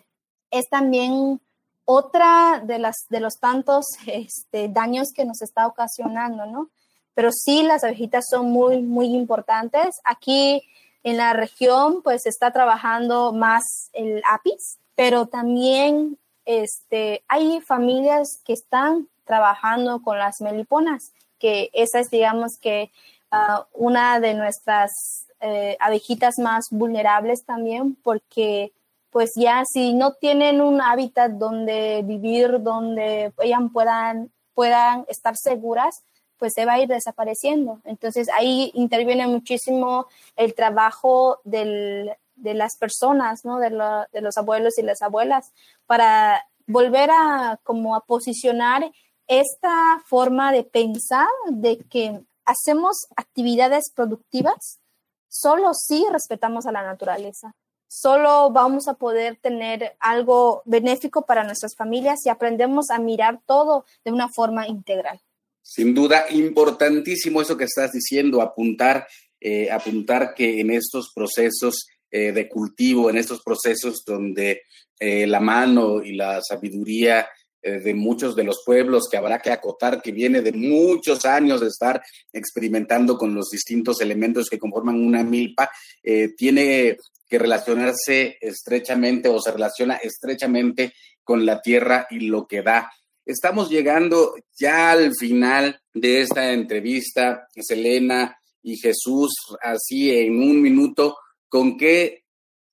Es 0.50 0.68
también 0.68 1.40
otra 1.86 2.64
de, 2.66 2.80
las, 2.80 2.96
de 3.10 3.20
los 3.20 3.36
tantos 3.36 3.86
este, 4.08 4.68
daños 4.70 5.10
que 5.14 5.26
nos 5.26 5.44
está 5.44 5.68
ocasionando, 5.68 6.48
¿no? 6.48 6.72
Pero 7.14 7.30
sí, 7.32 7.62
las 7.62 7.84
abejitas 7.84 8.26
son 8.28 8.52
muy, 8.52 8.82
muy 8.82 9.14
importantes. 9.14 9.98
Aquí 10.06 10.64
en 11.04 11.18
la 11.18 11.34
región, 11.34 12.02
pues 12.02 12.26
está 12.26 12.50
trabajando 12.50 13.32
más 13.32 13.92
el 13.94 14.24
apis, 14.28 14.80
pero 14.96 15.28
también 15.28 16.18
este, 16.46 17.24
hay 17.28 17.60
familias 17.62 18.40
que 18.46 18.54
están 18.54 19.08
trabajando 19.26 20.02
con 20.02 20.18
las 20.18 20.42
meliponas, 20.42 21.12
que 21.40 21.70
esa 21.74 22.00
es, 22.00 22.10
digamos, 22.10 22.58
que 22.58 22.92
uh, 23.32 23.64
una 23.74 24.20
de 24.20 24.34
nuestras 24.36 24.92
eh, 25.42 25.76
abejitas 25.80 26.40
más 26.40 26.68
vulnerables 26.72 27.44
también, 27.46 27.96
porque 28.04 28.72
pues 29.10 29.32
ya 29.36 29.64
si 29.66 29.94
no 29.94 30.14
tienen 30.14 30.62
un 30.62 30.82
hábitat 30.82 31.32
donde 31.32 32.02
vivir, 32.04 32.62
donde 32.62 33.32
ellas 33.40 33.62
puedan, 33.72 34.32
puedan 34.54 35.06
estar 35.08 35.38
seguras, 35.38 36.04
pues 36.38 36.54
se 36.54 36.66
va 36.66 36.74
a 36.74 36.80
ir 36.80 36.90
desapareciendo. 36.90 37.80
Entonces 37.86 38.28
ahí 38.34 38.72
interviene 38.74 39.26
muchísimo 39.28 40.08
el 40.36 40.54
trabajo 40.54 41.40
del, 41.46 42.12
de 42.36 42.54
las 42.54 42.78
personas, 42.78 43.44
¿no? 43.44 43.60
De, 43.60 43.70
la, 43.70 44.08
de, 44.12 44.22
los 44.22 44.38
abuelos 44.38 44.78
y 44.78 44.84
las 44.84 45.02
abuelas, 45.02 45.52
para 45.86 46.44
volver 46.68 47.10
a 47.12 47.60
como 47.64 47.96
a 47.96 48.02
posicionar 48.02 48.92
esta 49.28 50.02
forma 50.06 50.52
de 50.52 50.64
pensar 50.64 51.28
de 51.50 51.78
que 51.90 52.22
hacemos 52.46 53.08
actividades 53.16 53.92
productivas 53.94 54.80
solo 55.28 55.74
si 55.74 56.06
respetamos 56.12 56.66
a 56.66 56.72
la 56.72 56.84
naturaleza. 56.84 57.56
Solo 57.88 58.50
vamos 58.52 58.88
a 58.88 58.96
poder 58.96 59.38
tener 59.38 59.96
algo 60.00 60.64
benéfico 60.66 61.26
para 61.26 61.44
nuestras 61.44 61.76
familias 61.76 62.22
si 62.22 62.30
aprendemos 62.30 62.90
a 62.90 63.00
mirar 63.00 63.42
todo 63.46 63.86
de 64.04 64.12
una 64.12 64.28
forma 64.30 64.68
integral. 64.68 65.20
Sin 65.62 65.94
duda, 65.94 66.26
importantísimo 66.30 67.42
eso 67.42 67.58
que 67.58 67.64
estás 67.64 67.92
diciendo, 67.92 68.42
apuntar, 68.42 69.08
eh, 69.40 69.72
apuntar 69.72 70.34
que 70.34 70.60
en 70.60 70.72
estos 70.72 71.12
procesos 71.14 71.88
eh, 72.18 72.32
de 72.32 72.48
cultivo, 72.48 73.10
en 73.10 73.18
estos 73.18 73.42
procesos 73.44 74.06
donde 74.06 74.62
eh, 74.98 75.28
la 75.28 75.42
mano 75.42 76.02
y 76.02 76.14
la 76.14 76.42
sabiduría 76.42 77.28
eh, 77.62 77.82
de 77.82 77.94
muchos 77.94 78.38
de 78.38 78.46
los 78.46 78.64
pueblos 78.66 79.10
que 79.12 79.18
habrá 79.18 79.40
que 79.40 79.52
acotar, 79.52 80.02
que 80.02 80.14
viene 80.14 80.42
de 80.42 80.54
muchos 80.54 81.26
años 81.26 81.60
de 81.60 81.68
estar 81.68 82.02
experimentando 82.32 83.18
con 83.18 83.36
los 83.36 83.50
distintos 83.50 84.00
elementos 84.00 84.48
que 84.50 84.58
conforman 84.58 84.96
una 84.96 85.26
milpa, 85.26 85.70
tiene 86.38 86.96
que 87.28 87.38
relacionarse 87.38 88.38
estrechamente 88.40 89.28
o 89.28 89.42
se 89.42 89.52
relaciona 89.52 89.96
estrechamente 89.96 90.94
con 91.22 91.46
la 91.46 91.62
tierra 91.62 92.08
y 92.10 92.22
lo 92.22 92.48
que 92.48 92.62
da. 92.62 92.90
Estamos 93.26 93.70
llegando 93.70 94.36
ya 94.58 94.92
al 94.92 95.12
final 95.20 95.82
de 95.94 96.22
esta 96.22 96.54
entrevista, 96.54 97.50
Selena 97.60 98.38
y 98.64 98.78
Jesús, 98.78 99.34
así 99.62 100.18
en 100.18 100.38
un 100.38 100.62
minuto, 100.62 101.18
¿con 101.56 101.78
qué, 101.78 102.26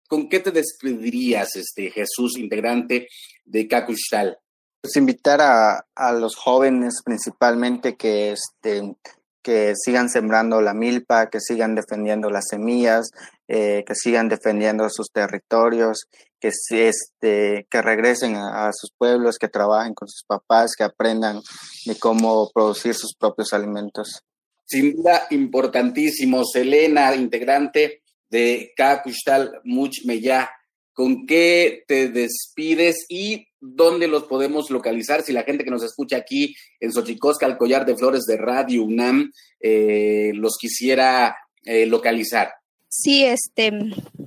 con 0.09 0.29
qué 0.29 0.41
te 0.41 0.51
despedirías, 0.51 1.55
este, 1.55 1.93
Jesús, 1.93 2.37
integrante 2.37 3.07
de 3.45 3.69
Cacuchtal? 3.69 4.37
Pues 4.81 4.97
invitar 4.97 5.41
a, 5.41 5.87
a, 5.95 6.13
los 6.13 6.35
jóvenes 6.35 7.01
principalmente 7.05 7.95
que, 7.95 8.33
este, 8.33 8.97
que 9.41 9.75
sigan 9.77 10.09
sembrando 10.09 10.61
la 10.61 10.75
milpa, 10.75 11.31
que 11.31 11.39
sigan 11.39 11.77
defendiendo 11.77 12.29
las 12.29 12.47
semillas, 12.51 13.13
eh, 13.47 13.85
que 13.87 13.95
sigan 13.95 14.29
defendiendo 14.29 14.91
sus 14.91 15.13
territorios, 15.13 16.09
que, 16.41 16.49
este, 16.49 17.69
que 17.71 17.83
regresen 17.83 18.35
a, 18.35 18.67
a, 18.67 18.73
sus 18.73 18.91
pueblos, 18.99 19.39
que 19.39 19.47
trabajen 19.47 19.95
con 19.95 20.09
sus 20.09 20.25
papás, 20.27 20.73
que 20.77 20.83
aprendan 20.83 21.41
de 21.87 21.97
cómo 22.01 22.51
producir 22.53 22.97
sus 22.97 23.15
propios 23.15 23.53
alimentos. 23.53 24.25
Sin 24.65 24.97
duda, 24.97 25.29
importantísimo. 25.31 26.45
Selena, 26.45 27.15
integrante 27.15 28.02
de 28.33 28.73
Cacuchtal 28.77 29.61
Much 29.63 30.05
Meya, 30.05 30.51
¿con 30.93 31.25
qué 31.27 31.85
te 31.87 32.09
despides 32.09 33.07
y 33.09 33.47
dónde 33.61 34.09
los 34.09 34.25
podemos 34.25 34.71
localizar? 34.71 35.23
Si 35.23 35.33
la 35.33 35.45
gente 35.45 35.63
que 35.63 35.71
nos 35.71 35.85
escucha 35.85 36.17
aquí 36.17 36.57
en 36.81 36.93
Xochicosca, 36.93 37.47
el 37.47 37.57
collar 37.57 37.87
de 37.87 37.97
flores 37.97 38.25
de 38.25 38.37
Radio 38.37 38.83
UNAM, 38.83 39.31
eh, 39.61 40.33
los 40.35 40.57
quisiera 40.59 41.37
eh, 41.65 41.87
localizar. 41.87 42.53
Sí, 42.89 43.25
este, 43.25 43.71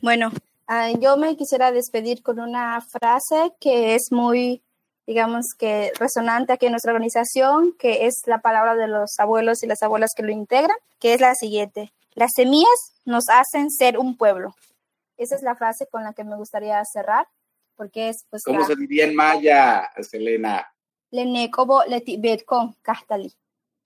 bueno, 0.02 0.32
Ah, 0.68 0.92
yo 1.00 1.16
me 1.16 1.36
quisiera 1.38 1.72
despedir 1.72 2.24
con 2.24 2.40
una 2.40 2.82
frase 2.82 3.54
que 3.60 3.94
es 3.94 4.08
muy, 4.10 4.64
digamos 5.06 5.46
que 5.60 5.92
resonante 6.00 6.54
aquí 6.54 6.66
en 6.66 6.72
nuestra 6.72 6.92
organización, 6.92 7.76
que 7.78 8.08
es 8.08 8.16
la 8.26 8.40
palabra 8.40 8.76
de 8.76 8.88
los 8.88 9.20
abuelos 9.20 9.62
y 9.62 9.68
las 9.68 9.84
abuelas 9.84 10.12
que 10.16 10.24
lo 10.24 10.32
integran, 10.32 10.78
que 11.00 11.14
es 11.14 11.22
la 11.22 11.36
siguiente. 11.36 11.92
Las 12.16 12.32
semillas 12.36 12.94
nos 13.04 13.26
hacen 13.30 13.70
ser 13.70 14.00
un 14.00 14.18
pueblo. 14.18 14.56
Esa 15.18 15.36
es 15.36 15.44
la 15.44 15.56
frase 15.56 15.86
con 15.92 16.04
la 16.04 16.14
que 16.14 16.24
me 16.24 16.36
gustaría 16.36 16.82
cerrar, 16.92 17.28
porque 17.76 18.10
es 18.10 18.26
pues... 18.30 18.44
¿Cómo 18.44 18.66
se 18.66 18.76
diría 18.76 19.06
en 19.06 19.16
maya, 19.16 19.90
Selena? 20.02 20.66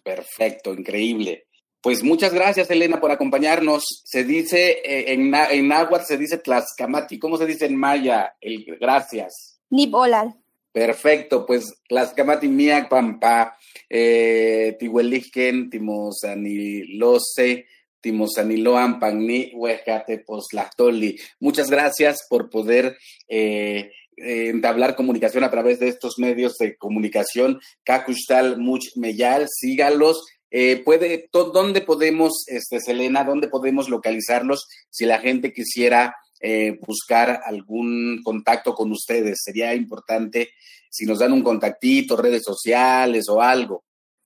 Perfecto, 0.04 0.74
increíble. 0.74 1.48
Pues 1.82 2.04
muchas 2.04 2.34
gracias, 2.34 2.70
Elena, 2.70 3.00
por 3.00 3.12
acompañarnos. 3.12 3.84
Se 4.04 4.24
dice 4.24 4.82
eh, 4.84 5.14
en, 5.14 5.34
en 5.34 5.68
náhuatl, 5.68 6.06
se 6.06 6.18
dice 6.18 6.38
tlaxcamati. 6.38 7.18
¿Cómo 7.20 7.38
se 7.38 7.46
dice 7.46 7.66
en 7.68 7.76
maya? 7.76 8.36
El, 8.42 8.66
gracias. 8.80 9.60
Nibolal. 9.70 10.36
Perfecto, 10.72 11.46
pues 11.46 11.66
tlaxcamati 11.88 12.48
miak 12.48 12.90
pampa, 12.90 13.58
eh, 13.90 14.76
tihuelisken, 14.78 15.70
timosanilose, 15.70 17.66
timosaniloan 18.02 19.00
pagni, 19.00 19.52
huejate, 19.54 20.20
poslastoli. 20.20 21.20
Muchas 21.40 21.70
gracias 21.70 22.26
por 22.30 22.50
poder 22.50 22.98
eh, 23.28 23.92
entablar 24.18 24.96
comunicación 24.96 25.44
a 25.44 25.52
través 25.52 25.80
de 25.80 25.88
estos 25.88 26.20
medios 26.20 26.58
de 26.58 26.78
comunicación. 26.78 27.60
Kakustal 27.84 28.58
Much 28.58 28.96
Meyal, 28.96 29.48
sígalos 29.50 30.24
eh, 30.52 30.82
puede, 30.84 31.30
¿Dónde 31.32 31.82
podemos, 31.82 32.44
este, 32.48 32.80
Selena, 32.80 33.24
dónde 33.24 33.48
podemos 33.48 33.90
localizarlos 33.90 34.68
si 34.90 35.06
la 35.06 35.20
gente 35.20 35.54
quisiera 35.54 36.16
eh, 36.42 36.80
buscar 36.86 37.42
algún 37.46 38.22
contacto 38.24 38.74
con 38.74 38.92
ustedes? 38.92 39.42
Sería 39.44 39.76
importante 39.76 40.50
si 40.90 41.06
nos 41.06 41.20
dan 41.20 41.34
un 41.34 41.44
contactito, 41.44 42.18
redes 42.18 42.44
sociales 42.44 43.30
o 43.30 43.42
algo. 43.42 43.84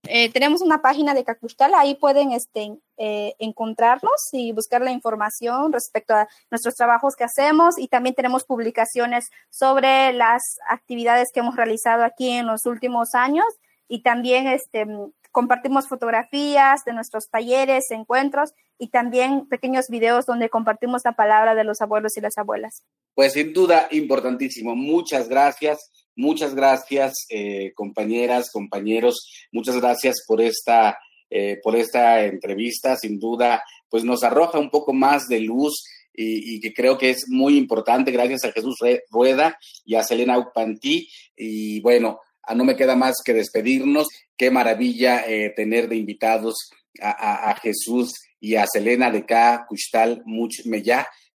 Eh, 0.08 0.32
tenemos 0.32 0.62
una 0.62 0.82
página 0.82 1.14
de 1.14 1.24
Cacustal, 1.24 1.74
ahí 1.76 1.95
pueden 1.95 2.34
este, 2.34 2.78
encontrarnos 2.97 4.30
y 4.34 4.51
buscar 4.51 4.82
la 4.82 4.91
información 4.91 5.72
respecto 5.72 6.14
a 6.14 6.28
nuestros 6.51 6.76
trabajos 6.76 7.16
que 7.16 7.24
hacemos 7.24 7.78
y 7.78 7.88
también 7.88 8.14
tenemos 8.14 8.43
publicaciones 8.43 9.30
sobre 9.49 10.12
las 10.12 10.41
actividades 10.70 11.30
que 11.34 11.39
hemos 11.39 11.56
realizado 11.56 12.04
aquí 12.04 12.30
en 12.32 12.47
los 12.47 12.66
últimos 12.66 13.16
años 13.16 13.45
y 13.88 14.01
también 14.01 14.47
este, 14.47 14.86
compartimos 15.34 15.88
fotografías 15.88 16.86
de 16.86 16.93
nuestros 16.93 17.30
talleres, 17.30 17.91
encuentros 17.91 18.54
y 18.78 18.89
también 18.89 19.47
pequeños 19.47 19.88
videos 19.89 20.26
donde 20.26 20.49
compartimos 20.49 21.01
la 21.04 21.14
palabra 21.14 21.56
de 21.56 21.64
los 21.64 21.82
abuelos 21.82 22.16
y 22.18 22.22
las 22.22 22.38
abuelas. 22.38 22.84
Pues 23.16 23.34
sin 23.34 23.51
duda, 23.51 23.88
importantísimo. 23.91 24.76
Muchas 24.76 25.28
gracias. 25.28 26.03
Muchas 26.16 26.55
gracias, 26.55 27.14
eh, 27.30 27.72
compañeras, 27.76 28.51
compañeros. 28.51 29.30
Muchas 29.51 29.78
gracias 29.78 30.24
por 30.28 30.41
esta, 30.41 30.97
eh, 31.30 31.59
por 31.64 31.76
esta 31.76 32.24
entrevista. 32.24 32.95
Sin 32.95 33.20
duda, 33.20 33.64
pues 33.89 34.03
nos 34.03 34.24
arroja 34.24 34.59
un 34.59 34.70
poco 34.70 34.93
más 34.93 35.28
de 35.28 35.39
luz 35.39 35.84
y, 36.16 36.59
que 36.59 36.74
creo 36.74 36.97
que 36.97 37.09
es 37.09 37.26
muy 37.28 37.57
importante. 37.57 38.11
Gracias 38.11 38.43
a 38.43 38.51
Jesús 38.51 38.78
Rueda 39.09 39.57
y 39.84 39.95
a 39.95 40.03
Selena 40.03 40.38
Upantí. 40.38 41.09
Y 41.36 41.82
bueno, 41.82 42.20
Ah, 42.45 42.55
no 42.55 42.66
me 42.66 42.76
queda 42.76 42.95
más 42.95 43.16
que 43.24 43.34
despedirnos. 43.34 44.07
Qué 44.38 44.51
maravilla 44.51 45.24
eh, 45.26 45.53
tener 45.55 45.88
de 45.88 45.95
invitados 45.95 46.72
a, 47.01 47.55
Jesús 47.61 48.11
y 48.39 48.55
a 48.55 48.66
Selena 48.68 49.09
de 49.09 49.26
K, 49.26 49.66
Kushtal 49.68 50.22
Much 50.26 50.66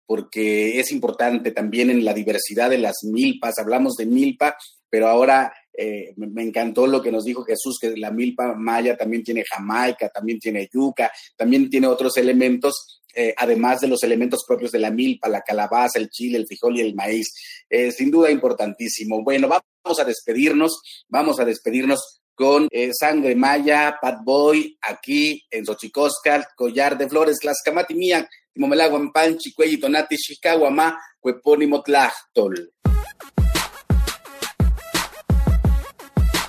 porque 0.06 0.78
es 0.78 0.92
importante 0.92 1.50
también 1.50 1.90
en 1.90 2.04
la 2.04 2.14
diversidad 2.14 2.70
de 2.70 2.78
las 2.78 2.96
milpas. 3.02 3.58
Hablamos 3.58 3.94
de 3.94 4.06
milpa, 4.06 4.56
pero 4.88 5.08
ahora 5.08 5.52
eh, 5.76 6.14
me 6.16 6.42
encantó 6.42 6.86
lo 6.86 7.02
que 7.02 7.12
nos 7.12 7.24
dijo 7.24 7.44
Jesús, 7.44 7.78
que 7.80 7.96
la 7.96 8.10
milpa 8.10 8.54
maya 8.54 8.96
también 8.96 9.22
tiene 9.22 9.44
jamaica, 9.44 10.08
también 10.08 10.38
tiene 10.38 10.68
yuca, 10.72 11.10
también 11.36 11.68
tiene 11.68 11.86
otros 11.86 12.16
elementos, 12.16 13.02
eh, 13.14 13.34
además 13.36 13.80
de 13.80 13.88
los 13.88 14.02
elementos 14.02 14.44
propios 14.46 14.72
de 14.72 14.78
la 14.78 14.90
milpa, 14.90 15.28
la 15.28 15.42
calabaza, 15.42 15.98
el 15.98 16.08
chile, 16.08 16.38
el 16.38 16.46
frijol 16.46 16.76
y 16.76 16.80
el 16.82 16.94
maíz. 16.94 17.32
sin 17.96 18.10
duda 18.10 18.30
importantísimo. 18.30 19.22
Bueno, 19.22 19.48
vamos 19.48 20.00
a 20.00 20.04
despedirnos, 20.04 20.80
vamos 21.08 21.40
a 21.40 21.44
despedirnos 21.44 22.20
con 22.36 22.68
eh, 22.70 22.90
Sangre 22.92 23.34
Maya, 23.34 23.98
Pat 24.00 24.22
Boy, 24.22 24.78
aquí 24.82 25.42
en 25.50 25.64
Xochicoscal, 25.64 26.46
Collar 26.54 26.96
de 26.96 27.08
Flores, 27.08 27.38
Las 27.42 27.62
Mía, 27.90 28.28
Timomelagua, 28.52 29.00
Panchi, 29.12 29.52
Cuelli, 29.52 29.78
Tonati, 29.78 30.16
Chicaguamá, 30.16 30.96
Cuepónimo, 31.18 31.82
Tlachtol. 31.82 32.72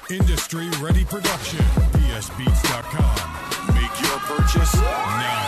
Industry 0.10 0.70
Ready 0.82 1.04
Production, 1.06 1.60
psbeats.com. 1.94 3.76
Make 3.76 4.02
your 4.02 4.20
purchase 4.20 4.76
now. 4.76 5.48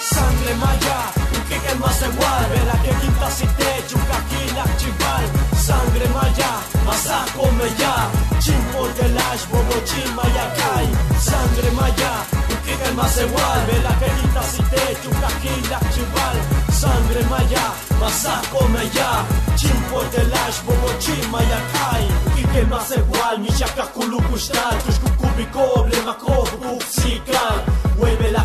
Sangre 0.00 0.54
Maya, 0.54 1.25
que 1.48 1.58
que 1.58 1.74
más 1.76 2.00
igual, 2.02 2.46
verá 2.50 2.76
que 2.82 2.90
quinta 3.00 3.30
si 3.30 3.46
te 3.58 3.86
chuca 3.88 4.16
aquí 4.18 4.42
la 4.54 4.64
chival 4.76 5.46
sangre 5.66 6.06
maya, 6.14 6.50
masako 6.86 7.50
meya, 7.58 7.94
chimpo 8.38 8.86
de 8.96 9.08
lash, 9.16 9.44
bobo 9.50 9.76
chimaya 9.88 10.46
kai, 10.58 10.88
sangre 11.28 11.70
maya, 11.78 12.12
ukiga 12.52 12.88
más 12.98 13.16
igual, 13.24 13.60
vela 13.66 13.92
que 14.00 14.08
quita 14.16 14.42
si 14.52 14.62
te 14.72 14.84
chucaquila 15.02 15.78
chival, 15.92 16.36
sangre 16.80 17.22
maya, 17.32 17.64
masako 18.00 18.60
meya, 18.74 19.10
chimpo 19.58 19.98
de 20.12 20.22
lash, 20.32 20.58
bobo 20.66 20.90
chimaya 21.02 21.60
kai, 21.74 22.04
ukiga 22.28 22.62
más 22.70 22.90
igual, 23.00 23.38
mi 23.40 23.50
chaka 23.58 23.86
kulu 23.94 24.18
kustal, 24.28 24.76
tushku 24.84 25.08
kubikoble 25.20 25.98
makobu 26.06 26.78
sikal, 26.96 27.58
Vuelve 27.98 28.30
la 28.30 28.44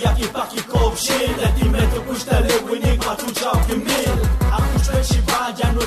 ki 0.00 0.62
kop 0.70 0.96
shin, 0.96 1.36
le 1.38 1.48
ti 1.56 1.68
meto 1.68 2.00
kustal 2.06 2.42
le 2.42 2.56
winig 2.68 3.04
ma 3.06 3.14
tu 3.14 3.30
chao 3.32 3.58
kimil, 3.66 4.18
akushwe 4.50 5.02
shiva 5.04 5.54
ya 5.58 5.72
no 5.72 5.84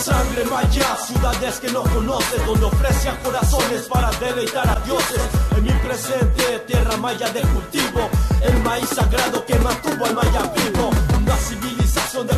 Sangre 0.00 0.44
maya, 0.46 0.96
ciudades 0.96 1.60
que 1.60 1.70
no 1.70 1.82
conoces 1.82 2.46
Donde 2.46 2.64
ofrecen 2.64 3.14
corazones 3.22 3.82
para 3.82 4.10
deleitar 4.12 4.66
a 4.68 4.76
dioses 4.80 5.20
En 5.56 5.62
mi 5.62 5.72
presente, 5.72 6.64
tierra 6.66 6.96
maya 6.96 7.28
de 7.30 7.42
cultivo. 7.42 8.08
El 8.42 8.62
maíz 8.62 8.88
sagrado 8.88 9.44
que 9.44 9.56
mantuvo 9.58 10.06
al 10.06 10.14
maya 10.14 10.42
vivo. 10.56 10.90
Una 11.18 11.36
civilización 11.36 12.26
de 12.26 12.34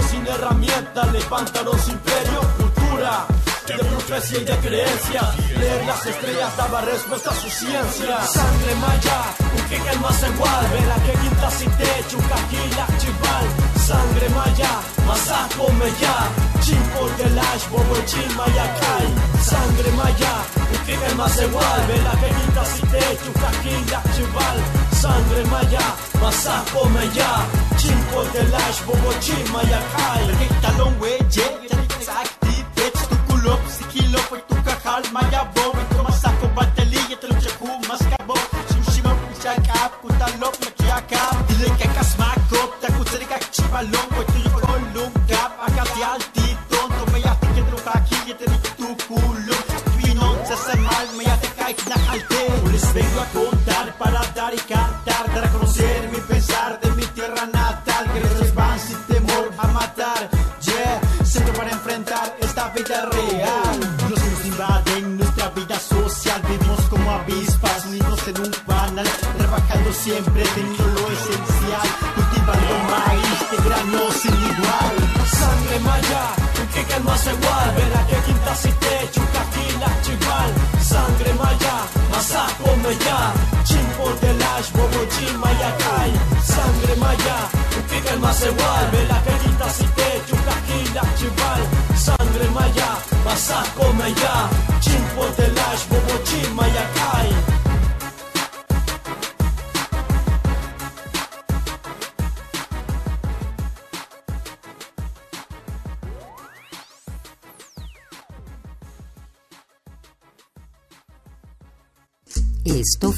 sin 0.00 0.26
herramientas 0.26 1.12
levantaron 1.12 1.78
su 1.78 1.90
imperio 1.90 2.40
Cultura 2.56 3.26
de 3.66 3.84
profecía 3.84 4.38
y 4.40 4.44
de 4.44 4.56
creencia. 4.58 5.22
Leer 5.58 5.84
las 5.86 6.04
estrellas 6.06 6.56
daba 6.56 6.80
respuesta 6.80 7.30
a 7.30 7.34
su 7.34 7.48
ciencia. 7.48 8.20
Sangre 8.26 8.74
maya, 8.76 9.18
un 9.56 9.68
que 9.68 9.76
el 9.76 10.00
más 10.00 10.22
igual. 10.22 10.66
Verá 10.72 10.96
que 11.06 11.12
quinta 11.12 11.50
si 11.50 11.66
te 11.66 11.90
chucaquila 12.08 12.86
chival. 12.98 13.46
Sangre 13.86 14.28
maya, 14.30 14.70
masaco 15.06 15.72
meya. 15.72 16.16
Chimpo 16.62 17.08
de 17.18 17.30
lash, 17.30 17.68
bobo 17.70 17.96
maya 18.36 18.66
kai. 18.80 19.08
Sangre 19.42 19.90
maya, 19.92 20.34
un 20.72 20.90
el 20.90 21.16
más 21.16 21.40
igual. 21.40 21.86
Verá 21.88 22.12
que 22.20 22.28
quinta 22.36 22.64
si 22.64 22.82
te 22.92 23.04
chucaquila 23.22 24.02
chival. 24.14 24.58
Sangre 25.00 25.44
maya, 25.46 25.84
masaco 26.20 26.88
meya. 26.90 27.30
Chimpo 27.76 28.22
de 28.32 28.42
lash, 28.48 28.84
bobo 28.86 29.10
maya 29.52 29.82